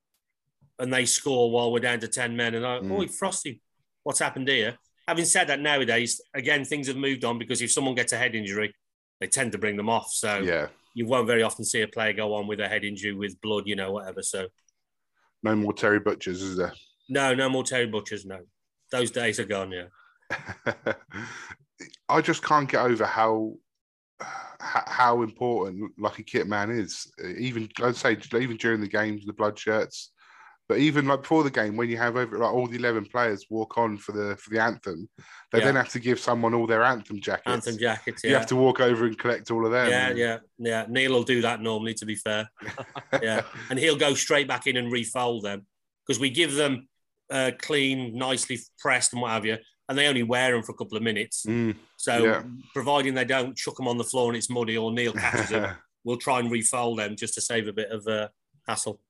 and 0.78 0.92
they 0.94 1.04
score 1.04 1.50
while 1.50 1.72
we're 1.72 1.80
down 1.80 1.98
to 2.00 2.08
ten 2.08 2.36
men, 2.36 2.54
and 2.54 2.64
I, 2.64 2.78
Mm. 2.78 2.92
oh, 2.92 3.08
Frosty, 3.08 3.60
what's 4.04 4.20
happened 4.20 4.46
here? 4.48 4.78
Having 5.08 5.24
said 5.24 5.48
that, 5.48 5.60
nowadays 5.60 6.20
again 6.34 6.64
things 6.66 6.86
have 6.86 6.96
moved 6.96 7.24
on 7.24 7.38
because 7.38 7.62
if 7.62 7.72
someone 7.72 7.94
gets 7.94 8.12
a 8.12 8.18
head 8.18 8.34
injury, 8.34 8.74
they 9.20 9.26
tend 9.26 9.52
to 9.52 9.58
bring 9.58 9.76
them 9.76 9.88
off. 9.88 10.10
So 10.12 10.40
Yeah. 10.40 10.68
you 10.94 11.06
won't 11.06 11.26
very 11.26 11.42
often 11.42 11.64
see 11.64 11.80
a 11.80 11.88
player 11.88 12.12
go 12.12 12.34
on 12.34 12.46
with 12.46 12.60
a 12.60 12.68
head 12.68 12.84
injury 12.84 13.14
with 13.14 13.40
blood, 13.40 13.64
you 13.66 13.74
know, 13.74 13.90
whatever. 13.90 14.22
So 14.22 14.48
No 15.42 15.56
more 15.56 15.72
Terry 15.72 15.98
Butchers, 15.98 16.42
is 16.42 16.56
there? 16.58 16.74
no, 17.08 17.34
no 17.34 17.48
more 17.48 17.64
Terry 17.64 17.86
Butchers. 17.86 18.26
No, 18.26 18.40
those 18.92 19.10
days 19.10 19.40
are 19.40 19.46
gone. 19.46 19.72
Yeah. 19.72 20.74
I 22.08 22.20
just 22.20 22.42
can't 22.42 22.70
get 22.70 22.82
over 22.84 23.06
how 23.06 23.54
how 24.60 25.22
important 25.22 25.92
Lucky 25.98 26.22
Kit 26.24 26.46
Man 26.46 26.70
is. 26.70 27.10
Even 27.38 27.66
I'd 27.82 27.96
say 27.96 28.18
even 28.34 28.58
during 28.58 28.82
the 28.82 28.88
games, 28.88 29.24
the 29.24 29.32
blood 29.32 29.58
shirts. 29.58 30.10
But 30.68 30.78
even 30.78 31.06
like 31.06 31.22
before 31.22 31.44
the 31.44 31.50
game, 31.50 31.76
when 31.76 31.88
you 31.88 31.96
have 31.96 32.16
over 32.16 32.38
like 32.38 32.52
all 32.52 32.66
the 32.66 32.76
eleven 32.76 33.06
players 33.06 33.46
walk 33.48 33.78
on 33.78 33.96
for 33.96 34.12
the 34.12 34.36
for 34.36 34.50
the 34.50 34.62
anthem, 34.62 35.08
they 35.50 35.60
Yeah. 35.60 35.64
then 35.64 35.76
have 35.76 35.88
to 35.90 35.98
give 35.98 36.20
someone 36.20 36.52
all 36.52 36.66
their 36.66 36.82
anthem 36.82 37.20
jackets. 37.20 37.46
Anthem 37.66 37.78
jackets. 37.78 38.22
Yeah. 38.22 38.30
You 38.30 38.36
have 38.36 38.46
to 38.48 38.56
walk 38.56 38.80
over 38.80 39.06
and 39.06 39.18
collect 39.18 39.50
all 39.50 39.64
of 39.64 39.72
them. 39.72 39.88
yeah, 39.88 40.10
yeah, 40.10 40.38
yeah. 40.58 40.84
Neil 40.88 41.12
will 41.12 41.22
do 41.22 41.40
that 41.40 41.62
normally, 41.62 41.94
to 41.94 42.04
be 42.06 42.16
fair. 42.16 42.50
Yeah, 43.22 43.42
and 43.70 43.78
he'll 43.78 43.96
go 43.96 44.12
straight 44.14 44.46
back 44.46 44.66
in 44.66 44.76
and 44.76 44.92
refold 44.92 45.42
them 45.44 45.66
because 46.06 46.20
we 46.20 46.28
give 46.30 46.52
them 46.54 46.86
uh, 47.30 47.52
clean, 47.58 48.16
nicely 48.16 48.58
pressed 48.78 49.12
and 49.14 49.22
what 49.22 49.30
have 49.32 49.46
you, 49.46 49.56
and 49.88 49.96
they 49.98 50.06
only 50.06 50.22
wear 50.22 50.52
them 50.52 50.62
for 50.62 50.72
a 50.72 50.74
couple 50.74 50.96
of 50.98 51.02
minutes. 51.02 51.44
Mm, 51.46 51.76
So, 51.96 52.24
Yeah. 52.24 52.42
providing 52.74 53.14
they 53.14 53.24
don't 53.24 53.56
chuck 53.56 53.76
them 53.76 53.88
on 53.88 53.96
the 53.98 54.04
floor 54.04 54.28
and 54.30 54.36
it's 54.36 54.48
muddy 54.50 54.76
or 54.76 54.92
Neil 54.92 55.12
catches 55.24 55.48
them, 55.50 55.76
we'll 56.04 56.16
try 56.18 56.38
and 56.40 56.50
refold 56.50 56.98
them 56.98 57.16
just 57.16 57.34
to 57.34 57.40
save 57.40 57.68
a 57.68 57.72
bit 57.72 57.90
of 57.90 58.06
uh, 58.06 58.28
hassle. 58.66 59.00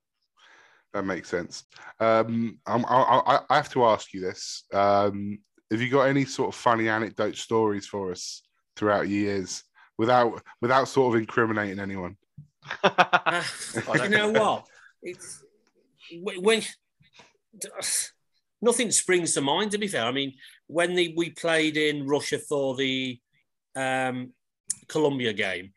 That 0.95 1.05
makes 1.05 1.29
sense. 1.29 1.65
Um, 2.01 2.59
I'm, 2.67 2.85
I, 2.87 3.21
I, 3.27 3.41
I 3.51 3.57
have 3.57 3.71
to 3.71 3.85
ask 3.85 4.13
you 4.13 4.21
this: 4.21 4.65
um, 4.73 5.39
Have 5.71 5.81
you 5.81 5.91
got 5.91 6.05
any 6.05 6.25
sort 6.25 6.49
of 6.49 6.55
funny 6.55 6.89
anecdote 6.89 7.37
stories 7.37 7.87
for 7.87 8.11
us 8.11 8.43
throughout 8.77 9.09
years, 9.09 9.65
without 9.99 10.43
without 10.61 10.89
sort 10.89 11.15
of 11.15 11.21
incriminating 11.21 11.81
anyone? 11.81 12.17
Don't 12.83 14.03
you 14.03 14.09
know 14.09 14.31
what? 14.31 14.67
It's 15.03 15.45
when, 16.21 16.43
when 16.43 16.63
nothing 18.63 18.91
springs 18.91 19.35
to 19.35 19.41
mind. 19.41 19.73
To 19.73 19.79
be 19.79 19.89
fair, 19.89 20.05
I 20.05 20.13
mean, 20.13 20.35
when 20.67 20.95
the, 20.95 21.15
we 21.17 21.31
played 21.31 21.77
in 21.77 22.07
Russia 22.07 22.39
for 22.39 22.75
the 22.77 23.19
um, 23.77 24.33
Colombia 24.89 25.33
game, 25.33 25.73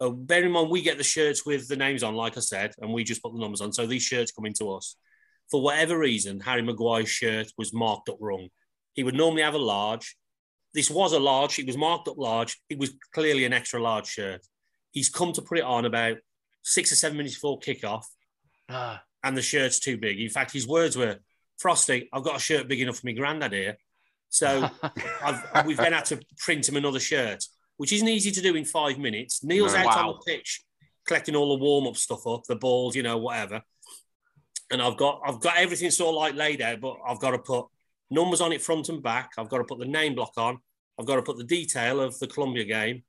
uh, 0.00 0.10
bear 0.10 0.44
in 0.44 0.52
mind 0.52 0.70
we 0.70 0.82
get 0.82 0.98
the 0.98 1.04
shirts 1.04 1.46
with 1.46 1.68
the 1.68 1.76
names 1.76 2.02
on, 2.02 2.14
like 2.14 2.36
I 2.36 2.40
said, 2.40 2.72
and 2.78 2.92
we 2.92 3.04
just 3.04 3.22
put 3.22 3.32
the 3.32 3.40
numbers 3.40 3.60
on. 3.60 3.72
So 3.72 3.86
these 3.86 4.02
shirts 4.02 4.32
come 4.32 4.46
into 4.46 4.70
us. 4.72 4.96
For 5.50 5.62
whatever 5.62 5.98
reason, 5.98 6.40
Harry 6.40 6.62
Maguire's 6.62 7.08
shirt 7.08 7.52
was 7.56 7.72
marked 7.72 8.08
up 8.08 8.18
wrong. 8.20 8.48
He 8.94 9.02
would 9.02 9.14
normally 9.14 9.42
have 9.42 9.54
a 9.54 9.58
large. 9.58 10.16
This 10.74 10.90
was 10.90 11.12
a 11.12 11.18
large. 11.18 11.58
It 11.58 11.66
was 11.66 11.76
marked 11.76 12.08
up 12.08 12.18
large. 12.18 12.60
It 12.68 12.78
was 12.78 12.92
clearly 13.14 13.44
an 13.44 13.52
extra 13.52 13.80
large 13.80 14.06
shirt. 14.06 14.40
He's 14.90 15.08
come 15.08 15.32
to 15.32 15.42
put 15.42 15.58
it 15.58 15.64
on 15.64 15.84
about 15.84 16.18
six 16.62 16.90
or 16.90 16.96
seven 16.96 17.16
minutes 17.16 17.36
before 17.36 17.60
kickoff, 17.60 18.04
Ah, 18.68 19.02
and 19.22 19.36
the 19.36 19.42
shirt's 19.42 19.78
too 19.78 19.96
big. 19.96 20.20
In 20.20 20.28
fact, 20.28 20.52
his 20.52 20.66
words 20.66 20.96
were, 20.96 21.18
"Frosty, 21.58 22.08
I've 22.12 22.24
got 22.24 22.36
a 22.36 22.40
shirt 22.40 22.68
big 22.68 22.80
enough 22.80 22.98
for 22.98 23.06
my 23.06 23.12
granddad 23.12 23.52
here." 23.52 23.76
So 24.28 24.68
I've, 25.22 25.66
we've 25.66 25.76
then 25.76 25.92
had 25.92 26.06
to 26.06 26.20
print 26.38 26.68
him 26.68 26.76
another 26.76 27.00
shirt, 27.00 27.44
which 27.76 27.92
isn't 27.92 28.08
easy 28.08 28.30
to 28.30 28.40
do 28.40 28.56
in 28.56 28.64
five 28.64 28.98
minutes. 28.98 29.44
Neil's 29.44 29.74
out 29.74 29.96
on 29.96 30.06
the 30.06 30.32
pitch 30.32 30.62
collecting 31.06 31.36
all 31.36 31.56
the 31.56 31.62
warm 31.62 31.86
up 31.86 31.96
stuff 31.96 32.26
up, 32.26 32.44
the 32.44 32.56
balls, 32.56 32.96
you 32.96 33.02
know, 33.02 33.16
whatever. 33.16 33.62
And 34.70 34.82
I've 34.82 34.96
got 34.96 35.20
I've 35.24 35.40
got 35.40 35.58
everything 35.58 35.90
sort 35.90 36.10
of 36.10 36.16
like 36.16 36.34
laid 36.34 36.60
out, 36.60 36.80
but 36.80 36.96
I've 37.06 37.20
got 37.20 37.30
to 37.30 37.38
put 37.38 37.66
numbers 38.10 38.40
on 38.40 38.52
it 38.52 38.60
front 38.60 38.88
and 38.88 39.02
back. 39.02 39.30
I've 39.38 39.48
got 39.48 39.58
to 39.58 39.64
put 39.64 39.78
the 39.78 39.86
name 39.86 40.14
block 40.14 40.32
on. 40.36 40.58
I've 40.98 41.06
got 41.06 41.16
to 41.16 41.22
put 41.22 41.36
the 41.36 41.44
detail 41.44 42.00
of 42.00 42.18
the 42.18 42.26
Colombia 42.26 42.64
game. 42.64 43.04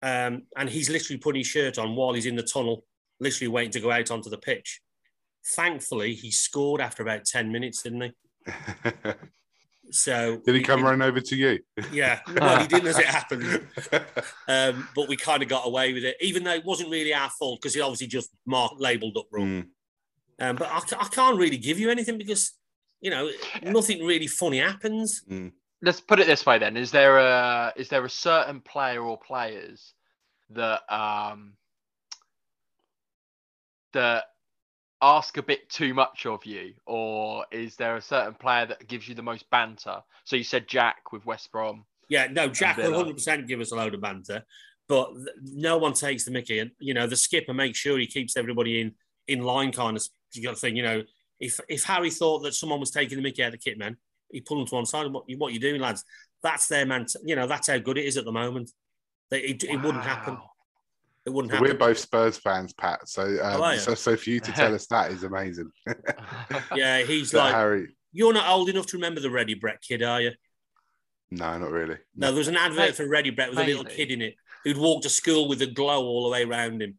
Um, 0.00 0.42
and 0.56 0.70
he's 0.70 0.88
literally 0.88 1.18
putting 1.18 1.40
his 1.40 1.48
shirt 1.48 1.78
on 1.78 1.96
while 1.96 2.14
he's 2.14 2.26
in 2.26 2.36
the 2.36 2.42
tunnel, 2.42 2.84
literally 3.20 3.48
waiting 3.48 3.72
to 3.72 3.80
go 3.80 3.90
out 3.90 4.10
onto 4.10 4.30
the 4.30 4.38
pitch. 4.38 4.80
Thankfully, 5.44 6.14
he 6.14 6.30
scored 6.30 6.80
after 6.80 7.02
about 7.02 7.24
10 7.24 7.50
minutes, 7.50 7.82
didn't 7.82 8.02
he? 8.02 8.12
So 9.90 10.36
Did 10.44 10.54
he 10.54 10.60
come 10.62 10.80
didn't- 10.80 10.84
running 10.90 11.02
over 11.08 11.20
to 11.20 11.36
you? 11.36 11.58
Yeah, 11.92 12.20
well, 12.34 12.60
he 12.60 12.66
didn't 12.66 12.88
as 12.88 12.98
it 12.98 13.06
happened. 13.18 13.66
Um, 14.46 14.88
but 14.94 15.08
we 15.08 15.16
kind 15.16 15.42
of 15.42 15.48
got 15.48 15.66
away 15.66 15.92
with 15.92 16.04
it, 16.04 16.16
even 16.20 16.44
though 16.44 16.54
it 16.54 16.64
wasn't 16.64 16.90
really 16.90 17.14
our 17.14 17.30
fault 17.30 17.60
because 17.60 17.74
he 17.74 17.80
obviously 17.80 18.06
just 18.06 18.30
marked 18.46 18.80
labelled 18.80 19.16
up 19.16 19.26
wrong. 19.32 19.64
Mm. 20.40 20.50
Um, 20.50 20.56
but 20.56 20.68
I, 20.70 20.80
I 21.00 21.08
can't 21.08 21.38
really 21.38 21.56
give 21.56 21.78
you 21.80 21.90
anything 21.90 22.18
because, 22.18 22.52
you 23.00 23.10
know, 23.10 23.30
nothing 23.62 24.04
really 24.04 24.26
funny 24.26 24.58
happens. 24.58 25.24
let's 25.82 26.00
put 26.00 26.20
it 26.20 26.26
this 26.26 26.44
way 26.44 26.58
then: 26.58 26.76
is 26.76 26.90
there 26.90 27.18
a 27.18 27.72
is 27.76 27.88
there 27.88 28.04
a 28.04 28.10
certain 28.10 28.60
player 28.60 29.02
or 29.02 29.18
players 29.18 29.94
that 30.50 30.80
um 30.92 31.54
that 33.92 34.24
ask 35.00 35.36
a 35.36 35.42
bit 35.42 35.68
too 35.70 35.94
much 35.94 36.26
of 36.26 36.44
you, 36.44 36.74
or 36.86 37.44
is 37.50 37.76
there 37.76 37.96
a 37.96 38.02
certain 38.02 38.34
player 38.34 38.66
that 38.66 38.88
gives 38.88 39.08
you 39.08 39.14
the 39.14 39.22
most 39.22 39.48
banter? 39.50 40.02
So 40.24 40.36
you 40.36 40.44
said 40.44 40.68
Jack 40.68 41.12
with 41.12 41.24
West 41.24 41.50
Brom. 41.52 41.84
Yeah, 42.08 42.28
no, 42.30 42.48
Jack 42.48 42.78
will 42.78 43.04
100% 43.04 43.46
give 43.46 43.60
us 43.60 43.72
a 43.72 43.76
load 43.76 43.94
of 43.94 44.00
banter, 44.00 44.44
but 44.88 45.10
no 45.42 45.78
one 45.78 45.92
takes 45.92 46.24
the 46.24 46.30
mickey. 46.30 46.58
And, 46.58 46.70
you 46.78 46.94
know, 46.94 47.06
the 47.06 47.16
skipper 47.16 47.54
makes 47.54 47.78
sure 47.78 47.98
he 47.98 48.06
keeps 48.06 48.36
everybody 48.36 48.80
in 48.80 48.94
in 49.28 49.42
line 49.42 49.70
kind 49.72 49.96
of 49.96 50.02
you 50.32 50.42
got 50.42 50.58
thing. 50.58 50.76
You 50.76 50.82
know, 50.82 51.02
if 51.38 51.60
if 51.68 51.84
Harry 51.84 52.10
thought 52.10 52.40
that 52.40 52.54
someone 52.54 52.80
was 52.80 52.90
taking 52.90 53.16
the 53.16 53.22
mickey 53.22 53.42
out 53.42 53.48
of 53.48 53.52
the 53.52 53.58
kit 53.58 53.78
man, 53.78 53.96
he 54.30 54.40
pulled 54.40 54.60
them 54.60 54.66
to 54.66 54.74
one 54.74 54.86
side. 54.86 55.12
What, 55.12 55.24
what 55.36 55.52
you 55.52 55.60
doing, 55.60 55.80
lads? 55.80 56.04
That's 56.42 56.66
their 56.66 56.86
man. 56.86 57.06
You 57.24 57.36
know, 57.36 57.46
that's 57.46 57.68
how 57.68 57.78
good 57.78 57.98
it 57.98 58.04
is 58.04 58.16
at 58.16 58.24
the 58.24 58.32
moment. 58.32 58.70
They, 59.30 59.40
it, 59.40 59.64
it 59.64 59.76
wouldn't 59.82 60.04
happen. 60.04 60.38
Wow. 61.28 61.30
It 61.30 61.32
wouldn't 61.34 61.54
So 61.54 61.60
we're 61.60 61.74
both 61.74 61.98
Spurs 61.98 62.38
fans, 62.38 62.72
Pat. 62.72 63.08
So, 63.08 63.22
um, 63.42 63.62
Oh, 63.62 63.76
so, 63.76 63.94
so 63.94 64.16
for 64.16 64.30
you 64.30 64.40
to 64.40 64.52
tell 64.52 64.74
us 64.74 64.86
that 64.88 65.10
is 65.12 65.22
amazing. 65.24 65.70
Yeah, 66.74 67.02
he's 67.02 67.32
like, 67.34 67.54
Harry, 67.54 67.88
you're 68.12 68.32
not 68.32 68.48
old 68.48 68.68
enough 68.68 68.86
to 68.86 68.96
remember 68.96 69.20
the 69.20 69.30
Ready 69.30 69.54
Brek 69.54 69.80
kid, 69.86 70.02
are 70.02 70.20
you? 70.20 70.32
no, 71.30 71.58
not 71.58 71.70
really. 71.70 71.96
No, 72.16 72.28
there 72.28 72.38
was 72.38 72.48
an 72.48 72.56
advert 72.56 72.78
Mate, 72.78 72.94
for 72.96 73.06
Ready 73.08 73.30
Brek 73.30 73.50
with 73.50 73.58
a 73.58 73.64
little 73.66 73.84
kid 73.84 74.10
in 74.10 74.22
it 74.22 74.34
who'd 74.64 74.78
walk 74.78 75.02
to 75.02 75.08
school 75.10 75.46
with 75.48 75.60
a 75.62 75.66
glow 75.66 76.02
all 76.04 76.24
the 76.24 76.30
way 76.30 76.42
around 76.44 76.80
him. 76.82 76.94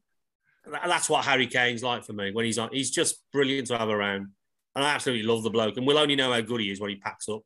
That- 0.72 0.84
That's 0.88 1.10
what 1.10 1.26
Harry 1.26 1.48
Kane's 1.48 1.82
like 1.84 2.04
for 2.06 2.14
me 2.14 2.32
when 2.32 2.46
he's 2.46 2.58
on. 2.60 2.70
He's 2.72 2.92
just 2.92 3.16
brilliant 3.34 3.68
to 3.70 3.78
have 3.78 3.90
around. 3.90 4.28
And 4.76 4.86
I 4.86 4.94
absolutely 4.94 5.26
love 5.28 5.42
the 5.44 5.50
bloke. 5.50 5.78
And 5.78 5.86
we'll 5.88 5.98
only 5.98 6.16
know 6.16 6.32
how 6.32 6.42
good 6.42 6.62
he 6.62 6.70
is 6.72 6.80
when 6.80 6.92
he 6.92 6.98
packs 6.98 7.28
up. 7.28 7.42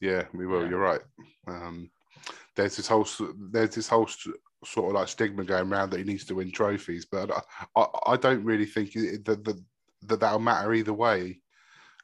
Yeah, 0.00 0.24
we 0.32 0.46
will. 0.46 0.62
Yeah. 0.62 0.70
You're 0.70 0.78
right. 0.78 1.00
Um, 1.48 1.90
there's 2.54 2.76
this 2.76 2.86
whole 2.86 3.06
there's 3.50 3.74
this 3.74 3.88
whole 3.88 4.04
s- 4.06 4.28
sort 4.64 4.88
of 4.88 4.94
like 4.94 5.08
stigma 5.08 5.44
going 5.44 5.70
around 5.70 5.90
that 5.90 5.98
he 5.98 6.04
needs 6.04 6.24
to 6.26 6.34
win 6.34 6.50
trophies, 6.50 7.06
but 7.10 7.30
I, 7.30 7.80
I, 7.80 7.86
I 8.06 8.16
don't 8.16 8.44
really 8.44 8.66
think 8.66 8.92
that, 8.92 9.44
that 9.44 9.62
that 10.06 10.20
that'll 10.20 10.38
matter 10.38 10.72
either 10.74 10.92
way. 10.92 11.40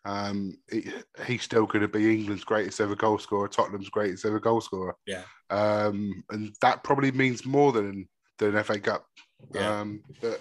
Um, 0.04 0.54
it, 0.68 1.04
he's 1.26 1.42
still 1.42 1.66
going 1.66 1.82
to 1.82 1.88
be 1.88 2.12
England's 2.12 2.44
greatest 2.44 2.80
ever 2.80 2.96
goal 2.96 3.18
scorer, 3.18 3.48
Tottenham's 3.48 3.88
greatest 3.88 4.24
ever 4.24 4.40
goal 4.40 4.60
scorer. 4.60 4.96
Yeah. 5.06 5.22
Um, 5.50 6.24
and 6.30 6.54
that 6.60 6.82
probably 6.82 7.12
means 7.12 7.46
more 7.46 7.72
than 7.72 8.08
than 8.38 8.56
an 8.56 8.64
FA 8.64 8.80
Cup. 8.80 9.06
Yeah. 9.54 9.80
Um, 9.80 10.02
but 10.20 10.40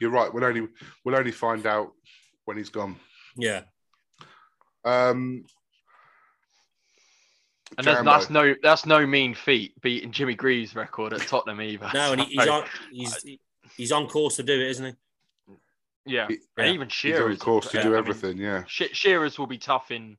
you're 0.00 0.10
right. 0.10 0.32
We'll 0.32 0.44
only 0.44 0.68
we'll 1.04 1.16
only 1.16 1.32
find 1.32 1.66
out 1.66 1.92
when 2.44 2.56
he's 2.56 2.70
gone. 2.70 2.96
Yeah. 3.36 3.62
Um, 4.84 5.44
And 7.78 7.86
that's, 7.86 8.02
that's 8.02 8.30
no 8.30 8.54
that's 8.62 8.84
no 8.84 9.06
mean 9.06 9.34
feat 9.34 9.80
beating 9.80 10.10
Jimmy 10.10 10.34
Greaves' 10.34 10.74
record 10.74 11.12
at 11.12 11.20
Tottenham 11.22 11.60
either. 11.62 11.88
No, 11.94 12.12
and 12.12 12.20
he, 12.22 12.26
he's 12.36 12.48
on 12.48 12.64
he's 12.92 13.24
he's 13.76 13.92
on 13.92 14.06
course 14.08 14.36
to 14.36 14.42
do 14.42 14.52
it, 14.54 14.68
isn't 14.70 14.86
he? 14.86 14.92
yeah, 16.06 16.26
He- 16.28 16.38
and 16.56 16.66
yeah. 16.66 16.72
even 16.72 16.88
he's 16.88 16.94
Shearer's 16.94 17.40
on 17.40 17.44
course 17.44 17.68
to 17.70 17.76
yeah, 17.78 17.82
do 17.84 17.88
I 17.88 17.92
mean, 17.92 17.98
everything. 17.98 18.38
yeah. 18.38 18.64
She- 18.66 18.92
Shearer's 18.92 19.38
will 19.38 19.46
be 19.46 19.58
tough 19.58 19.90
in 19.92 20.16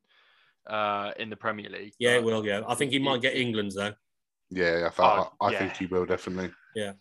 uh 0.66 1.12
in 1.18 1.28
the 1.28 1.36
Premier 1.36 1.68
League. 1.68 1.92
Yeah, 1.98 2.12
it 2.16 2.24
will. 2.24 2.44
Yeah, 2.46 2.62
I 2.66 2.74
think 2.74 2.90
he 2.92 2.98
might 2.98 3.20
get 3.20 3.36
England's 3.36 3.74
though. 3.74 3.92
Yeah, 4.50 4.84
I, 4.86 4.90
thought, 4.90 5.32
Oh, 5.40 5.46
I, 5.46 5.48
I 5.48 5.52
yeah. 5.52 5.58
think 5.60 5.76
he 5.76 5.86
will 5.86 6.06
definitely. 6.06 6.50
Yeah. 6.74 6.92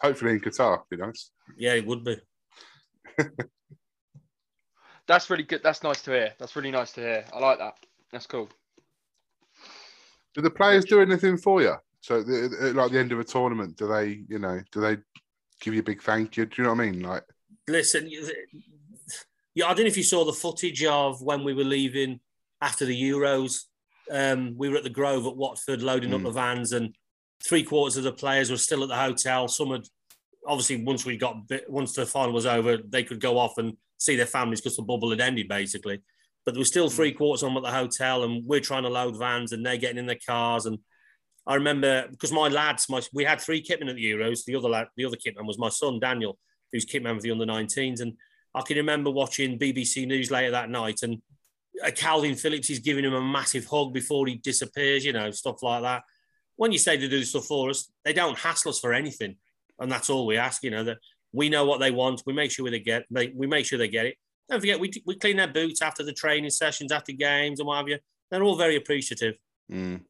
Hopefully 0.00 0.32
in 0.32 0.40
Qatar, 0.40 0.82
be 0.90 0.96
nice. 0.96 1.30
Yeah, 1.56 1.74
it 1.74 1.86
would 1.86 2.04
be. 2.04 2.16
That's 5.06 5.30
really 5.30 5.42
good. 5.44 5.62
That's 5.62 5.82
nice 5.82 6.02
to 6.02 6.10
hear. 6.12 6.32
That's 6.38 6.54
really 6.54 6.70
nice 6.70 6.92
to 6.92 7.00
hear. 7.00 7.24
I 7.32 7.38
like 7.38 7.58
that. 7.58 7.74
That's 8.12 8.26
cool. 8.26 8.48
Do 10.38 10.42
the 10.42 10.50
players 10.50 10.84
do 10.84 11.00
anything 11.00 11.36
for 11.36 11.60
you? 11.62 11.74
So, 12.00 12.22
the, 12.22 12.48
the- 12.60 12.72
like 12.72 12.92
the 12.92 12.98
end 13.00 13.10
of 13.10 13.18
a 13.18 13.24
tournament, 13.24 13.76
do 13.76 13.88
they, 13.88 14.22
you 14.28 14.38
know, 14.38 14.60
do 14.70 14.80
they 14.80 14.96
give 15.60 15.74
you 15.74 15.80
a 15.80 15.82
big 15.82 16.00
thank 16.00 16.36
you? 16.36 16.46
Do 16.46 16.62
you 16.62 16.62
know 16.68 16.74
what 16.74 16.80
I 16.82 16.90
mean? 16.92 17.02
Like, 17.02 17.24
Listen, 17.66 18.08
yeah, 18.08 19.66
I 19.66 19.74
don't 19.74 19.80
know 19.80 19.86
if 19.86 19.96
you 19.96 20.04
saw 20.04 20.24
the 20.24 20.32
footage 20.32 20.84
of 20.84 21.20
when 21.22 21.42
we 21.42 21.54
were 21.54 21.64
leaving 21.64 22.20
after 22.62 22.84
the 22.84 22.94
Euros. 23.02 23.62
Um, 24.12 24.54
we 24.56 24.68
were 24.68 24.76
at 24.76 24.84
the 24.84 24.90
Grove 24.90 25.26
at 25.26 25.36
Watford 25.36 25.82
loading 25.82 26.14
up 26.14 26.20
Mm. 26.20 26.24
the 26.26 26.30
vans, 26.30 26.72
and 26.72 26.94
three 27.44 27.64
quarters 27.64 27.96
of 27.96 28.04
the 28.04 28.12
players 28.12 28.48
were 28.48 28.56
still 28.58 28.84
at 28.84 28.88
the 28.88 28.94
hotel. 28.96 29.48
Some 29.48 29.72
had 29.72 29.88
obviously 30.46 30.84
once 30.84 31.04
we 31.04 31.16
got 31.16 31.48
bit- 31.48 31.68
once 31.68 31.94
the 31.94 32.06
final 32.06 32.32
was 32.32 32.46
over, 32.46 32.76
they 32.76 33.02
could 33.02 33.20
go 33.20 33.38
off 33.38 33.58
and 33.58 33.76
see 33.98 34.14
their 34.14 34.24
families 34.24 34.60
because 34.60 34.76
the 34.76 34.82
bubble 34.82 35.10
had 35.10 35.20
ended 35.20 35.48
basically. 35.48 36.00
But 36.48 36.54
there 36.54 36.60
was 36.60 36.68
still 36.68 36.88
three 36.88 37.12
quarters 37.12 37.42
on 37.42 37.54
at 37.58 37.62
the 37.62 37.70
hotel, 37.70 38.24
and 38.24 38.42
we're 38.46 38.60
trying 38.60 38.84
to 38.84 38.88
load 38.88 39.18
vans, 39.18 39.52
and 39.52 39.66
they're 39.66 39.76
getting 39.76 39.98
in 39.98 40.06
their 40.06 40.16
cars. 40.26 40.64
And 40.64 40.78
I 41.46 41.56
remember 41.56 42.08
because 42.10 42.32
my 42.32 42.48
lads, 42.48 42.88
my 42.88 43.02
we 43.12 43.24
had 43.24 43.38
three 43.38 43.62
kitmen 43.62 43.90
at 43.90 43.96
the 43.96 44.12
Euros. 44.12 44.46
The 44.46 44.56
other 44.56 44.70
lad, 44.70 44.86
the 44.96 45.04
other 45.04 45.18
kitman 45.18 45.46
was 45.46 45.58
my 45.58 45.68
son 45.68 46.00
Daniel, 46.00 46.38
who's 46.72 46.86
kitman 46.86 47.16
for 47.16 47.20
the 47.20 47.32
under 47.32 47.44
19s, 47.44 48.00
and 48.00 48.14
I 48.54 48.62
can 48.62 48.78
remember 48.78 49.10
watching 49.10 49.58
BBC 49.58 50.06
News 50.06 50.30
later 50.30 50.52
that 50.52 50.70
night, 50.70 51.02
and 51.02 51.20
uh, 51.84 51.90
Kalvin 51.90 52.40
Phillips 52.40 52.70
is 52.70 52.78
giving 52.78 53.04
him 53.04 53.12
a 53.12 53.20
massive 53.20 53.66
hug 53.66 53.92
before 53.92 54.26
he 54.26 54.36
disappears, 54.36 55.04
you 55.04 55.12
know, 55.12 55.30
stuff 55.32 55.62
like 55.62 55.82
that. 55.82 56.02
When 56.56 56.72
you 56.72 56.78
say 56.78 56.96
to 56.96 57.08
do 57.08 57.24
stuff 57.24 57.44
for 57.44 57.68
us, 57.68 57.90
they 58.06 58.14
don't 58.14 58.38
hassle 58.38 58.70
us 58.70 58.80
for 58.80 58.94
anything, 58.94 59.36
and 59.78 59.92
that's 59.92 60.08
all 60.08 60.24
we 60.24 60.38
ask. 60.38 60.62
You 60.62 60.70
know 60.70 60.84
that 60.84 60.96
we 61.30 61.50
know 61.50 61.66
what 61.66 61.80
they 61.80 61.90
want. 61.90 62.22
We 62.24 62.32
make 62.32 62.52
sure 62.52 62.70
they 62.70 62.80
get. 62.80 63.04
They, 63.10 63.34
we 63.36 63.46
make 63.46 63.66
sure 63.66 63.78
they 63.78 63.88
get 63.88 64.06
it. 64.06 64.16
Don't 64.48 64.60
forget 64.60 64.80
we 64.80 64.90
we 65.04 65.16
clean 65.16 65.36
their 65.36 65.48
boots 65.48 65.82
after 65.82 66.02
the 66.02 66.12
training 66.12 66.50
sessions, 66.50 66.92
after 66.92 67.12
games, 67.12 67.60
and 67.60 67.66
what 67.66 67.78
have 67.78 67.88
you. 67.88 67.98
They're 68.30 68.42
all 68.42 68.56
very 68.56 68.76
appreciative. 68.76 69.36
Mm. 69.70 70.02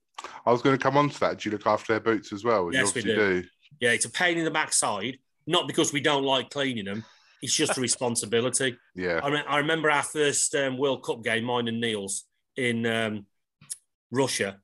I 0.44 0.50
was 0.50 0.62
going 0.62 0.76
to 0.76 0.82
come 0.82 0.96
on 0.96 1.10
to 1.10 1.20
that. 1.20 1.38
Do 1.38 1.48
you 1.48 1.52
look 1.52 1.66
after 1.66 1.92
their 1.92 2.00
boots 2.00 2.32
as 2.32 2.44
well? 2.44 2.70
Yes, 2.72 2.94
we 2.94 3.02
do. 3.02 3.44
Yeah, 3.80 3.90
it's 3.90 4.04
a 4.04 4.10
pain 4.10 4.38
in 4.38 4.44
the 4.44 4.50
backside, 4.50 5.18
not 5.46 5.66
because 5.68 5.92
we 5.92 6.00
don't 6.00 6.24
like 6.24 6.50
cleaning 6.50 6.84
them. 6.84 7.04
It's 7.40 7.54
just 7.54 7.78
a 7.78 7.80
responsibility. 7.80 8.76
Yeah. 8.96 9.20
I, 9.22 9.28
I 9.42 9.58
remember 9.58 9.90
our 9.90 10.02
first 10.02 10.56
um, 10.56 10.76
World 10.76 11.04
Cup 11.04 11.22
game, 11.22 11.44
mine 11.44 11.68
and 11.68 11.80
Neil's, 11.80 12.24
in 12.56 12.84
um, 12.84 13.26
Russia, 14.10 14.58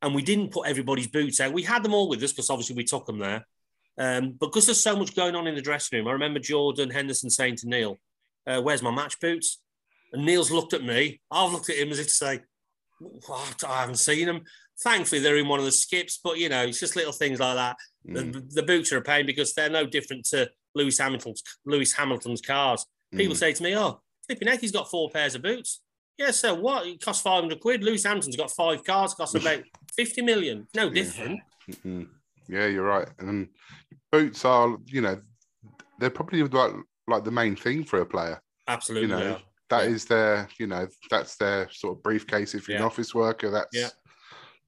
and 0.00 0.14
we 0.14 0.22
didn't 0.22 0.52
put 0.52 0.68
everybody's 0.68 1.08
boots 1.08 1.40
out. 1.40 1.52
We 1.52 1.64
had 1.64 1.82
them 1.82 1.92
all 1.92 2.08
with 2.08 2.22
us 2.22 2.30
because 2.32 2.50
obviously 2.50 2.76
we 2.76 2.84
took 2.84 3.04
them 3.06 3.18
there. 3.18 3.44
Um, 3.98 4.36
but 4.38 4.46
because 4.46 4.66
there's 4.66 4.80
so 4.80 4.96
much 4.96 5.16
going 5.16 5.34
on 5.34 5.48
in 5.48 5.56
the 5.56 5.60
dressing 5.60 5.98
room, 5.98 6.06
I 6.06 6.12
remember 6.12 6.38
Jordan 6.38 6.90
Henderson 6.90 7.30
saying 7.30 7.56
to 7.56 7.68
Neil, 7.68 7.98
uh, 8.46 8.60
"Where's 8.60 8.82
my 8.82 8.90
match 8.90 9.18
boots?" 9.20 9.60
And 10.12 10.24
Neil's 10.24 10.50
looked 10.50 10.72
at 10.72 10.84
me. 10.84 11.20
I've 11.30 11.52
looked 11.52 11.70
at 11.70 11.76
him 11.76 11.90
as 11.90 11.98
if 11.98 12.06
to 12.06 12.12
say, 12.12 12.40
"What? 12.98 13.62
I 13.66 13.80
haven't 13.80 13.96
seen 13.96 14.26
them." 14.26 14.42
Thankfully, 14.82 15.20
they're 15.20 15.36
in 15.36 15.48
one 15.48 15.58
of 15.58 15.66
the 15.66 15.72
skips, 15.72 16.18
but 16.22 16.38
you 16.38 16.48
know, 16.48 16.62
it's 16.62 16.80
just 16.80 16.96
little 16.96 17.12
things 17.12 17.38
like 17.38 17.56
that. 17.56 17.76
Mm. 18.08 18.32
The, 18.32 18.40
the, 18.60 18.62
boots 18.62 18.92
are 18.92 18.98
a 18.98 19.02
pain 19.02 19.26
because 19.26 19.52
they're 19.52 19.68
no 19.68 19.84
different 19.84 20.24
to 20.30 20.50
Lewis 20.74 20.98
Hamilton's 20.98 21.42
Lewis 21.66 21.92
Hamilton's 21.92 22.40
cars. 22.40 22.86
People 23.14 23.34
mm. 23.34 23.38
say 23.38 23.52
to 23.52 23.62
me, 23.62 23.76
"Oh, 23.76 24.00
flipping 24.26 24.48
heck, 24.48 24.60
he's 24.60 24.72
got 24.72 24.90
four 24.90 25.10
pairs 25.10 25.34
of 25.34 25.42
boots." 25.42 25.80
Yeah, 26.20 26.32
so 26.32 26.54
what? 26.54 26.86
It 26.86 27.02
costs 27.02 27.22
500 27.22 27.60
quid. 27.60 27.82
Lewis 27.82 28.04
Hamilton's 28.04 28.36
got 28.36 28.50
five 28.50 28.84
cars, 28.84 29.14
costs 29.14 29.34
about 29.34 29.62
50 29.96 30.20
million. 30.20 30.66
No 30.76 30.90
different. 30.90 31.40
Mm-hmm. 31.70 32.02
Yeah, 32.46 32.66
you're 32.66 32.84
right. 32.84 33.08
And 33.20 33.48
boots 34.12 34.44
are, 34.44 34.76
you 34.84 35.00
know, 35.00 35.18
they're 35.98 36.10
probably 36.10 36.42
like, 36.42 36.72
like 37.10 37.24
the 37.24 37.30
main 37.30 37.56
thing 37.56 37.84
for 37.84 38.00
a 38.00 38.06
player. 38.06 38.40
Absolutely. 38.68 39.08
You 39.08 39.14
know, 39.14 39.30
yeah. 39.30 39.38
that 39.70 39.84
yeah. 39.84 39.94
is 39.94 40.04
their, 40.04 40.48
you 40.58 40.66
know, 40.66 40.86
that's 41.10 41.36
their 41.36 41.68
sort 41.70 41.96
of 41.96 42.02
briefcase. 42.02 42.54
If 42.54 42.68
you're 42.68 42.76
yeah. 42.76 42.82
an 42.82 42.86
office 42.86 43.14
worker, 43.14 43.50
that's 43.50 43.76
yeah. 43.76 43.88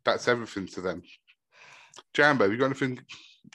that's 0.05 0.29
everything 0.29 0.67
to 0.69 0.81
them. 0.81 1.03
Jambo, 2.15 2.51
you 2.51 2.57
got 2.57 2.67
anything? 2.67 2.97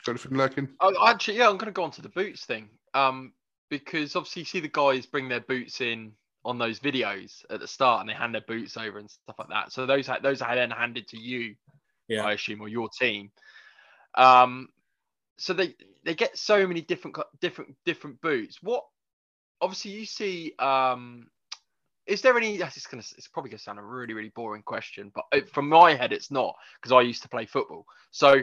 Got 0.05 0.13
anything 0.13 0.37
lurking? 0.37 0.69
Oh, 0.79 1.07
actually, 1.07 1.37
yeah, 1.37 1.49
I'm 1.49 1.57
going 1.57 1.67
to 1.67 1.71
go 1.71 1.83
on 1.83 1.91
to 1.91 2.01
the 2.01 2.09
boots 2.09 2.45
thing. 2.45 2.69
Um, 2.93 3.33
because 3.69 4.15
obviously, 4.15 4.41
you 4.41 4.45
see 4.45 4.59
the 4.59 4.69
guys 4.69 5.05
bring 5.05 5.27
their 5.27 5.41
boots 5.41 5.81
in 5.81 6.13
on 6.45 6.57
those 6.57 6.79
videos 6.79 7.43
at 7.49 7.59
the 7.59 7.67
start 7.67 7.99
and 7.99 8.09
they 8.09 8.13
hand 8.13 8.33
their 8.33 8.41
boots 8.47 8.77
over 8.77 8.99
and 8.99 9.09
stuff 9.09 9.35
like 9.37 9.49
that. 9.49 9.71
So 9.71 9.85
those 9.85 10.09
those 10.23 10.41
are 10.41 10.55
then 10.55 10.71
handed 10.71 11.07
to 11.09 11.19
you, 11.19 11.55
yeah. 12.07 12.25
I 12.25 12.33
assume, 12.33 12.61
or 12.61 12.69
your 12.69 12.89
team. 12.89 13.31
Um, 14.15 14.69
so 15.37 15.53
they 15.53 15.75
they 16.03 16.15
get 16.15 16.37
so 16.37 16.67
many 16.67 16.81
different 16.81 17.17
different 17.39 17.75
different 17.85 18.21
boots. 18.21 18.61
What 18.61 18.83
obviously 19.61 19.91
you 19.91 20.05
see. 20.05 20.53
Um, 20.59 21.27
is 22.05 22.21
there 22.21 22.37
any? 22.37 22.57
That's 22.57 22.77
it's 22.77 22.87
gonna. 22.87 23.03
It's 23.17 23.27
probably 23.27 23.51
gonna 23.51 23.59
sound 23.59 23.79
a 23.79 23.83
really 23.83 24.13
really 24.13 24.29
boring 24.29 24.63
question, 24.63 25.11
but 25.13 25.49
from 25.49 25.67
my 25.67 25.93
head, 25.93 26.13
it's 26.13 26.31
not 26.31 26.55
because 26.81 26.93
I 26.93 27.01
used 27.01 27.21
to 27.23 27.29
play 27.29 27.45
football. 27.45 27.85
So 28.11 28.41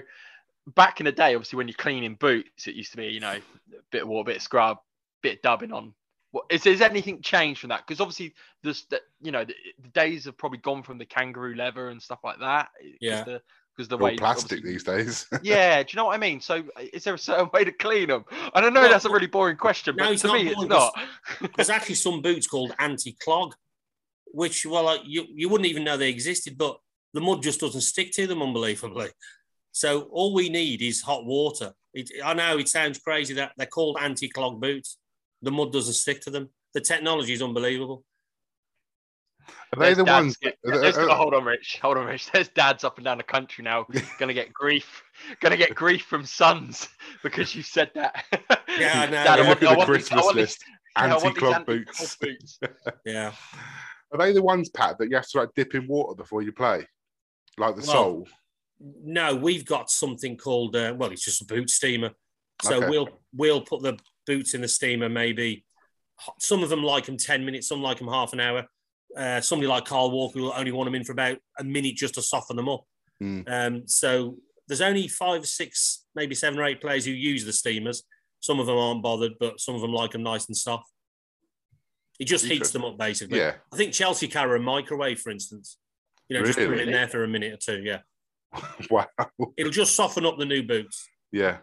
back 0.74 1.00
in 1.00 1.06
the 1.06 1.12
day, 1.12 1.34
obviously, 1.34 1.56
when 1.56 1.68
you're 1.68 1.74
cleaning 1.76 2.14
boots, 2.16 2.66
it 2.66 2.74
used 2.74 2.90
to 2.90 2.98
be 2.98 3.06
you 3.06 3.20
know 3.20 3.36
a 3.38 3.82
bit 3.90 4.02
of 4.02 4.08
water, 4.08 4.26
bit 4.26 4.36
of 4.36 4.42
scrub, 4.42 4.78
bit 5.22 5.36
of 5.36 5.42
dubbing 5.42 5.72
on 5.72 5.94
what 6.34 6.46
is, 6.50 6.66
is 6.66 6.80
anything 6.80 7.22
changed 7.22 7.60
from 7.60 7.68
that? 7.68 7.86
Because 7.86 8.00
obviously, 8.00 8.34
this, 8.64 8.82
the, 8.86 9.00
you 9.22 9.30
know, 9.30 9.44
the, 9.44 9.54
the, 9.80 9.88
days 9.90 10.24
have 10.24 10.36
probably 10.36 10.58
gone 10.58 10.82
from 10.82 10.98
the 10.98 11.06
kangaroo 11.06 11.54
leather 11.54 11.90
and 11.90 12.02
stuff 12.02 12.18
like 12.24 12.40
that. 12.40 12.70
Yeah. 13.00 13.38
Because 13.76 13.88
the, 13.88 13.98
way 13.98 14.16
plastic 14.16 14.62
these 14.62 14.84
days. 14.84 15.26
yeah, 15.42 15.82
do 15.82 15.88
you 15.90 15.96
know 15.96 16.04
what 16.04 16.14
I 16.14 16.18
mean? 16.18 16.40
So, 16.40 16.62
is 16.92 17.02
there 17.02 17.14
a 17.14 17.18
certain 17.18 17.50
way 17.52 17.64
to 17.64 17.72
clean 17.72 18.08
them? 18.08 18.24
I 18.52 18.60
don't 18.60 18.72
know 18.72 18.82
well, 18.82 18.90
that's 18.90 19.04
a 19.04 19.10
really 19.10 19.26
boring 19.26 19.56
question, 19.56 19.96
but 19.98 20.04
no, 20.04 20.14
to 20.14 20.32
me, 20.32 20.48
it's 20.48 20.62
not. 20.62 20.94
There's 21.56 21.70
actually 21.70 21.96
some 21.96 22.22
boots 22.22 22.46
called 22.46 22.72
anti-clog, 22.78 23.54
which, 24.26 24.64
well, 24.64 24.84
like, 24.84 25.00
you 25.04 25.24
you 25.28 25.48
wouldn't 25.48 25.68
even 25.68 25.82
know 25.82 25.96
they 25.96 26.10
existed, 26.10 26.56
but 26.56 26.78
the 27.14 27.20
mud 27.20 27.42
just 27.42 27.60
doesn't 27.60 27.80
stick 27.80 28.12
to 28.12 28.28
them, 28.28 28.42
unbelievably. 28.42 29.08
So 29.72 30.02
all 30.12 30.34
we 30.34 30.48
need 30.48 30.82
is 30.82 31.02
hot 31.02 31.24
water. 31.24 31.72
It, 31.94 32.10
I 32.24 32.34
know 32.34 32.58
it 32.58 32.68
sounds 32.68 32.98
crazy 32.98 33.34
that 33.34 33.52
they're 33.56 33.66
called 33.66 33.98
anti-clog 34.00 34.60
boots 34.60 34.98
the 35.44 35.50
mud 35.50 35.72
doesn't 35.72 35.94
stick 35.94 36.20
to 36.22 36.30
them. 36.30 36.48
The 36.72 36.80
technology 36.80 37.34
is 37.34 37.42
unbelievable. 37.42 38.04
Are 39.72 39.78
they 39.78 39.86
There's 39.86 39.96
the 39.98 40.04
ones? 40.04 40.36
Get, 40.36 40.56
uh, 40.66 40.78
uh, 40.78 41.14
hold 41.14 41.34
on, 41.34 41.44
Rich. 41.44 41.78
Hold 41.82 41.98
on, 41.98 42.06
Rich. 42.06 42.30
There's 42.32 42.48
dads 42.48 42.84
up 42.84 42.96
and 42.98 43.04
down 43.04 43.18
the 43.18 43.24
country 43.24 43.64
now 43.64 43.86
going 44.18 44.28
to 44.28 44.34
get 44.34 44.52
grief, 44.52 45.02
going 45.40 45.52
to 45.52 45.56
get 45.56 45.74
grief 45.74 46.02
from 46.04 46.24
sons 46.24 46.88
because 47.22 47.54
you 47.54 47.62
said 47.62 47.90
that. 47.94 48.24
Yeah, 48.76 49.02
I 49.02 49.06
know. 49.06 49.12
Dad, 49.12 49.38
I 49.38 49.46
want, 49.46 49.62
I 49.62 49.76
want 49.76 49.88
Christmas 49.88 50.26
these, 50.26 50.34
list. 50.34 50.64
Anti-clog 50.96 51.64
boots. 51.64 52.16
boots. 52.16 52.58
yeah. 53.06 53.30
Are 54.10 54.18
they 54.18 54.32
the 54.32 54.42
ones, 54.42 54.68
Pat, 54.68 54.98
that 54.98 55.08
you 55.08 55.14
have 55.14 55.28
to 55.28 55.38
like 55.38 55.50
dip 55.54 55.76
in 55.76 55.86
water 55.86 56.16
before 56.16 56.42
you 56.42 56.50
play, 56.50 56.84
like 57.56 57.76
the 57.76 57.82
well, 57.82 57.92
sole? 57.92 58.28
No, 58.80 59.36
we've 59.36 59.64
got 59.64 59.90
something 59.90 60.36
called 60.36 60.74
uh, 60.74 60.92
well, 60.96 61.12
it's 61.12 61.24
just 61.24 61.42
a 61.42 61.44
boot 61.44 61.70
steamer. 61.70 62.10
So 62.62 62.78
okay. 62.78 62.88
we'll 62.88 63.08
we'll 63.32 63.60
put 63.60 63.82
the 63.82 63.96
boots 64.26 64.54
in 64.54 64.60
the 64.60 64.66
steamer, 64.66 65.08
maybe 65.08 65.64
some 66.38 66.62
of 66.62 66.68
them 66.68 66.82
like 66.82 67.06
them 67.06 67.16
10 67.16 67.44
minutes, 67.44 67.68
some 67.68 67.82
like 67.82 67.98
them 67.98 68.08
half 68.08 68.32
an 68.32 68.40
hour. 68.40 68.66
Uh, 69.16 69.40
somebody 69.40 69.68
like 69.68 69.84
Kyle 69.84 70.10
Walker 70.10 70.40
will 70.40 70.52
only 70.56 70.72
want 70.72 70.86
them 70.86 70.94
in 70.94 71.04
for 71.04 71.12
about 71.12 71.38
a 71.58 71.64
minute 71.64 71.96
just 71.96 72.14
to 72.14 72.22
soften 72.22 72.56
them 72.56 72.68
up. 72.68 72.84
Mm. 73.22 73.44
Um, 73.48 73.82
so 73.86 74.36
there's 74.66 74.80
only 74.80 75.08
five, 75.08 75.46
six, 75.46 76.04
maybe 76.14 76.34
seven 76.34 76.58
or 76.58 76.64
eight 76.64 76.80
players 76.80 77.04
who 77.04 77.12
use 77.12 77.44
the 77.44 77.52
steamers. 77.52 78.02
Some 78.40 78.60
of 78.60 78.66
them 78.66 78.76
aren't 78.76 79.02
bothered, 79.02 79.32
but 79.38 79.60
some 79.60 79.74
of 79.74 79.80
them 79.80 79.92
like 79.92 80.12
them 80.12 80.22
nice 80.22 80.46
and 80.46 80.56
soft. 80.56 80.90
It 82.20 82.26
just 82.26 82.44
heats 82.44 82.70
them 82.70 82.84
up, 82.84 82.96
basically. 82.96 83.38
Yeah. 83.38 83.54
I 83.72 83.76
think 83.76 83.92
Chelsea 83.92 84.28
carry 84.28 84.58
a 84.58 84.62
microwave, 84.62 85.20
for 85.20 85.30
instance. 85.30 85.78
You 86.28 86.34
know, 86.34 86.40
really? 86.40 86.52
just 86.52 86.58
put 86.66 86.78
it 86.78 86.88
in 86.88 86.92
there 86.92 87.08
for 87.08 87.24
a 87.24 87.28
minute 87.28 87.52
or 87.52 87.56
two. 87.56 87.82
Yeah. 87.82 87.98
wow. 88.90 89.06
It'll 89.56 89.72
just 89.72 89.96
soften 89.96 90.24
up 90.24 90.38
the 90.38 90.44
new 90.44 90.62
boots. 90.62 91.08
Yeah. 91.32 91.58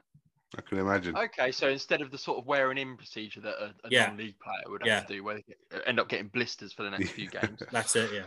I 0.58 0.62
can 0.62 0.80
imagine. 0.80 1.16
Okay, 1.16 1.52
so 1.52 1.70
instead 1.70 2.02
of 2.02 2.12
the 2.12 2.18
sort 2.18 2.38
of 2.38 2.46
wearing 2.46 2.78
in 2.78 2.98
procedure 2.98 3.40
that 3.42 3.56
a, 3.56 3.74
a 3.86 3.90
yeah. 3.90 4.08
non-league 4.08 4.36
player 4.40 4.64
would 4.68 4.82
have 4.82 4.88
yeah. 4.88 5.00
to 5.02 5.14
do, 5.14 5.24
where 5.24 5.36
they 5.36 5.82
end 5.86 6.00
up 6.00 6.10
getting 6.10 6.28
blisters 6.28 6.74
for 6.74 6.84
the 6.84 6.90
next 6.90 7.12
few 7.12 7.30
games. 7.42 7.64
That's 7.72 7.96
it. 7.96 8.12
Yeah. 8.14 8.24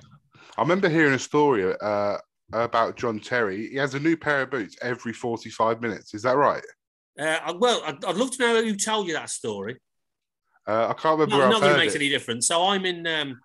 I 0.56 0.62
remember 0.62 0.88
hearing 0.88 1.14
a 1.14 1.18
story 1.18 1.74
uh, 1.82 2.16
about 2.52 2.96
John 2.96 3.20
Terry. 3.20 3.68
He 3.68 3.76
has 3.76 3.94
a 3.94 4.00
new 4.00 4.16
pair 4.16 4.42
of 4.42 4.50
boots 4.50 4.76
every 4.80 5.12
forty-five 5.12 5.82
minutes. 5.82 6.14
Is 6.14 6.22
that 6.22 6.36
right? 6.36 6.64
Uh, 7.18 7.54
well, 7.58 7.82
I'd, 7.84 8.02
I'd, 8.04 8.16
love 8.16 8.30
to 8.32 8.38
know 8.38 8.62
who 8.62 8.74
told 8.74 9.06
you 9.06 9.12
that 9.12 9.30
story. 9.30 9.76
Uh, 10.66 10.88
I 10.88 10.94
can't 10.94 11.18
remember. 11.18 11.48
Not, 11.48 11.60
that 11.60 11.76
it 11.76 11.78
makes 11.78 11.94
any 11.94 12.08
difference. 12.08 12.46
So 12.46 12.64
I'm 12.64 12.86
in 12.86 13.06
um, 13.06 13.40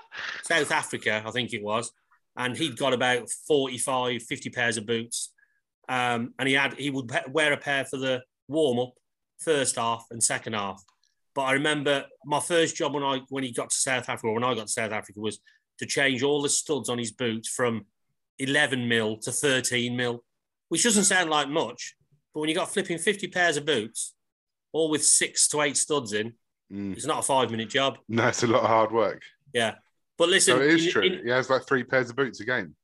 South 0.42 0.72
Africa, 0.72 1.22
I 1.24 1.30
think 1.30 1.52
it 1.52 1.62
was, 1.62 1.92
and 2.36 2.56
he'd 2.56 2.76
got 2.76 2.92
about 2.92 3.30
45, 3.30 4.22
50 4.22 4.50
pairs 4.50 4.76
of 4.76 4.86
boots 4.86 5.30
um, 5.88 6.34
and 6.38 6.48
he 6.48 6.54
had 6.54 6.74
he 6.74 6.90
would 6.90 7.10
wear 7.30 7.52
a 7.52 7.56
pair 7.56 7.84
for 7.84 7.96
the 7.96 8.22
warm 8.48 8.78
up, 8.78 8.92
first 9.38 9.76
half 9.76 10.06
and 10.10 10.22
second 10.22 10.54
half. 10.54 10.82
But 11.34 11.42
I 11.42 11.52
remember 11.52 12.04
my 12.24 12.40
first 12.40 12.76
job 12.76 12.94
when 12.94 13.02
I 13.02 13.20
when 13.28 13.44
he 13.44 13.52
got 13.52 13.70
to 13.70 13.76
South 13.76 14.08
Africa, 14.08 14.32
when 14.32 14.44
I 14.44 14.54
got 14.54 14.66
to 14.66 14.72
South 14.72 14.92
Africa, 14.92 15.20
was 15.20 15.40
to 15.78 15.86
change 15.86 16.22
all 16.22 16.42
the 16.42 16.48
studs 16.48 16.88
on 16.88 16.98
his 16.98 17.12
boots 17.12 17.48
from 17.48 17.86
11 18.38 18.88
mil 18.88 19.16
to 19.18 19.32
13 19.32 19.96
mil, 19.96 20.22
which 20.68 20.84
doesn't 20.84 21.04
sound 21.04 21.30
like 21.30 21.48
much, 21.48 21.94
but 22.32 22.40
when 22.40 22.48
you 22.48 22.54
got 22.54 22.72
flipping 22.72 22.98
50 22.98 23.28
pairs 23.28 23.56
of 23.56 23.64
boots, 23.64 24.14
all 24.72 24.90
with 24.90 25.04
six 25.04 25.48
to 25.48 25.62
eight 25.62 25.76
studs 25.76 26.12
in, 26.12 26.32
mm. 26.72 26.92
it's 26.92 27.06
not 27.06 27.20
a 27.20 27.22
five 27.22 27.50
minute 27.50 27.70
job. 27.70 27.98
No, 28.08 28.26
it's 28.28 28.42
a 28.42 28.46
lot 28.46 28.62
of 28.62 28.68
hard 28.68 28.92
work. 28.92 29.22
Yeah. 29.52 29.76
But 30.18 30.28
listen, 30.28 30.56
so 30.56 30.62
it 30.62 30.70
is 30.70 30.86
in, 30.86 30.90
true. 30.92 31.02
In, 31.02 31.24
he 31.24 31.30
has 31.30 31.50
like 31.50 31.66
three 31.66 31.84
pairs 31.84 32.10
of 32.10 32.16
boots 32.16 32.40
a 32.40 32.44
game. 32.44 32.74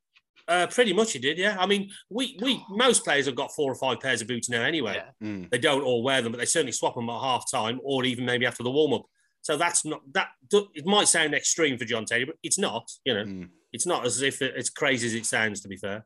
Uh, 0.50 0.66
pretty 0.66 0.92
much 0.92 1.12
he 1.12 1.20
did, 1.20 1.38
yeah. 1.38 1.56
I 1.60 1.64
mean, 1.64 1.90
we 2.08 2.36
we 2.40 2.60
most 2.68 3.04
players 3.04 3.26
have 3.26 3.36
got 3.36 3.52
four 3.52 3.70
or 3.70 3.76
five 3.76 4.00
pairs 4.00 4.20
of 4.20 4.26
boots 4.26 4.50
now 4.50 4.62
anyway. 4.62 4.96
Yeah. 4.96 5.28
Mm. 5.28 5.48
They 5.48 5.58
don't 5.58 5.82
all 5.82 6.02
wear 6.02 6.22
them, 6.22 6.32
but 6.32 6.38
they 6.38 6.44
certainly 6.44 6.72
swap 6.72 6.96
them 6.96 7.08
at 7.08 7.20
half 7.20 7.48
time 7.48 7.78
or 7.84 8.04
even 8.04 8.24
maybe 8.24 8.46
after 8.46 8.64
the 8.64 8.70
warm 8.70 8.94
up. 8.94 9.04
So 9.42 9.56
that's 9.56 9.84
not 9.84 10.00
that. 10.12 10.30
It 10.52 10.84
might 10.84 11.06
sound 11.06 11.34
extreme 11.34 11.78
for 11.78 11.84
John 11.84 12.04
Terry, 12.04 12.24
but 12.24 12.34
it's 12.42 12.58
not. 12.58 12.90
You 13.04 13.14
know, 13.14 13.24
mm. 13.24 13.48
it's 13.72 13.86
not 13.86 14.04
as 14.04 14.22
if 14.22 14.42
it's 14.42 14.70
crazy 14.70 15.06
as 15.06 15.14
it 15.14 15.24
sounds. 15.24 15.60
To 15.60 15.68
be 15.68 15.76
fair. 15.76 16.04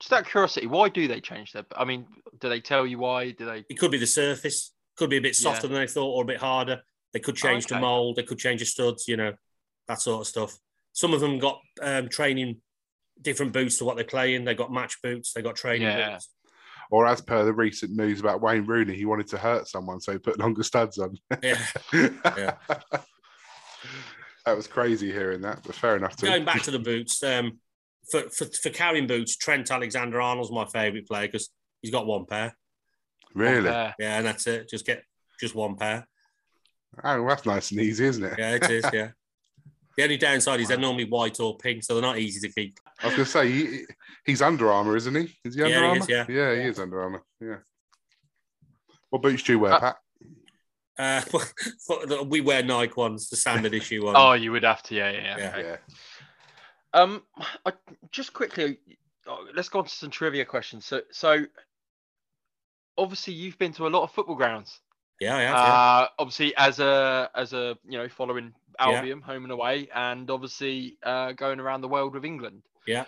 Just 0.00 0.12
out 0.12 0.20
of 0.20 0.26
curiosity, 0.26 0.66
why 0.66 0.90
do 0.90 1.08
they 1.08 1.22
change 1.22 1.52
their? 1.52 1.64
I 1.74 1.86
mean, 1.86 2.06
do 2.40 2.50
they 2.50 2.60
tell 2.60 2.86
you 2.86 2.98
why? 2.98 3.30
Do 3.30 3.46
they? 3.46 3.64
It 3.70 3.78
could 3.78 3.90
be 3.90 3.98
the 3.98 4.06
surface. 4.06 4.74
Could 4.98 5.08
be 5.08 5.16
a 5.16 5.22
bit 5.22 5.34
softer 5.34 5.66
yeah. 5.66 5.72
than 5.72 5.80
they 5.80 5.86
thought, 5.86 6.12
or 6.12 6.24
a 6.24 6.26
bit 6.26 6.40
harder. 6.40 6.82
They 7.14 7.20
could 7.20 7.36
change 7.36 7.64
oh, 7.64 7.66
okay. 7.68 7.76
the 7.76 7.80
mold. 7.80 8.16
They 8.16 8.22
could 8.22 8.38
change 8.38 8.60
the 8.60 8.66
studs. 8.66 9.08
You 9.08 9.16
know, 9.16 9.32
that 9.88 10.02
sort 10.02 10.20
of 10.20 10.26
stuff. 10.26 10.58
Some 10.92 11.14
of 11.14 11.20
them 11.20 11.38
got 11.38 11.58
um, 11.80 12.10
training 12.10 12.60
different 13.22 13.52
boots 13.52 13.78
to 13.78 13.84
what 13.84 13.96
they're 13.96 14.04
playing. 14.04 14.44
They've 14.44 14.56
got 14.56 14.72
match 14.72 15.00
boots, 15.02 15.32
They've 15.32 15.44
got 15.44 15.56
training 15.56 15.82
yeah. 15.82 16.12
boots. 16.12 16.28
Or 16.90 17.06
as 17.06 17.22
per 17.22 17.44
the 17.44 17.54
recent 17.54 17.92
news 17.92 18.20
about 18.20 18.42
Wayne 18.42 18.66
Rooney, 18.66 18.94
he 18.94 19.06
wanted 19.06 19.28
to 19.28 19.38
hurt 19.38 19.66
someone, 19.66 20.00
so 20.00 20.12
he 20.12 20.18
put 20.18 20.38
longer 20.38 20.62
studs 20.62 20.98
on. 20.98 21.16
Yeah. 21.42 21.58
yeah. 21.92 22.54
that 24.44 24.56
was 24.56 24.66
crazy 24.66 25.10
hearing 25.10 25.40
that, 25.40 25.62
but 25.64 25.74
fair 25.74 25.96
enough. 25.96 26.16
To 26.16 26.26
Going 26.26 26.44
back 26.44 26.62
to 26.62 26.70
the 26.70 26.78
boots, 26.78 27.22
um, 27.22 27.58
for, 28.10 28.28
for, 28.28 28.44
for 28.44 28.68
carrying 28.70 29.06
boots, 29.06 29.36
Trent 29.36 29.70
Alexander 29.70 30.20
Arnold's 30.20 30.50
my 30.50 30.66
favourite 30.66 31.06
player 31.06 31.28
because 31.28 31.48
he's 31.80 31.90
got 31.92 32.06
one 32.06 32.26
pair. 32.26 32.54
Really? 33.34 33.64
One 33.64 33.72
pair. 33.72 33.94
Yeah, 33.98 34.18
and 34.18 34.26
that's 34.26 34.46
it. 34.46 34.68
Just 34.68 34.84
get 34.84 35.02
just 35.40 35.54
one 35.54 35.76
pair. 35.76 36.06
Oh, 37.02 37.26
that's 37.26 37.46
nice 37.46 37.70
and 37.70 37.80
easy, 37.80 38.04
isn't 38.04 38.24
it? 38.24 38.34
Yeah, 38.38 38.54
it 38.56 38.70
is. 38.70 38.84
Yeah. 38.92 39.08
The 39.96 40.04
only 40.04 40.16
downside 40.16 40.60
is 40.60 40.68
they're 40.68 40.78
normally 40.78 41.04
white 41.04 41.38
or 41.40 41.56
pink, 41.58 41.84
so 41.84 41.94
they're 41.94 42.02
not 42.02 42.18
easy 42.18 42.46
to 42.46 42.54
keep. 42.54 42.78
I 43.02 43.06
was 43.06 43.14
going 43.14 43.24
to 43.26 43.30
say 43.30 43.50
he, 43.50 43.84
he's 44.24 44.40
Under 44.40 44.70
Armour, 44.72 44.96
isn't 44.96 45.14
he? 45.14 45.36
Is 45.44 45.54
he 45.54 45.62
Under 45.62 45.74
Yeah, 45.74 45.80
he 45.80 45.86
Armour? 45.86 45.98
is, 46.00 46.08
yeah. 46.08 46.24
yeah, 46.28 46.54
he 46.54 46.60
is 46.68 46.78
Under 46.78 47.02
Armour. 47.02 47.22
Yeah. 47.40 47.56
What 49.10 49.22
boots 49.22 49.42
do 49.42 49.52
you 49.52 49.58
wear, 49.58 49.74
Uh, 49.74 49.80
Pat? 49.80 49.96
Uh, 50.98 52.24
we 52.28 52.40
wear 52.40 52.62
Nike 52.62 52.94
ones, 52.96 53.28
the 53.28 53.36
standard 53.36 53.74
issue 53.74 54.04
one. 54.06 54.14
Oh, 54.16 54.32
you 54.32 54.52
would 54.52 54.62
have 54.64 54.82
to, 54.84 54.94
yeah, 54.94 55.10
yeah. 55.10 55.36
yeah. 55.38 55.58
Yeah. 55.58 55.76
Um, 56.94 57.22
I, 57.66 57.72
just 58.10 58.32
quickly, 58.32 58.78
oh, 59.26 59.46
let's 59.54 59.68
go 59.68 59.80
on 59.80 59.84
to 59.86 59.90
some 59.90 60.10
trivia 60.10 60.44
questions. 60.44 60.86
So, 60.86 61.02
so 61.10 61.44
obviously 62.98 63.34
you've 63.34 63.58
been 63.58 63.72
to 63.74 63.86
a 63.86 63.88
lot 63.88 64.02
of 64.02 64.12
football 64.12 64.36
grounds. 64.36 64.80
Yeah, 65.22 65.38
yeah, 65.38 65.52
yeah. 65.52 65.72
Uh, 65.72 66.08
obviously 66.18 66.54
as 66.56 66.78
a 66.80 67.30
as 67.34 67.52
a 67.52 67.76
you 67.88 67.98
know 67.98 68.08
following 68.08 68.52
Yeah. 68.78 68.86
Albion 68.96 69.20
home 69.20 69.44
and 69.44 69.52
away, 69.52 69.88
and 69.94 70.28
obviously 70.30 70.98
uh, 71.02 71.32
going 71.32 71.60
around 71.60 71.80
the 71.82 71.88
world 71.88 72.14
with 72.14 72.24
England. 72.24 72.62
Yeah. 72.86 73.04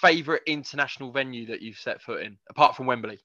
Favorite 0.00 0.42
international 0.46 1.12
venue 1.12 1.46
that 1.46 1.60
you've 1.60 1.76
set 1.76 2.00
foot 2.00 2.22
in, 2.22 2.38
apart 2.48 2.74
from 2.74 2.86
Wembley? 2.86 3.18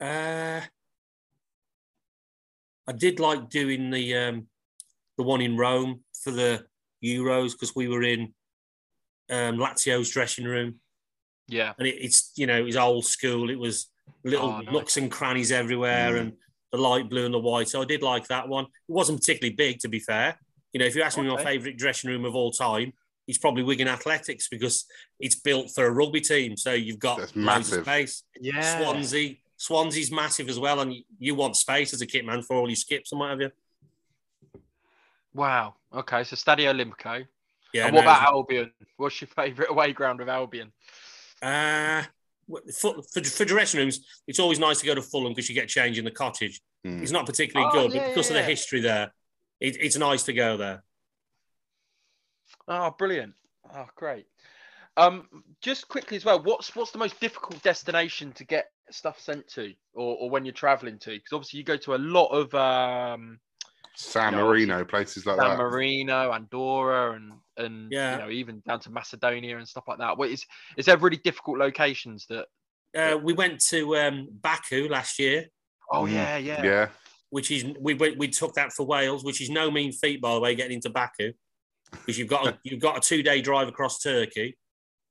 Uh, 0.00 0.62
I 2.88 2.92
did 2.96 3.20
like 3.20 3.50
doing 3.50 3.90
the 3.90 4.16
um, 4.16 4.46
the 5.18 5.22
one 5.22 5.42
in 5.42 5.56
Rome 5.56 6.00
for 6.22 6.30
the 6.30 6.64
Euros 7.04 7.52
because 7.52 7.76
we 7.76 7.88
were 7.88 8.02
in 8.02 8.32
um, 9.30 9.58
Lazio's 9.58 10.10
dressing 10.10 10.46
room, 10.46 10.80
Yeah. 11.46 11.74
and 11.78 11.86
it, 11.86 11.96
it's 12.00 12.32
you 12.36 12.46
know 12.46 12.56
it 12.58 12.64
was 12.64 12.76
old 12.76 13.04
school. 13.04 13.50
It 13.50 13.58
was 13.58 13.88
little 14.24 14.48
Oh, 14.50 14.60
nice. 14.60 14.72
nooks 14.72 14.96
and 14.96 15.10
crannies 15.10 15.52
everywhere, 15.52 16.12
Mm. 16.12 16.20
and 16.20 16.32
the 16.70 16.78
light 16.78 17.08
blue 17.08 17.24
and 17.24 17.34
the 17.34 17.38
white. 17.38 17.68
So 17.68 17.82
I 17.82 17.84
did 17.84 18.02
like 18.02 18.28
that 18.28 18.48
one. 18.48 18.64
It 18.64 18.70
wasn't 18.88 19.20
particularly 19.20 19.54
big, 19.54 19.78
to 19.80 19.88
be 19.88 19.98
fair. 19.98 20.38
You 20.72 20.80
know, 20.80 20.86
if 20.86 20.94
you 20.94 21.02
ask 21.02 21.18
me 21.18 21.24
my 21.24 21.42
favourite 21.42 21.76
dressing 21.76 22.08
room 22.10 22.24
of 22.24 22.34
all 22.34 22.50
time, 22.50 22.94
it's 23.28 23.38
probably 23.38 23.62
Wigan 23.62 23.88
Athletics 23.88 24.48
because 24.48 24.86
it's 25.20 25.34
built 25.36 25.70
for 25.70 25.86
a 25.86 25.90
rugby 25.90 26.20
team. 26.20 26.56
So 26.56 26.72
you've 26.72 26.98
got 26.98 27.18
That's 27.18 27.36
loads 27.36 27.46
massive. 27.46 27.78
of 27.80 27.84
space. 27.84 28.22
Yeah. 28.40 28.78
Swansea. 28.78 29.36
Swansea's 29.58 30.10
massive 30.10 30.48
as 30.48 30.58
well, 30.58 30.80
and 30.80 30.92
you, 30.94 31.02
you 31.18 31.34
want 31.36 31.56
space 31.56 31.92
as 31.92 32.00
a 32.00 32.06
kit 32.06 32.24
man 32.24 32.42
for 32.42 32.56
all 32.56 32.68
your 32.68 32.74
skips 32.76 33.12
and 33.12 33.20
what 33.20 33.30
have 33.30 33.40
you. 33.40 33.50
Wow. 35.34 35.74
Okay. 35.94 36.24
So 36.24 36.36
Stadio 36.36 36.72
Olimpico. 36.74 37.26
Yeah. 37.72 37.86
and 37.86 37.94
what 37.94 38.04
no, 38.04 38.10
about 38.10 38.22
Albion? 38.28 38.72
What's 38.96 39.20
your 39.20 39.28
favourite 39.28 39.70
away 39.70 39.92
ground 39.92 40.20
of 40.20 40.28
Albion? 40.28 40.72
Uh, 41.40 42.02
for, 42.48 43.02
for, 43.02 43.24
for 43.24 43.44
dressing 43.44 43.80
rooms, 43.80 44.00
it's 44.26 44.38
always 44.38 44.58
nice 44.58 44.80
to 44.80 44.86
go 44.86 44.94
to 44.94 45.02
Fulham 45.02 45.32
because 45.32 45.48
you 45.48 45.54
get 45.54 45.68
change 45.68 45.98
in 45.98 46.04
the 46.04 46.10
cottage. 46.10 46.60
Mm. 46.86 47.02
It's 47.02 47.12
not 47.12 47.26
particularly 47.26 47.70
Oh, 47.72 47.82
good, 47.88 47.94
yeah, 47.94 48.00
but 48.00 48.08
because 48.08 48.30
yeah, 48.30 48.36
of 48.36 48.42
the 48.42 48.48
history 48.50 48.80
there, 48.80 49.12
it, 49.60 49.76
it's 49.80 49.96
nice 49.96 50.24
to 50.24 50.32
go 50.32 50.56
there. 50.56 50.82
Oh, 52.68 52.94
brilliant. 52.96 53.34
Oh, 53.74 53.86
great. 53.96 54.26
Um, 54.96 55.26
just 55.62 55.88
quickly 55.88 56.16
as 56.16 56.24
well, 56.24 56.42
what's 56.42 56.76
what's 56.76 56.90
the 56.90 56.98
most 56.98 57.18
difficult 57.18 57.62
destination 57.62 58.32
to 58.32 58.44
get 58.44 58.66
stuff 58.90 59.18
sent 59.18 59.48
to, 59.48 59.72
or, 59.94 60.16
or 60.16 60.30
when 60.30 60.44
you're 60.44 60.52
traveling 60.52 60.98
to? 60.98 61.10
Because 61.10 61.32
obviously 61.32 61.58
you 61.58 61.64
go 61.64 61.78
to 61.78 61.94
a 61.94 61.96
lot 61.96 62.28
of 62.28 62.54
um, 62.54 63.38
San 63.94 64.32
No, 64.32 64.46
Marino, 64.46 64.84
places 64.84 65.26
like 65.26 65.36
San 65.38 65.48
that. 65.50 65.56
San 65.56 65.58
Marino, 65.58 66.32
Andorra, 66.32 67.12
and 67.12 67.32
and 67.58 67.92
Yeah. 67.92 68.12
you 68.12 68.18
know 68.22 68.30
even 68.30 68.62
down 68.66 68.80
to 68.80 68.90
Macedonia 68.90 69.58
and 69.58 69.68
stuff 69.68 69.84
like 69.86 69.98
that. 69.98 70.16
What 70.16 70.30
is 70.30 70.44
is 70.76 70.86
there 70.86 70.96
really 70.96 71.18
difficult 71.18 71.58
locations 71.58 72.26
that? 72.28 72.46
Uh, 72.94 73.16
we 73.22 73.32
went 73.32 73.58
to 73.58 73.96
um, 73.96 74.28
Baku 74.42 74.86
last 74.88 75.18
year, 75.18 75.46
Oh 75.90 76.02
Mm. 76.04 76.12
yeah, 76.12 76.36
yeah, 76.36 76.62
Yeah. 76.64 76.88
which 77.30 77.50
is 77.50 77.64
we 77.80 77.94
went, 77.94 78.18
we 78.18 78.28
took 78.28 78.52
that 78.54 78.72
for 78.72 78.84
Wales, 78.86 79.24
which 79.24 79.40
is 79.40 79.48
no 79.48 79.70
mean 79.70 79.92
feat 79.92 80.20
by 80.20 80.34
the 80.34 80.40
way, 80.40 80.54
getting 80.54 80.74
into 80.74 80.90
Baku, 80.90 81.32
because 81.90 82.18
you've 82.18 82.28
got 82.28 82.46
a, 82.48 82.58
you've 82.64 82.80
got 82.80 82.98
a 82.98 83.00
two 83.00 83.22
day 83.22 83.40
drive 83.40 83.68
across 83.68 84.00
Turkey, 84.00 84.58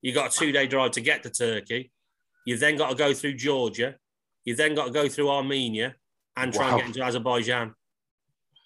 you've 0.04 0.14
got 0.16 0.36
a 0.36 0.40
two 0.40 0.52
day 0.52 0.68
drive 0.68 0.92
to 0.92 1.02
get 1.02 1.24
to 1.24 1.30
Turkey, 1.32 1.92
you've 2.46 2.60
then 2.60 2.78
got 2.78 2.90
to 2.90 2.96
go 2.96 3.14
through 3.16 3.34
Georgia, 3.36 3.96
you've 4.46 4.58
then 4.58 4.76
got 4.76 4.86
to 4.86 4.92
go 4.92 5.08
through 5.10 5.30
Armenia, 5.30 5.96
and 6.38 6.54
try 6.54 6.66
Wow. 6.70 6.70
and 6.74 6.78
get 6.78 6.88
into 6.88 7.02
Azerbaijan. 7.04 7.74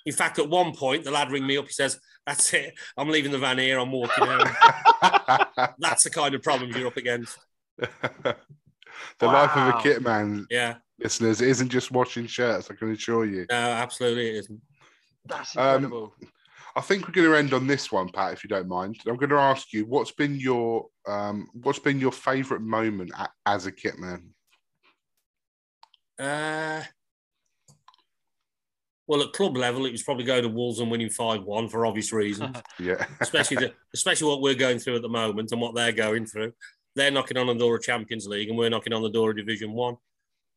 In 0.05 0.13
fact, 0.13 0.39
at 0.39 0.49
one 0.49 0.73
point, 0.75 1.03
the 1.03 1.11
lad 1.11 1.31
ring 1.31 1.45
me 1.47 1.57
up. 1.57 1.65
He 1.65 1.71
says, 1.73 1.99
"That's 2.25 2.53
it. 2.53 2.73
I'm 2.97 3.09
leaving 3.09 3.31
the 3.31 3.39
van 3.39 3.57
here. 3.57 3.79
I'm 3.79 3.91
walking 3.91 4.25
home." 4.25 4.47
That's 5.79 6.03
the 6.03 6.09
kind 6.11 6.35
of 6.35 6.41
problems 6.43 6.75
you're 6.75 6.87
up 6.87 6.97
against. 6.97 7.37
the 7.77 8.35
life 9.21 9.55
of 9.55 9.67
a 9.67 9.71
Wow. 9.71 9.79
kit 9.81 10.01
man, 10.01 10.45
Yeah, 10.49 10.75
listeners, 10.99 11.41
isn't 11.41 11.69
just 11.69 11.91
washing 11.91 12.27
shirts. 12.27 12.69
I 12.71 12.75
can 12.75 12.91
assure 12.91 13.25
you. 13.25 13.45
no, 13.49 13.55
absolutely, 13.55 14.29
it 14.29 14.35
isn't. 14.35 14.61
that's 15.25 15.55
Um, 15.57 15.83
incredible. 15.85 16.13
I 16.77 16.81
think 16.81 17.07
we're 17.07 17.13
going 17.13 17.27
to 17.31 17.37
end 17.37 17.53
on 17.53 17.67
this 17.67 17.89
one, 17.91 18.09
Pat, 18.09 18.33
if 18.33 18.43
you 18.43 18.49
don't 18.49 18.67
mind. 18.67 18.97
I'm 19.07 19.15
going 19.15 19.29
to 19.29 19.37
ask 19.37 19.71
you, 19.71 19.85
what's 19.85 20.11
been 20.11 20.35
your 20.35 20.87
um, 21.07 21.47
what's 21.63 21.79
been 21.79 21.99
your 22.01 22.11
favourite 22.11 22.61
moment 22.61 23.11
a- 23.17 23.29
as 23.45 23.65
a 23.65 23.71
kit 23.71 23.97
man? 23.97 24.29
Uh, 26.19 26.83
well, 29.07 29.21
at 29.21 29.33
club 29.33 29.55
level, 29.55 29.85
it 29.85 29.91
was 29.91 30.03
probably 30.03 30.23
going 30.25 30.43
to 30.43 30.49
Wolves 30.49 30.79
and 30.79 30.89
winning 30.89 31.09
five 31.09 31.43
one 31.43 31.67
for 31.69 31.85
obvious 31.85 32.11
reasons. 32.11 32.57
Yeah, 32.79 33.05
especially 33.21 33.57
the, 33.57 33.73
especially 33.93 34.27
what 34.27 34.41
we're 34.41 34.55
going 34.55 34.79
through 34.79 34.95
at 34.97 35.01
the 35.01 35.09
moment 35.09 35.51
and 35.51 35.61
what 35.61 35.75
they're 35.75 35.91
going 35.91 36.25
through. 36.25 36.53
They're 36.95 37.11
knocking 37.11 37.37
on 37.37 37.47
the 37.47 37.53
door 37.55 37.75
of 37.75 37.83
Champions 37.83 38.25
League, 38.27 38.49
and 38.49 38.57
we're 38.57 38.69
knocking 38.69 38.93
on 38.93 39.01
the 39.03 39.09
door 39.09 39.31
of 39.31 39.37
Division 39.37 39.73
One. 39.73 39.97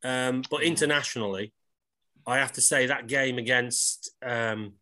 Um, 0.04 0.42
but 0.50 0.62
internationally, 0.62 1.52
I 2.26 2.38
have 2.38 2.52
to 2.52 2.60
say 2.60 2.86
that 2.86 3.06
game 3.08 3.38
against 3.38 4.10
um, 4.24 4.74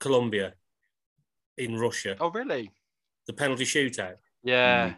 Colombia 0.00 0.54
in 1.56 1.76
Russia, 1.78 2.16
oh 2.20 2.30
really? 2.30 2.70
the 3.26 3.32
penalty 3.32 3.64
shootout, 3.64 4.16
Yeah. 4.44 4.90
Mm. 4.90 4.96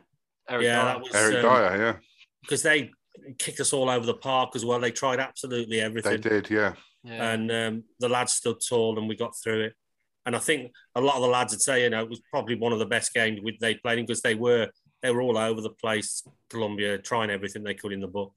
Eric 0.50 0.64
Yeah, 0.64 0.74
Dier. 0.74 0.84
that 0.84 1.00
was- 1.00 1.14
Eric 1.14 1.34
um, 1.36 1.42
Dier. 1.42 1.80
Yeah, 1.82 1.96
because 2.42 2.62
they 2.62 2.90
kicked 3.38 3.60
us 3.60 3.72
all 3.72 3.88
over 3.90 4.04
the 4.06 4.14
park 4.14 4.54
as 4.56 4.64
well. 4.64 4.80
They 4.80 4.90
tried 4.90 5.20
absolutely 5.20 5.80
everything. 5.80 6.12
they 6.20 6.28
did. 6.28 6.50
Yeah, 6.50 6.74
yeah. 7.04 7.32
and 7.32 7.50
um, 7.50 7.84
the 8.00 8.08
lads 8.08 8.32
stood 8.34 8.56
tall 8.66 8.98
and 8.98 9.08
we 9.08 9.16
got 9.16 9.34
through 9.42 9.60
it. 9.64 9.74
And 10.26 10.36
I 10.36 10.40
think 10.40 10.72
a 10.94 11.00
lot 11.00 11.16
of 11.16 11.22
the 11.22 11.28
lads 11.28 11.52
would 11.54 11.62
say, 11.62 11.84
you 11.84 11.90
know, 11.90 12.02
it 12.02 12.10
was 12.10 12.20
probably 12.30 12.54
one 12.56 12.72
of 12.72 12.78
the 12.78 12.86
best 12.86 13.14
games 13.14 13.40
they 13.60 13.74
played 13.76 13.96
because 14.06 14.20
they 14.22 14.34
were 14.34 14.68
they 15.02 15.10
were 15.10 15.22
all 15.22 15.38
over 15.38 15.60
the 15.60 15.70
place, 15.70 16.22
Colombia, 16.50 16.98
trying 16.98 17.30
everything 17.30 17.62
they 17.62 17.74
could 17.74 17.92
in 17.92 18.00
the 18.00 18.08
book. 18.08 18.32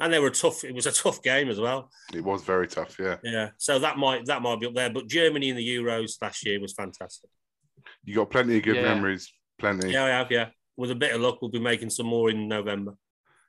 And 0.00 0.12
they 0.12 0.18
were 0.18 0.30
tough. 0.30 0.64
It 0.64 0.74
was 0.74 0.86
a 0.86 0.92
tough 1.04 1.22
game 1.22 1.48
as 1.48 1.58
well. 1.58 1.90
it 2.14 2.22
was 2.22 2.42
very 2.42 2.68
tough. 2.68 2.96
Yeah, 3.00 3.16
Yeah. 3.24 3.50
So 3.58 3.78
that 3.78 3.98
might 3.98 4.26
that 4.26 4.42
might 4.42 4.60
be 4.60 4.66
up 4.66 4.74
there. 4.74 4.90
But 4.90 5.08
Germany 5.08 5.48
in 5.48 5.56
the 5.56 5.66
Euros 5.76 6.20
last 6.20 6.44
year 6.46 6.60
was 6.60 6.72
fantastic. 6.74 7.30
you 8.04 8.14
got 8.14 8.30
plenty 8.30 8.56
of 8.58 8.62
good 8.62 8.76
Yeah. 8.76 8.82
memories. 8.94 9.32
Plenty. 9.58 9.90
Yeah, 9.92 10.04
I 10.04 10.08
have. 10.08 10.30
Yeah. 10.30 10.48
With 10.76 10.90
a 10.90 10.94
bit 10.94 11.14
of 11.14 11.20
luck, 11.20 11.40
we'll 11.42 11.50
be 11.50 11.58
making 11.60 11.90
some 11.90 12.06
more 12.06 12.30
in 12.30 12.48
November. 12.48 12.94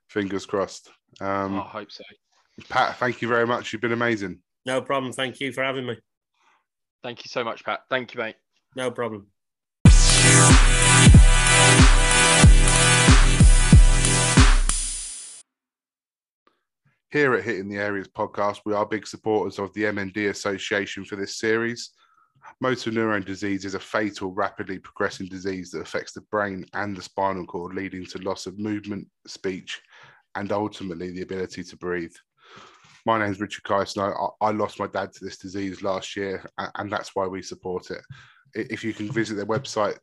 Fingers 0.10 0.46
crossed. 0.46 0.90
Um, 1.22 1.56
Oh, 1.56 1.62
I 1.62 1.68
hope 1.68 1.92
so. 1.92 2.04
Pat, 2.70 2.98
thank 2.98 3.22
you 3.22 3.28
very 3.28 3.48
much. 3.48 3.74
You've 3.74 3.82
been 3.82 3.94
amazing. 3.94 4.40
No 4.66 4.82
problem. 4.82 5.12
Thank 5.12 5.40
you 5.40 5.52
for 5.52 5.64
having 5.64 5.86
me. 5.86 5.98
Thank 7.02 7.26
you 7.26 7.30
so 7.30 7.44
much, 7.44 7.66
Pat. 7.66 7.82
Thank 7.90 8.14
you, 8.14 8.22
mate. 8.22 8.36
No 8.76 8.92
problem. 8.92 9.28
Here 17.12 17.36
at 17.36 17.44
Hitting 17.44 17.70
the 17.70 17.78
Areas 17.78 18.08
podcast, 18.08 18.62
we 18.66 18.74
are 18.74 18.86
big 18.88 19.06
supporters 19.06 19.60
of 19.60 19.72
the 19.74 19.84
MND 19.84 20.30
Association 20.30 21.06
for 21.06 21.16
this 21.16 21.38
series. 21.38 21.92
Motor 22.60 22.92
neurone 22.92 23.24
disease 23.24 23.66
is 23.66 23.76
a 23.76 23.80
fatal, 23.80 24.32
rapidly 24.32 24.80
progressing 24.80 25.28
disease 25.28 25.70
that 25.72 25.82
affects 25.82 26.14
the 26.14 26.22
brain 26.32 26.66
and 26.74 26.98
the 26.98 27.02
spinal 27.02 27.46
cord, 27.46 27.76
leading 27.76 28.04
to 28.06 28.18
loss 28.20 28.48
of 28.48 28.58
movement, 28.58 29.08
speech, 29.28 29.80
and 30.36 30.52
ultimately 30.52 31.12
the 31.12 31.22
ability 31.22 31.64
to 31.64 31.78
breathe. 31.78 32.14
My 33.06 33.20
name's 33.20 33.40
Richard 33.40 33.64
Kyson. 33.64 34.02
I, 34.02 34.46
I 34.46 34.52
lost 34.52 34.80
my 34.80 34.88
dad 34.88 35.12
to 35.14 35.26
this 35.26 35.38
disease 35.38 35.82
last 35.82 36.16
year, 36.16 36.46
and 36.76 36.92
that's 36.92 37.12
why 37.16 37.28
we 37.28 37.42
support 37.42 37.92
it. 37.92 38.02
If 38.56 38.84
you 38.84 38.94
can 38.94 39.12
visit 39.12 39.36
their 39.36 39.46
website, 39.46 39.98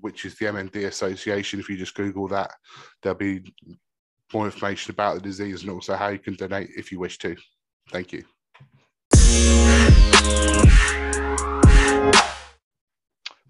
which 0.00 0.24
is 0.24 0.36
the 0.36 0.46
MND 0.46 0.86
Association, 0.86 1.60
if 1.60 1.68
you 1.68 1.76
just 1.76 1.94
Google 1.94 2.28
that, 2.28 2.50
there'll 3.02 3.18
be 3.18 3.52
more 4.32 4.46
information 4.46 4.92
about 4.92 5.14
the 5.14 5.20
disease 5.20 5.62
and 5.62 5.70
also 5.70 5.94
how 5.94 6.08
you 6.08 6.18
can 6.18 6.34
donate 6.34 6.70
if 6.76 6.90
you 6.90 6.98
wish 6.98 7.18
to. 7.18 7.36
Thank 7.90 8.12
you. 8.12 8.24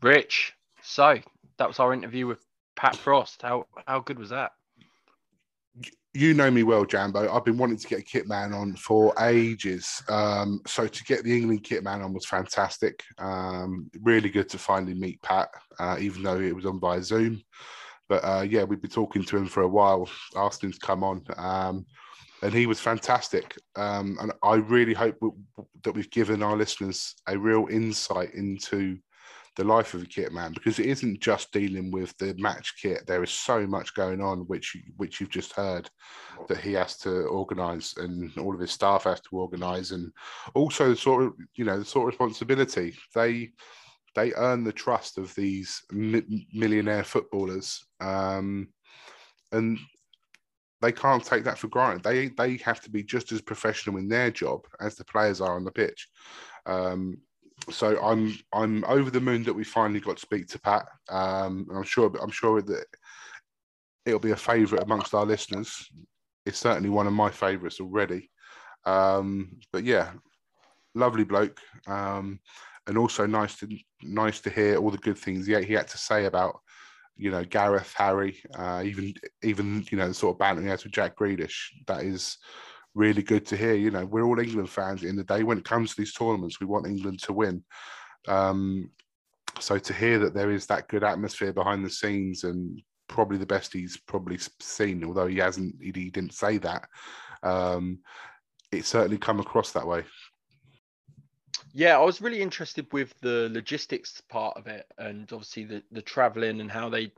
Rich. 0.03 0.53
So 0.83 1.19
that 1.59 1.69
was 1.69 1.81
our 1.81 1.93
interview 1.93 2.27
with 2.27 2.45
Pat 2.77 2.97
Frost. 2.97 3.43
How 3.43 3.67
how 3.87 4.01
good 4.01 4.19
was 4.19 4.31
that? 4.31 4.53
You 6.17 6.33
know 6.33 6.51
me 6.51 6.63
well, 6.63 6.87
Jambo. 6.87 7.31
I've 7.31 7.45
been 7.45 7.59
wanting 7.59 7.77
to 7.77 7.87
get 7.87 7.99
a 7.99 8.03
kit 8.03 8.27
man 8.27 8.55
on 8.55 8.75
for 8.77 9.13
ages. 9.21 10.03
Um, 10.09 10.63
so 10.67 10.87
to 10.87 11.05
get 11.05 11.23
the 11.25 11.37
England 11.37 11.63
kit 11.63 11.85
man 11.85 12.01
on 12.01 12.15
was 12.15 12.25
fantastic. 12.25 13.03
Um, 13.19 13.91
really 14.01 14.31
good 14.31 14.49
to 14.49 14.59
finally 14.59 14.95
meet 14.95 15.21
Pat, 15.21 15.51
uh, 15.79 15.99
even 16.01 16.23
though 16.23 16.41
it 16.41 16.57
was 16.57 16.65
on 16.65 16.81
via 16.81 17.03
Zoom. 17.03 17.43
But 18.09 18.25
uh, 18.25 18.47
yeah, 18.49 18.65
we've 18.65 18.81
been 18.81 18.91
talking 18.91 19.25
to 19.25 19.37
him 19.37 19.47
for 19.47 19.65
a 19.65 19.69
while, 19.69 20.09
asked 20.35 20.65
him 20.65 20.73
to 20.73 20.79
come 20.79 21.05
on. 21.05 21.23
Um, 21.37 21.85
and 22.41 22.55
he 22.55 22.65
was 22.65 22.81
fantastic. 22.81 23.55
Um, 23.77 24.17
and 24.19 24.33
I 24.43 24.55
really 24.55 24.95
hope 24.95 25.19
that 25.85 25.93
we've 25.93 26.11
given 26.11 26.43
our 26.43 26.57
listeners 26.57 27.15
a 27.29 27.37
real 27.37 27.67
insight 27.71 28.33
into 28.33 28.97
the 29.57 29.65
life 29.65 29.95
of 29.95 30.03
a 30.03 30.07
kit 30.07 30.33
man 30.33 30.53
because 30.53 30.79
it 30.79 30.87
isn't 30.87 31.21
just 31.21 31.51
dealing 31.51 31.91
with 31.91 32.17
the 32.19 32.35
match 32.39 32.75
kit. 32.81 33.07
There 33.07 33.25
is 33.25 33.31
so 33.31 33.67
much 33.67 33.95
going 33.95 34.21
on, 34.21 34.41
which 34.41 34.77
which 34.97 35.21
you've 35.21 35.31
just 35.31 35.53
heard 35.55 35.89
that 36.49 36.59
he 36.59 36.75
has 36.75 36.99
to 36.99 37.25
organise 37.25 37.97
and 37.97 38.37
all 38.39 38.55
of 38.55 38.61
his 38.61 38.71
staff 38.71 39.05
has 39.05 39.21
to 39.23 39.37
organise, 39.37 39.91
and 39.91 40.13
also 40.55 40.91
the 40.91 40.97
sort 40.97 41.25
of 41.25 41.33
you 41.55 41.65
know 41.65 41.79
the 41.79 41.85
sort 41.85 42.05
of 42.05 42.09
responsibility 42.09 42.95
they 43.15 43.51
they 44.15 44.33
earn 44.35 44.65
the 44.65 44.73
trust 44.73 45.19
of 45.19 45.35
these 45.35 45.83
mi- 45.93 46.49
millionaire 46.53 47.05
footballers, 47.05 47.85
um, 48.01 48.69
and 49.53 49.79
they 50.83 50.93
can't 50.93 51.25
take 51.25 51.45
that 51.45 51.59
for 51.59 51.69
granted. 51.69 52.03
They 52.03 52.29
they 52.29 52.57
have 52.59 52.83
to 52.83 52.91
be 52.91 53.03
just 53.03 53.33
as 53.33 53.41
professional 53.41 53.97
in 53.97 54.09
their 54.09 54.31
job 54.31 54.67
as 54.81 54.97
the 54.97 55.05
players 55.05 55.41
are 55.41 55.57
on 55.57 55.65
the 55.65 55.73
pitch. 55.73 56.09
Um, 56.67 57.19
so 57.71 58.01
I'm 58.03 58.37
I'm 58.53 58.85
over 58.85 59.11
the 59.11 59.21
moon 59.21 59.43
that 59.45 59.55
we 59.55 59.65
finally 59.65 60.01
got 60.01 60.17
to 60.17 60.23
speak 60.23 60.49
to 60.49 60.61
Pat. 60.61 60.87
Um, 61.09 61.67
I'm 61.75 61.83
sure 61.83 62.13
I'm 62.23 62.31
sure 62.31 62.63
that 62.63 62.87
it'll 64.05 64.21
be 64.21 64.31
a 64.31 64.37
favourite 64.37 64.85
amongst 64.85 65.15
our 65.15 65.27
listeners. 65.27 65.89
It's 66.45 66.59
certainly 66.59 66.91
one 66.91 67.07
of 67.07 67.13
my 67.13 67.31
favourites 67.31 67.81
already. 67.81 68.31
Um, 68.85 69.59
but 69.73 69.85
yeah, 69.85 70.13
lovely 70.95 71.25
bloke, 71.25 71.61
um, 71.89 72.39
and 72.87 72.97
also 72.97 73.27
nice 73.27 73.57
to 73.59 73.69
nice 74.03 74.41
to 74.43 74.51
hear 74.51 74.77
all 74.77 74.91
the 74.91 74.99
good 74.99 75.19
things 75.19 75.47
he, 75.47 75.61
he 75.65 75.75
had 75.75 75.89
to 75.89 75.99
say 75.99 76.27
about 76.27 76.61
you 77.17 77.31
know 77.31 77.45
Gareth, 77.45 77.93
Harry, 77.97 78.41
uh, 78.55 78.83
even 78.85 79.13
even 79.43 79.85
you 79.91 79.99
know 79.99 80.09
the 80.09 80.15
sort 80.15 80.35
of 80.35 80.39
bantering 80.39 80.71
out 80.71 80.85
with 80.85 80.93
Jack 80.93 81.17
Grealish. 81.17 81.71
That 81.87 82.05
is 82.05 82.39
really 82.97 83.23
good 83.23 83.47
to 83.47 83.57
hear. 83.57 83.75
You 83.75 83.91
know, 83.91 84.07
we're 84.07 84.25
all 84.25 84.41
England 84.41 84.71
fans 84.71 85.05
in 85.05 85.17
the 85.17 85.25
day. 85.25 85.43
When 85.43 85.59
it 85.59 85.65
comes 85.65 85.91
to 85.91 85.97
these 85.99 86.15
tournaments, 86.15 86.59
we 86.59 86.67
want 86.67 86.87
England 86.87 87.23
to 87.25 87.33
win. 87.33 87.63
Um, 88.27 88.91
so 89.61 89.79
to 89.79 89.93
hear 89.93 90.19
that 90.19 90.35
there 90.35 90.51
is 90.51 90.67
that 90.67 90.89
good 90.89 91.05
atmosphere 91.05 91.53
behind 91.53 91.85
the 91.85 91.91
scenes 91.91 92.45
and 92.45 92.83
probably 93.09 93.39
the 93.39 93.47
best 93.47 93.73
he's 93.73 93.97
probably 93.97 94.39
seen, 94.61 95.05
although 95.05 95.27
he 95.27 95.37
hasn't, 95.37 95.77
he, 95.81 95.93
he 95.95 96.11
didn't 96.11 96.33
say 96.33 96.59
that. 96.59 96.89
Um, 97.43 98.01
it 98.73 98.85
certainly 98.85 99.19
come 99.19 99.41
across 99.41 99.73
that 99.73 99.87
way. 99.87 100.05
Yeah, 101.73 101.99
I 101.99 102.03
was 102.03 102.23
really 102.23 102.41
interested 102.41 102.87
with 102.93 103.15
the 103.21 103.51
logistics 103.53 104.23
part 104.23 104.57
of 104.57 104.67
it, 104.67 104.87
and 104.97 105.31
obviously 105.31 105.65
the 105.65 105.83
the 105.93 106.01
traveling 106.01 106.63
and 106.63 106.71
how 106.71 106.89
they 106.89 107.13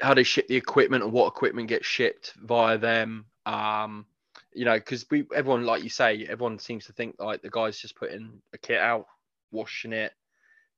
how 0.00 0.12
they 0.12 0.24
ship 0.24 0.48
the 0.48 0.56
equipment 0.56 1.04
and 1.04 1.12
what 1.12 1.28
equipment 1.28 1.68
gets 1.68 1.86
shipped 1.86 2.34
via 2.42 2.76
them. 2.78 3.26
Um, 3.46 4.06
you 4.54 4.64
know, 4.64 4.74
because 4.76 5.06
we 5.10 5.24
everyone, 5.34 5.64
like 5.64 5.82
you 5.82 5.90
say, 5.90 6.26
everyone 6.28 6.58
seems 6.58 6.86
to 6.86 6.92
think 6.92 7.16
like 7.18 7.42
the 7.42 7.50
guy's 7.50 7.78
just 7.78 7.96
putting 7.96 8.40
a 8.52 8.58
kit 8.58 8.78
out, 8.78 9.06
washing 9.50 9.92
it, 9.92 10.12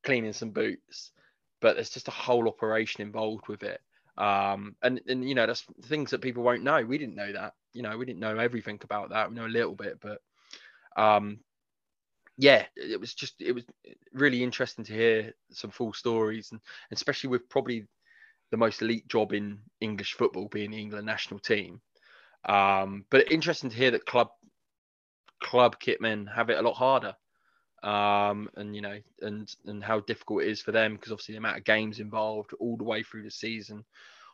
cleaning 0.05 0.33
some 0.33 0.51
boots, 0.51 1.13
but 1.61 1.75
there's 1.75 1.91
just 1.91 2.09
a 2.09 2.13
whole 2.13 2.49
operation 2.49 3.03
involved 3.03 3.49
with 3.49 3.63
it. 3.63 3.81
Um, 4.17 4.77
and 4.83 5.01
and 5.09 5.29
you 5.29 5.35
know, 5.35 5.47
that's 5.47 5.65
things 5.85 6.11
that 6.11 6.23
people 6.23 6.43
won't 6.43 6.63
know. 6.63 6.85
We 6.85 6.99
didn't 6.99 7.17
know 7.17 7.33
that. 7.33 7.55
You 7.73 7.83
know, 7.83 7.97
we 7.99 8.07
didn't 8.07 8.21
know 8.21 8.39
everything 8.39 8.79
about 8.85 9.11
that. 9.11 9.29
We 9.29 9.35
know 9.37 9.47
a 9.47 9.49
little 9.49 9.75
bit, 9.75 9.99
but 10.01 10.21
um, 10.97 11.41
yeah, 12.37 12.67
it 12.77 13.01
was 13.01 13.15
just 13.15 13.35
it 13.41 13.53
was 13.53 13.65
really 14.13 14.43
interesting 14.43 14.85
to 14.85 14.93
hear 14.93 15.33
some 15.53 15.71
full 15.71 15.93
stories, 15.93 16.51
and 16.53 16.61
especially 16.93 17.31
with 17.31 17.49
probably 17.49 17.87
the 18.51 18.57
most 18.57 18.83
elite 18.83 19.09
job 19.09 19.33
in 19.33 19.59
English 19.81 20.15
football 20.15 20.49
being 20.49 20.71
the 20.73 20.79
England 20.81 21.07
national 21.07 21.41
team. 21.41 21.81
Um, 22.47 23.05
but 23.11 23.31
interesting 23.31 23.71
to 23.71 23.77
hear 23.77 23.93
that 23.93 24.07
club 24.07 24.29
club 25.43 25.77
kitmen 25.81 26.27
have 26.35 26.51
it 26.51 26.59
a 26.59 26.63
lot 26.63 26.75
harder. 26.75 27.15
Um, 27.83 28.49
and 28.57 28.75
you 28.75 28.81
know, 28.81 28.99
and 29.21 29.55
and 29.67 29.85
how 29.85 30.01
difficult 30.01 30.43
it 30.43 30.49
is 30.49 30.63
for 30.63 30.73
them 30.73 30.95
because 30.95 31.13
obviously 31.13 31.35
the 31.35 31.39
amount 31.39 31.59
of 31.59 31.65
games 31.65 32.01
involved 32.01 32.55
all 32.59 32.77
the 32.77 32.85
way 32.85 33.03
through 33.03 33.25
the 33.25 33.31
season, 33.31 33.85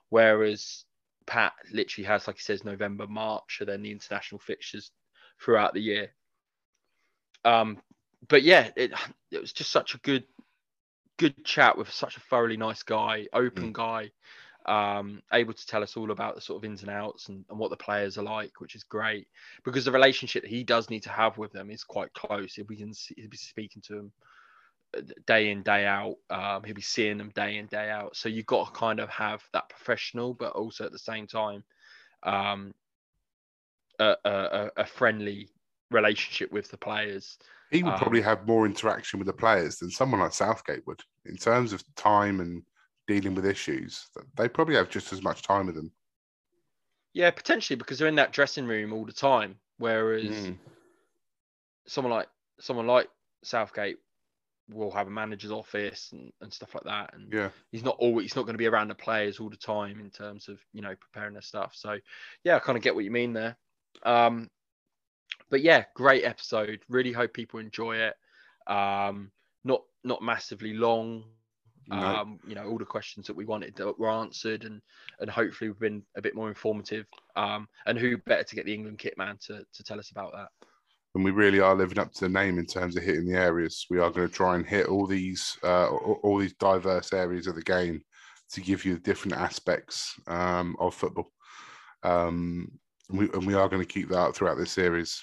whereas 0.08 0.84
Pat 1.26 1.52
literally 1.72 2.06
has, 2.06 2.26
like 2.26 2.36
he 2.36 2.42
says, 2.42 2.64
November, 2.64 3.06
March, 3.08 3.58
and 3.61 3.68
then 3.68 3.82
the 3.82 3.90
international 3.90 4.38
fixtures 4.38 4.92
throughout 5.42 5.74
the 5.74 5.80
year. 5.80 6.12
Um, 7.44 7.78
but 8.28 8.42
yeah, 8.42 8.70
it 8.76 8.92
it 9.30 9.40
was 9.40 9.52
just 9.52 9.70
such 9.70 9.94
a 9.94 9.98
good 9.98 10.24
good 11.18 11.44
chat 11.44 11.76
with 11.76 11.90
such 11.90 12.16
a 12.16 12.20
thoroughly 12.20 12.56
nice 12.56 12.82
guy, 12.82 13.26
open 13.32 13.70
mm. 13.70 13.72
guy, 13.72 14.11
um, 14.70 15.20
able 15.32 15.52
to 15.52 15.66
tell 15.66 15.82
us 15.82 15.96
all 15.96 16.12
about 16.12 16.36
the 16.36 16.40
sort 16.40 16.62
of 16.62 16.64
ins 16.64 16.82
and 16.82 16.90
outs 16.90 17.28
and, 17.28 17.44
and, 17.50 17.58
what 17.58 17.70
the 17.70 17.76
players 17.76 18.16
are 18.16 18.22
like, 18.22 18.60
which 18.60 18.76
is 18.76 18.84
great 18.84 19.26
because 19.64 19.84
the 19.84 19.90
relationship 19.90 20.42
that 20.42 20.50
he 20.50 20.62
does 20.62 20.88
need 20.88 21.02
to 21.02 21.10
have 21.10 21.36
with 21.38 21.50
them 21.50 21.70
is 21.70 21.82
quite 21.82 22.12
close. 22.12 22.56
If 22.56 22.68
we 22.68 22.76
can 22.76 22.94
see, 22.94 23.16
he'll 23.16 23.28
be 23.28 23.36
speaking 23.36 23.82
to 23.86 23.94
them 23.94 24.12
uh, 24.96 25.00
day 25.26 25.50
in 25.50 25.64
day 25.64 25.86
out, 25.86 26.14
um, 26.30 26.62
he'll 26.62 26.74
be 26.74 26.82
seeing 26.82 27.18
them 27.18 27.32
day 27.34 27.58
in 27.58 27.66
day 27.66 27.90
out. 27.90 28.14
So 28.14 28.28
you've 28.28 28.46
got 28.46 28.66
to 28.66 28.78
kind 28.78 29.00
of 29.00 29.08
have 29.08 29.42
that 29.52 29.68
professional, 29.68 30.34
but 30.34 30.52
also 30.52 30.84
at 30.84 30.92
the 30.92 31.00
same 31.00 31.26
time, 31.26 31.64
um, 32.22 32.72
a, 33.98 34.14
a, 34.24 34.70
a 34.76 34.86
friendly 34.86 35.48
relationship 35.90 36.52
with 36.52 36.70
the 36.70 36.78
players. 36.78 37.38
He 37.72 37.82
would 37.82 37.94
um, 37.94 37.98
probably 37.98 38.22
have 38.22 38.46
more 38.46 38.66
interaction 38.66 39.18
with 39.18 39.26
the 39.26 39.32
players 39.32 39.78
than 39.78 39.90
someone 39.90 40.20
like 40.20 40.32
Southgate 40.32 40.86
would 40.86 41.00
in 41.26 41.36
terms 41.36 41.72
of 41.72 41.82
time 41.96 42.40
and 42.40 42.62
dealing 43.11 43.34
with 43.34 43.44
issues, 43.44 44.06
they 44.36 44.48
probably 44.48 44.76
have 44.76 44.88
just 44.88 45.12
as 45.12 45.22
much 45.22 45.42
time 45.42 45.66
with 45.66 45.74
them. 45.74 45.90
Yeah, 47.12 47.30
potentially 47.32 47.76
because 47.76 47.98
they're 47.98 48.06
in 48.06 48.14
that 48.16 48.32
dressing 48.32 48.66
room 48.66 48.92
all 48.92 49.04
the 49.04 49.12
time. 49.12 49.56
Whereas 49.78 50.24
mm. 50.24 50.56
someone 51.86 52.12
like 52.12 52.28
someone 52.61 52.86
like 52.86 53.08
Southgate 53.42 53.96
will 54.72 54.92
have 54.92 55.08
a 55.08 55.11
manager's 55.11 55.50
office 55.50 56.11
and, 56.12 56.32
and 56.40 56.52
stuff 56.52 56.74
like 56.74 56.84
that. 56.84 57.14
And 57.14 57.32
yeah, 57.32 57.48
he's 57.72 57.82
not 57.82 57.96
always 57.98 58.26
he's 58.26 58.36
not 58.36 58.42
going 58.42 58.54
to 58.54 58.58
be 58.58 58.68
around 58.68 58.88
the 58.88 58.94
players 58.94 59.40
all 59.40 59.50
the 59.50 59.56
time 59.56 59.98
in 59.98 60.11
terms 60.11 60.48
of 60.48 60.61
you 60.72 60.82
know 60.82 60.94
preparing 61.00 61.32
their 61.32 61.42
stuff. 61.42 61.72
So 61.74 61.98
yeah, 62.44 62.56
I 62.56 62.61
kind 62.61 62.78
of 62.78 62.84
get 62.84 62.94
what 62.94 63.04
you 63.04 63.11
mean 63.11 63.32
there. 63.32 63.56
Um, 64.04 64.48
but 65.48 65.62
yeah, 65.62 65.84
great 65.94 66.24
episode. 66.24 66.80
Really 66.88 67.12
hope 67.12 67.32
people 67.32 67.58
enjoy 67.58 67.96
it. 67.96 68.14
Um, 68.68 69.32
not 69.64 69.82
not 70.04 70.22
massively 70.22 70.74
long. 70.74 71.24
No. 71.91 71.97
Um, 71.97 72.38
you 72.47 72.55
know, 72.55 72.66
all 72.66 72.78
the 72.78 72.84
questions 72.84 73.26
that 73.26 73.34
we 73.34 73.45
wanted 73.45 73.74
that 73.74 73.99
were 73.99 74.11
answered, 74.11 74.64
and 74.64 74.80
and 75.18 75.28
hopefully 75.28 75.70
we've 75.70 75.80
been 75.80 76.03
a 76.16 76.22
bit 76.22 76.36
more 76.36 76.49
informative. 76.49 77.07
Um, 77.34 77.68
and 77.86 77.99
who 77.99 78.16
better 78.18 78.45
to 78.45 78.55
get 78.55 78.64
the 78.64 78.74
England 78.74 78.99
kit 78.99 79.18
man 79.18 79.38
to 79.47 79.64
to 79.72 79.82
tell 79.82 79.99
us 79.99 80.11
about 80.11 80.32
that? 80.32 80.49
And 81.16 81.24
we 81.24 81.32
really 81.32 81.59
are 81.59 81.74
living 81.74 81.99
up 81.99 82.12
to 82.12 82.20
the 82.20 82.28
name 82.28 82.59
in 82.59 82.66
terms 82.66 82.97
of 82.97 83.03
hitting 83.03 83.26
the 83.26 83.36
areas. 83.36 83.86
We 83.91 83.99
are 83.99 84.11
going 84.11 84.28
to 84.28 84.32
try 84.32 84.55
and 84.55 84.64
hit 84.64 84.86
all 84.86 85.07
these 85.07 85.59
uh, 85.64 85.88
all 85.88 86.38
these 86.38 86.55
diverse 86.55 87.12
areas 87.12 87.49
of 87.49 87.57
the 87.57 87.62
game 87.62 88.03
to 88.53 88.61
give 88.61 88.84
you 88.84 88.99
different 88.99 89.36
aspects 89.36 90.14
um, 90.28 90.76
of 90.78 90.95
football. 90.95 91.32
Um, 92.05 92.70
and 93.09 93.18
we 93.18 93.30
and 93.32 93.47
we 93.47 93.55
are 93.55 93.68
going 93.68 93.82
to 93.82 93.93
keep 93.93 94.09
that 94.11 94.18
up 94.18 94.36
throughout 94.36 94.59
this 94.59 94.70
series. 94.70 95.20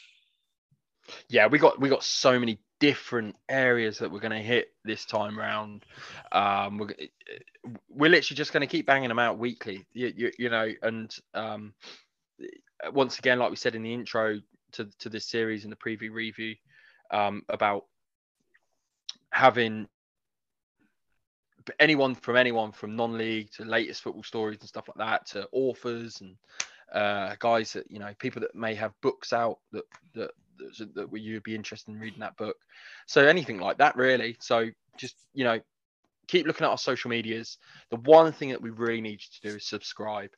Yeah, 1.30 1.47
we 1.47 1.59
got 1.59 1.80
we 1.80 1.88
got 1.88 2.03
so 2.03 2.38
many 2.38 2.59
different 2.80 3.36
areas 3.49 3.99
that 3.99 4.11
we're 4.11 4.19
going 4.19 4.32
to 4.32 4.38
hit 4.39 4.67
this 4.84 5.05
time 5.05 5.38
round. 5.38 5.86
Um, 6.32 6.78
we're, 6.78 6.93
we're 7.89 8.09
literally 8.09 8.38
just 8.38 8.53
going 8.53 8.61
to 8.61 8.67
keep 8.67 8.86
banging 8.86 9.09
them 9.09 9.19
out 9.19 9.39
weekly, 9.39 9.86
you, 9.93 10.13
you, 10.15 10.32
you 10.38 10.49
know. 10.49 10.71
And 10.82 11.15
um, 11.34 11.73
once 12.91 13.19
again, 13.19 13.39
like 13.39 13.49
we 13.49 13.55
said 13.55 13.75
in 13.75 13.84
the 13.84 13.93
intro 13.93 14.39
to, 14.73 14.88
to 14.99 15.09
this 15.09 15.25
series 15.25 15.63
in 15.63 15.69
the 15.69 15.75
preview 15.75 16.11
review 16.11 16.55
um, 17.11 17.43
about 17.49 17.86
having 19.32 19.88
anyone 21.80 22.15
from 22.15 22.38
anyone 22.38 22.71
from 22.71 22.95
non-league 22.95 23.51
to 23.51 23.65
latest 23.65 24.01
football 24.01 24.23
stories 24.23 24.59
and 24.61 24.69
stuff 24.69 24.88
like 24.88 24.97
that 24.97 25.25
to 25.25 25.47
authors 25.51 26.21
and 26.21 26.36
uh, 26.93 27.36
guys 27.39 27.73
that 27.73 27.89
you 27.91 27.99
know 27.99 28.13
people 28.19 28.41
that 28.41 28.55
may 28.55 28.73
have 28.73 28.93
books 29.01 29.34
out 29.34 29.59
that 29.73 29.84
that 30.13 30.32
that, 30.57 31.09
you'd 31.13 31.43
be 31.43 31.55
interested 31.55 31.91
in 31.91 31.99
reading 31.99 32.19
that 32.19 32.37
book. 32.37 32.57
So 33.05 33.25
anything 33.25 33.59
like 33.59 33.77
that, 33.77 33.95
really. 33.95 34.37
So 34.39 34.69
just 34.97 35.15
you 35.33 35.43
know, 35.43 35.59
keep 36.27 36.45
looking 36.45 36.65
at 36.65 36.69
our 36.69 36.77
social 36.77 37.09
medias. 37.09 37.57
The 37.89 37.97
one 37.97 38.31
thing 38.31 38.49
that 38.49 38.61
we 38.61 38.69
really 38.69 39.01
need 39.01 39.21
you 39.21 39.41
to 39.41 39.49
do 39.51 39.57
is 39.57 39.65
subscribe. 39.65 40.31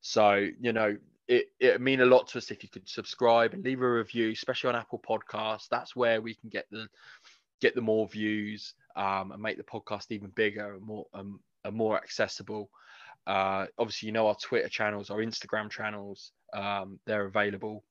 So 0.00 0.48
you 0.60 0.72
know, 0.72 0.96
it 1.28 1.46
it 1.60 1.80
mean 1.80 2.00
a 2.00 2.06
lot 2.06 2.28
to 2.28 2.38
us 2.38 2.50
if 2.50 2.62
you 2.62 2.68
could 2.68 2.88
subscribe 2.88 3.54
and 3.54 3.64
leave 3.64 3.80
a 3.80 3.90
review, 3.90 4.30
especially 4.30 4.70
on 4.70 4.76
Apple 4.76 5.02
Podcasts. 5.06 5.68
That's 5.70 5.94
where 5.94 6.20
we 6.20 6.34
can 6.34 6.50
get 6.50 6.66
the 6.70 6.88
get 7.60 7.74
the 7.74 7.80
more 7.80 8.08
views 8.08 8.74
um, 8.96 9.32
and 9.32 9.42
make 9.42 9.56
the 9.56 9.62
podcast 9.62 10.06
even 10.10 10.30
bigger 10.30 10.74
and 10.74 10.82
more 10.82 11.06
um, 11.14 11.40
and 11.64 11.76
more 11.76 11.96
accessible. 11.96 12.70
Uh, 13.26 13.66
obviously, 13.78 14.06
you 14.06 14.12
know 14.12 14.26
our 14.26 14.36
Twitter 14.36 14.68
channels, 14.68 15.10
our 15.10 15.18
Instagram 15.18 15.70
channels, 15.70 16.32
um, 16.54 16.98
they're 17.06 17.26
available 17.26 17.84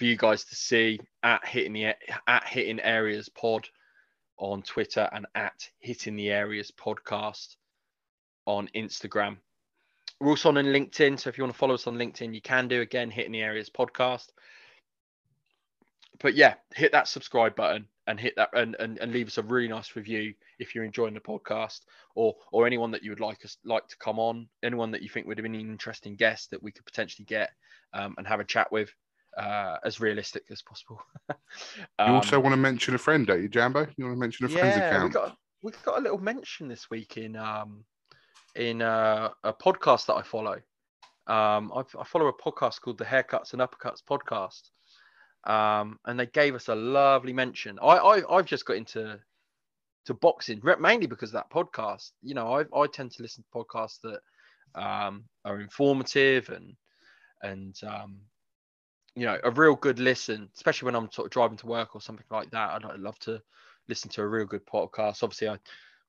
for 0.00 0.06
you 0.06 0.16
guys 0.16 0.44
to 0.44 0.56
see 0.56 0.98
at 1.22 1.46
hitting 1.46 1.74
the 1.74 1.94
at 2.26 2.48
hitting 2.48 2.80
areas 2.80 3.28
pod 3.28 3.68
on 4.38 4.62
Twitter 4.62 5.06
and 5.12 5.26
at 5.34 5.68
hitting 5.78 6.16
the 6.16 6.30
areas 6.30 6.70
podcast 6.70 7.56
on 8.46 8.70
Instagram. 8.74 9.36
we're 10.18 10.30
also 10.30 10.48
on 10.48 10.54
LinkedIn. 10.54 11.20
So 11.20 11.28
if 11.28 11.36
you 11.36 11.44
want 11.44 11.52
to 11.52 11.58
follow 11.58 11.74
us 11.74 11.86
on 11.86 11.96
LinkedIn, 11.96 12.34
you 12.34 12.40
can 12.40 12.66
do 12.66 12.80
again, 12.80 13.10
hitting 13.10 13.32
the 13.32 13.42
areas 13.42 13.68
podcast. 13.68 14.28
But 16.18 16.34
yeah, 16.34 16.54
hit 16.74 16.92
that 16.92 17.06
subscribe 17.06 17.54
button 17.54 17.86
and 18.06 18.18
hit 18.18 18.32
that 18.36 18.48
and, 18.54 18.76
and, 18.80 18.96
and 18.96 19.12
leave 19.12 19.26
us 19.26 19.36
a 19.36 19.42
really 19.42 19.68
nice 19.68 19.94
review 19.96 20.32
if 20.58 20.74
you're 20.74 20.84
enjoying 20.84 21.12
the 21.12 21.20
podcast 21.20 21.80
or 22.14 22.36
or 22.52 22.66
anyone 22.66 22.92
that 22.92 23.04
you 23.04 23.10
would 23.10 23.20
like 23.20 23.44
us 23.44 23.58
like 23.66 23.86
to 23.88 23.98
come 23.98 24.18
on, 24.18 24.48
anyone 24.62 24.92
that 24.92 25.02
you 25.02 25.10
think 25.10 25.26
would 25.26 25.36
have 25.36 25.42
been 25.42 25.54
an 25.54 25.60
interesting 25.60 26.16
guest 26.16 26.52
that 26.52 26.62
we 26.62 26.72
could 26.72 26.86
potentially 26.86 27.26
get 27.26 27.50
um, 27.92 28.14
and 28.16 28.26
have 28.26 28.40
a 28.40 28.44
chat 28.44 28.72
with 28.72 28.90
uh, 29.36 29.76
as 29.84 30.00
realistic 30.00 30.44
as 30.50 30.62
possible. 30.62 31.00
um, 31.28 31.36
you 32.08 32.14
also 32.14 32.40
want 32.40 32.52
to 32.52 32.56
mention 32.56 32.94
a 32.94 32.98
friend, 32.98 33.26
don't 33.26 33.42
you, 33.42 33.48
Jambo? 33.48 33.86
You 33.96 34.04
want 34.04 34.16
to 34.16 34.20
mention 34.20 34.46
a 34.46 34.48
friend's 34.48 34.76
yeah, 34.76 34.88
account? 34.88 35.04
We 35.04 35.10
got, 35.10 35.36
we 35.62 35.72
got 35.84 35.98
a 35.98 36.02
little 36.02 36.18
mention 36.18 36.68
this 36.68 36.90
week 36.90 37.16
in 37.16 37.36
um, 37.36 37.84
in 38.54 38.82
uh, 38.82 39.30
a 39.44 39.52
podcast 39.52 40.06
that 40.06 40.14
I 40.14 40.22
follow. 40.22 40.60
Um, 41.26 41.72
I, 41.74 41.82
I, 41.98 42.04
follow 42.04 42.26
a 42.26 42.32
podcast 42.32 42.80
called 42.80 42.98
the 42.98 43.04
Haircuts 43.04 43.52
and 43.52 43.62
Uppercuts 43.62 44.00
podcast, 44.08 44.70
um, 45.48 45.98
and 46.06 46.18
they 46.18 46.26
gave 46.26 46.54
us 46.54 46.68
a 46.68 46.74
lovely 46.74 47.32
mention. 47.32 47.78
I, 47.80 47.96
I 47.96 48.36
I've 48.36 48.46
just 48.46 48.64
got 48.64 48.76
into 48.76 49.18
to 50.06 50.14
boxing 50.14 50.60
mainly 50.80 51.06
because 51.06 51.30
of 51.30 51.34
that 51.34 51.50
podcast. 51.50 52.10
You 52.22 52.34
know, 52.34 52.52
I 52.52 52.64
I 52.76 52.86
tend 52.86 53.12
to 53.12 53.22
listen 53.22 53.44
to 53.44 53.58
podcasts 53.58 54.00
that 54.02 54.20
um, 54.74 55.24
are 55.44 55.60
informative 55.60 56.48
and 56.48 56.74
and 57.42 57.76
um, 57.86 58.18
you 59.14 59.26
know 59.26 59.38
a 59.44 59.50
real 59.50 59.74
good 59.74 59.98
listen, 59.98 60.48
especially 60.54 60.86
when 60.86 60.96
I'm 60.96 61.10
sort 61.10 61.26
of 61.26 61.32
driving 61.32 61.56
to 61.58 61.66
work 61.66 61.94
or 61.94 62.00
something 62.00 62.26
like 62.30 62.50
that. 62.50 62.70
I'd, 62.70 62.84
I'd 62.84 63.00
love 63.00 63.18
to 63.20 63.40
listen 63.88 64.10
to 64.10 64.22
a 64.22 64.28
real 64.28 64.46
good 64.46 64.66
podcast. 64.66 65.22
Obviously, 65.22 65.48
I 65.48 65.58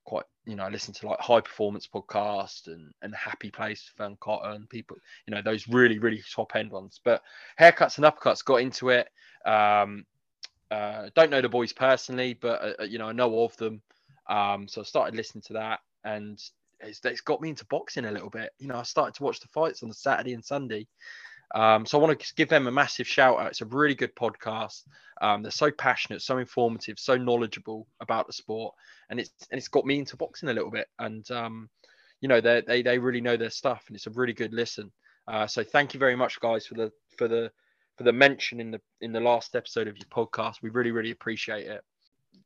quite 0.05 0.25
you 0.45 0.55
know 0.55 0.63
I 0.63 0.69
listen 0.69 0.93
to 0.95 1.07
like 1.07 1.19
high 1.19 1.41
performance 1.41 1.87
podcast 1.87 2.67
and 2.67 2.91
and 3.01 3.13
Happy 3.15 3.51
Place 3.51 3.91
Fearne 3.97 4.17
Cotton 4.19 4.65
people 4.67 4.97
you 5.27 5.35
know 5.35 5.41
those 5.43 5.67
really 5.67 5.99
really 5.99 6.21
top 6.33 6.55
end 6.55 6.71
ones. 6.71 6.99
But 7.03 7.21
haircuts 7.59 7.97
and 7.97 8.05
uppercuts 8.05 8.45
got 8.45 8.61
into 8.61 8.89
it. 8.89 9.09
Um, 9.45 10.05
uh, 10.69 11.09
don't 11.15 11.31
know 11.31 11.41
the 11.41 11.49
boys 11.49 11.73
personally, 11.73 12.33
but 12.33 12.61
uh, 12.61 12.73
uh, 12.81 12.85
you 12.85 12.97
know 12.97 13.07
I 13.07 13.11
know 13.11 13.43
of 13.43 13.55
them. 13.57 13.81
Um, 14.29 14.67
so 14.67 14.81
I 14.81 14.83
started 14.85 15.15
listening 15.15 15.41
to 15.47 15.53
that, 15.53 15.81
and 16.05 16.41
it's, 16.79 17.03
it's 17.03 17.21
got 17.21 17.41
me 17.41 17.49
into 17.49 17.65
boxing 17.65 18.05
a 18.05 18.11
little 18.11 18.29
bit. 18.29 18.51
You 18.59 18.67
know, 18.67 18.77
I 18.77 18.83
started 18.83 19.15
to 19.15 19.23
watch 19.23 19.39
the 19.39 19.47
fights 19.47 19.83
on 19.83 19.89
the 19.89 19.95
Saturday 19.95 20.33
and 20.33 20.45
Sunday, 20.45 20.87
um, 21.53 21.85
so 21.85 21.97
I 21.97 22.01
want 22.01 22.19
to 22.19 22.33
give 22.35 22.49
them 22.49 22.67
a 22.67 22.71
massive 22.71 23.07
shout 23.07 23.39
out. 23.39 23.47
It's 23.47 23.61
a 23.61 23.65
really 23.65 23.95
good 23.95 24.15
podcast. 24.15 24.83
Um, 25.21 25.43
they're 25.43 25.51
so 25.51 25.71
passionate, 25.71 26.21
so 26.21 26.37
informative, 26.37 26.97
so 26.97 27.17
knowledgeable 27.17 27.87
about 27.99 28.27
the 28.27 28.33
sport, 28.33 28.73
and 29.09 29.19
it's 29.19 29.31
and 29.51 29.57
it's 29.57 29.67
got 29.67 29.85
me 29.85 29.99
into 29.99 30.17
boxing 30.17 30.49
a 30.49 30.53
little 30.53 30.71
bit. 30.71 30.87
And 30.99 31.29
um, 31.31 31.69
you 32.21 32.27
know, 32.27 32.41
they 32.41 32.61
they 32.65 32.81
they 32.81 32.99
really 32.99 33.21
know 33.21 33.37
their 33.37 33.49
stuff, 33.49 33.83
and 33.87 33.95
it's 33.95 34.07
a 34.07 34.11
really 34.11 34.33
good 34.33 34.53
listen. 34.53 34.91
Uh, 35.27 35.45
so 35.45 35.63
thank 35.63 35.93
you 35.93 35.99
very 35.99 36.15
much, 36.15 36.39
guys, 36.39 36.65
for 36.65 36.75
the 36.75 36.91
for 37.17 37.27
the 37.27 37.51
for 37.97 38.03
the 38.03 38.13
mention 38.13 38.59
in 38.59 38.71
the 38.71 38.81
in 39.01 39.11
the 39.11 39.19
last 39.19 39.55
episode 39.55 39.87
of 39.87 39.97
your 39.97 40.07
podcast. 40.07 40.61
We 40.61 40.69
really 40.69 40.91
really 40.91 41.11
appreciate 41.11 41.67
it. 41.67 41.81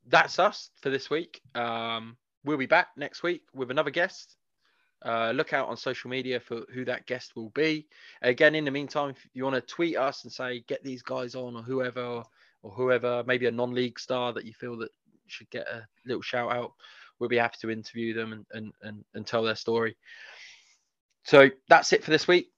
That's 0.07 0.39
us 0.39 0.71
for 0.81 0.89
this 0.89 1.09
week. 1.09 1.41
Um, 1.53 2.17
we'll 2.43 2.57
be 2.57 2.65
back 2.65 2.89
next 2.97 3.23
week 3.23 3.43
with 3.53 3.71
another 3.71 3.91
guest. 3.91 4.35
Uh, 5.03 5.31
look 5.31 5.53
out 5.53 5.67
on 5.67 5.77
social 5.77 6.09
media 6.09 6.39
for 6.39 6.63
who 6.73 6.85
that 6.85 7.05
guest 7.05 7.35
will 7.35 7.49
be. 7.49 7.87
Again, 8.21 8.55
in 8.55 8.65
the 8.65 8.71
meantime, 8.71 9.11
if 9.11 9.27
you 9.33 9.43
want 9.43 9.55
to 9.55 9.61
tweet 9.61 9.97
us 9.97 10.23
and 10.23 10.31
say 10.31 10.63
get 10.67 10.83
these 10.83 11.01
guys 11.01 11.35
on 11.35 11.55
or 11.55 11.61
whoever 11.61 12.23
or, 12.63 12.71
whoever, 12.71 13.23
maybe 13.27 13.45
a 13.45 13.51
non-league 13.51 13.99
star 13.99 14.33
that 14.33 14.45
you 14.45 14.53
feel 14.53 14.77
that 14.77 14.89
should 15.27 15.49
get 15.51 15.67
a 15.67 15.85
little 16.05 16.23
shout 16.23 16.51
out, 16.51 16.73
we'll 17.19 17.29
be 17.29 17.37
happy 17.37 17.57
to 17.61 17.69
interview 17.69 18.13
them 18.13 18.33
and, 18.33 18.45
and, 18.51 18.73
and, 18.81 19.03
and 19.13 19.27
tell 19.27 19.43
their 19.43 19.55
story. 19.55 19.95
So 21.23 21.49
that's 21.69 21.93
it 21.93 22.03
for 22.03 22.11
this 22.11 22.27
week. 22.27 22.51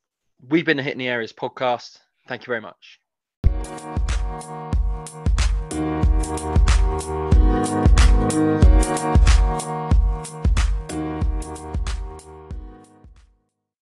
We've 0.48 0.66
been 0.66 0.78
the 0.78 0.84
Hitting 0.84 1.00
the 1.00 1.08
Areas 1.08 1.34
podcast. 1.34 2.00
Thank 2.28 2.44
you 2.44 2.52
very 2.52 2.62
much. 2.62 3.00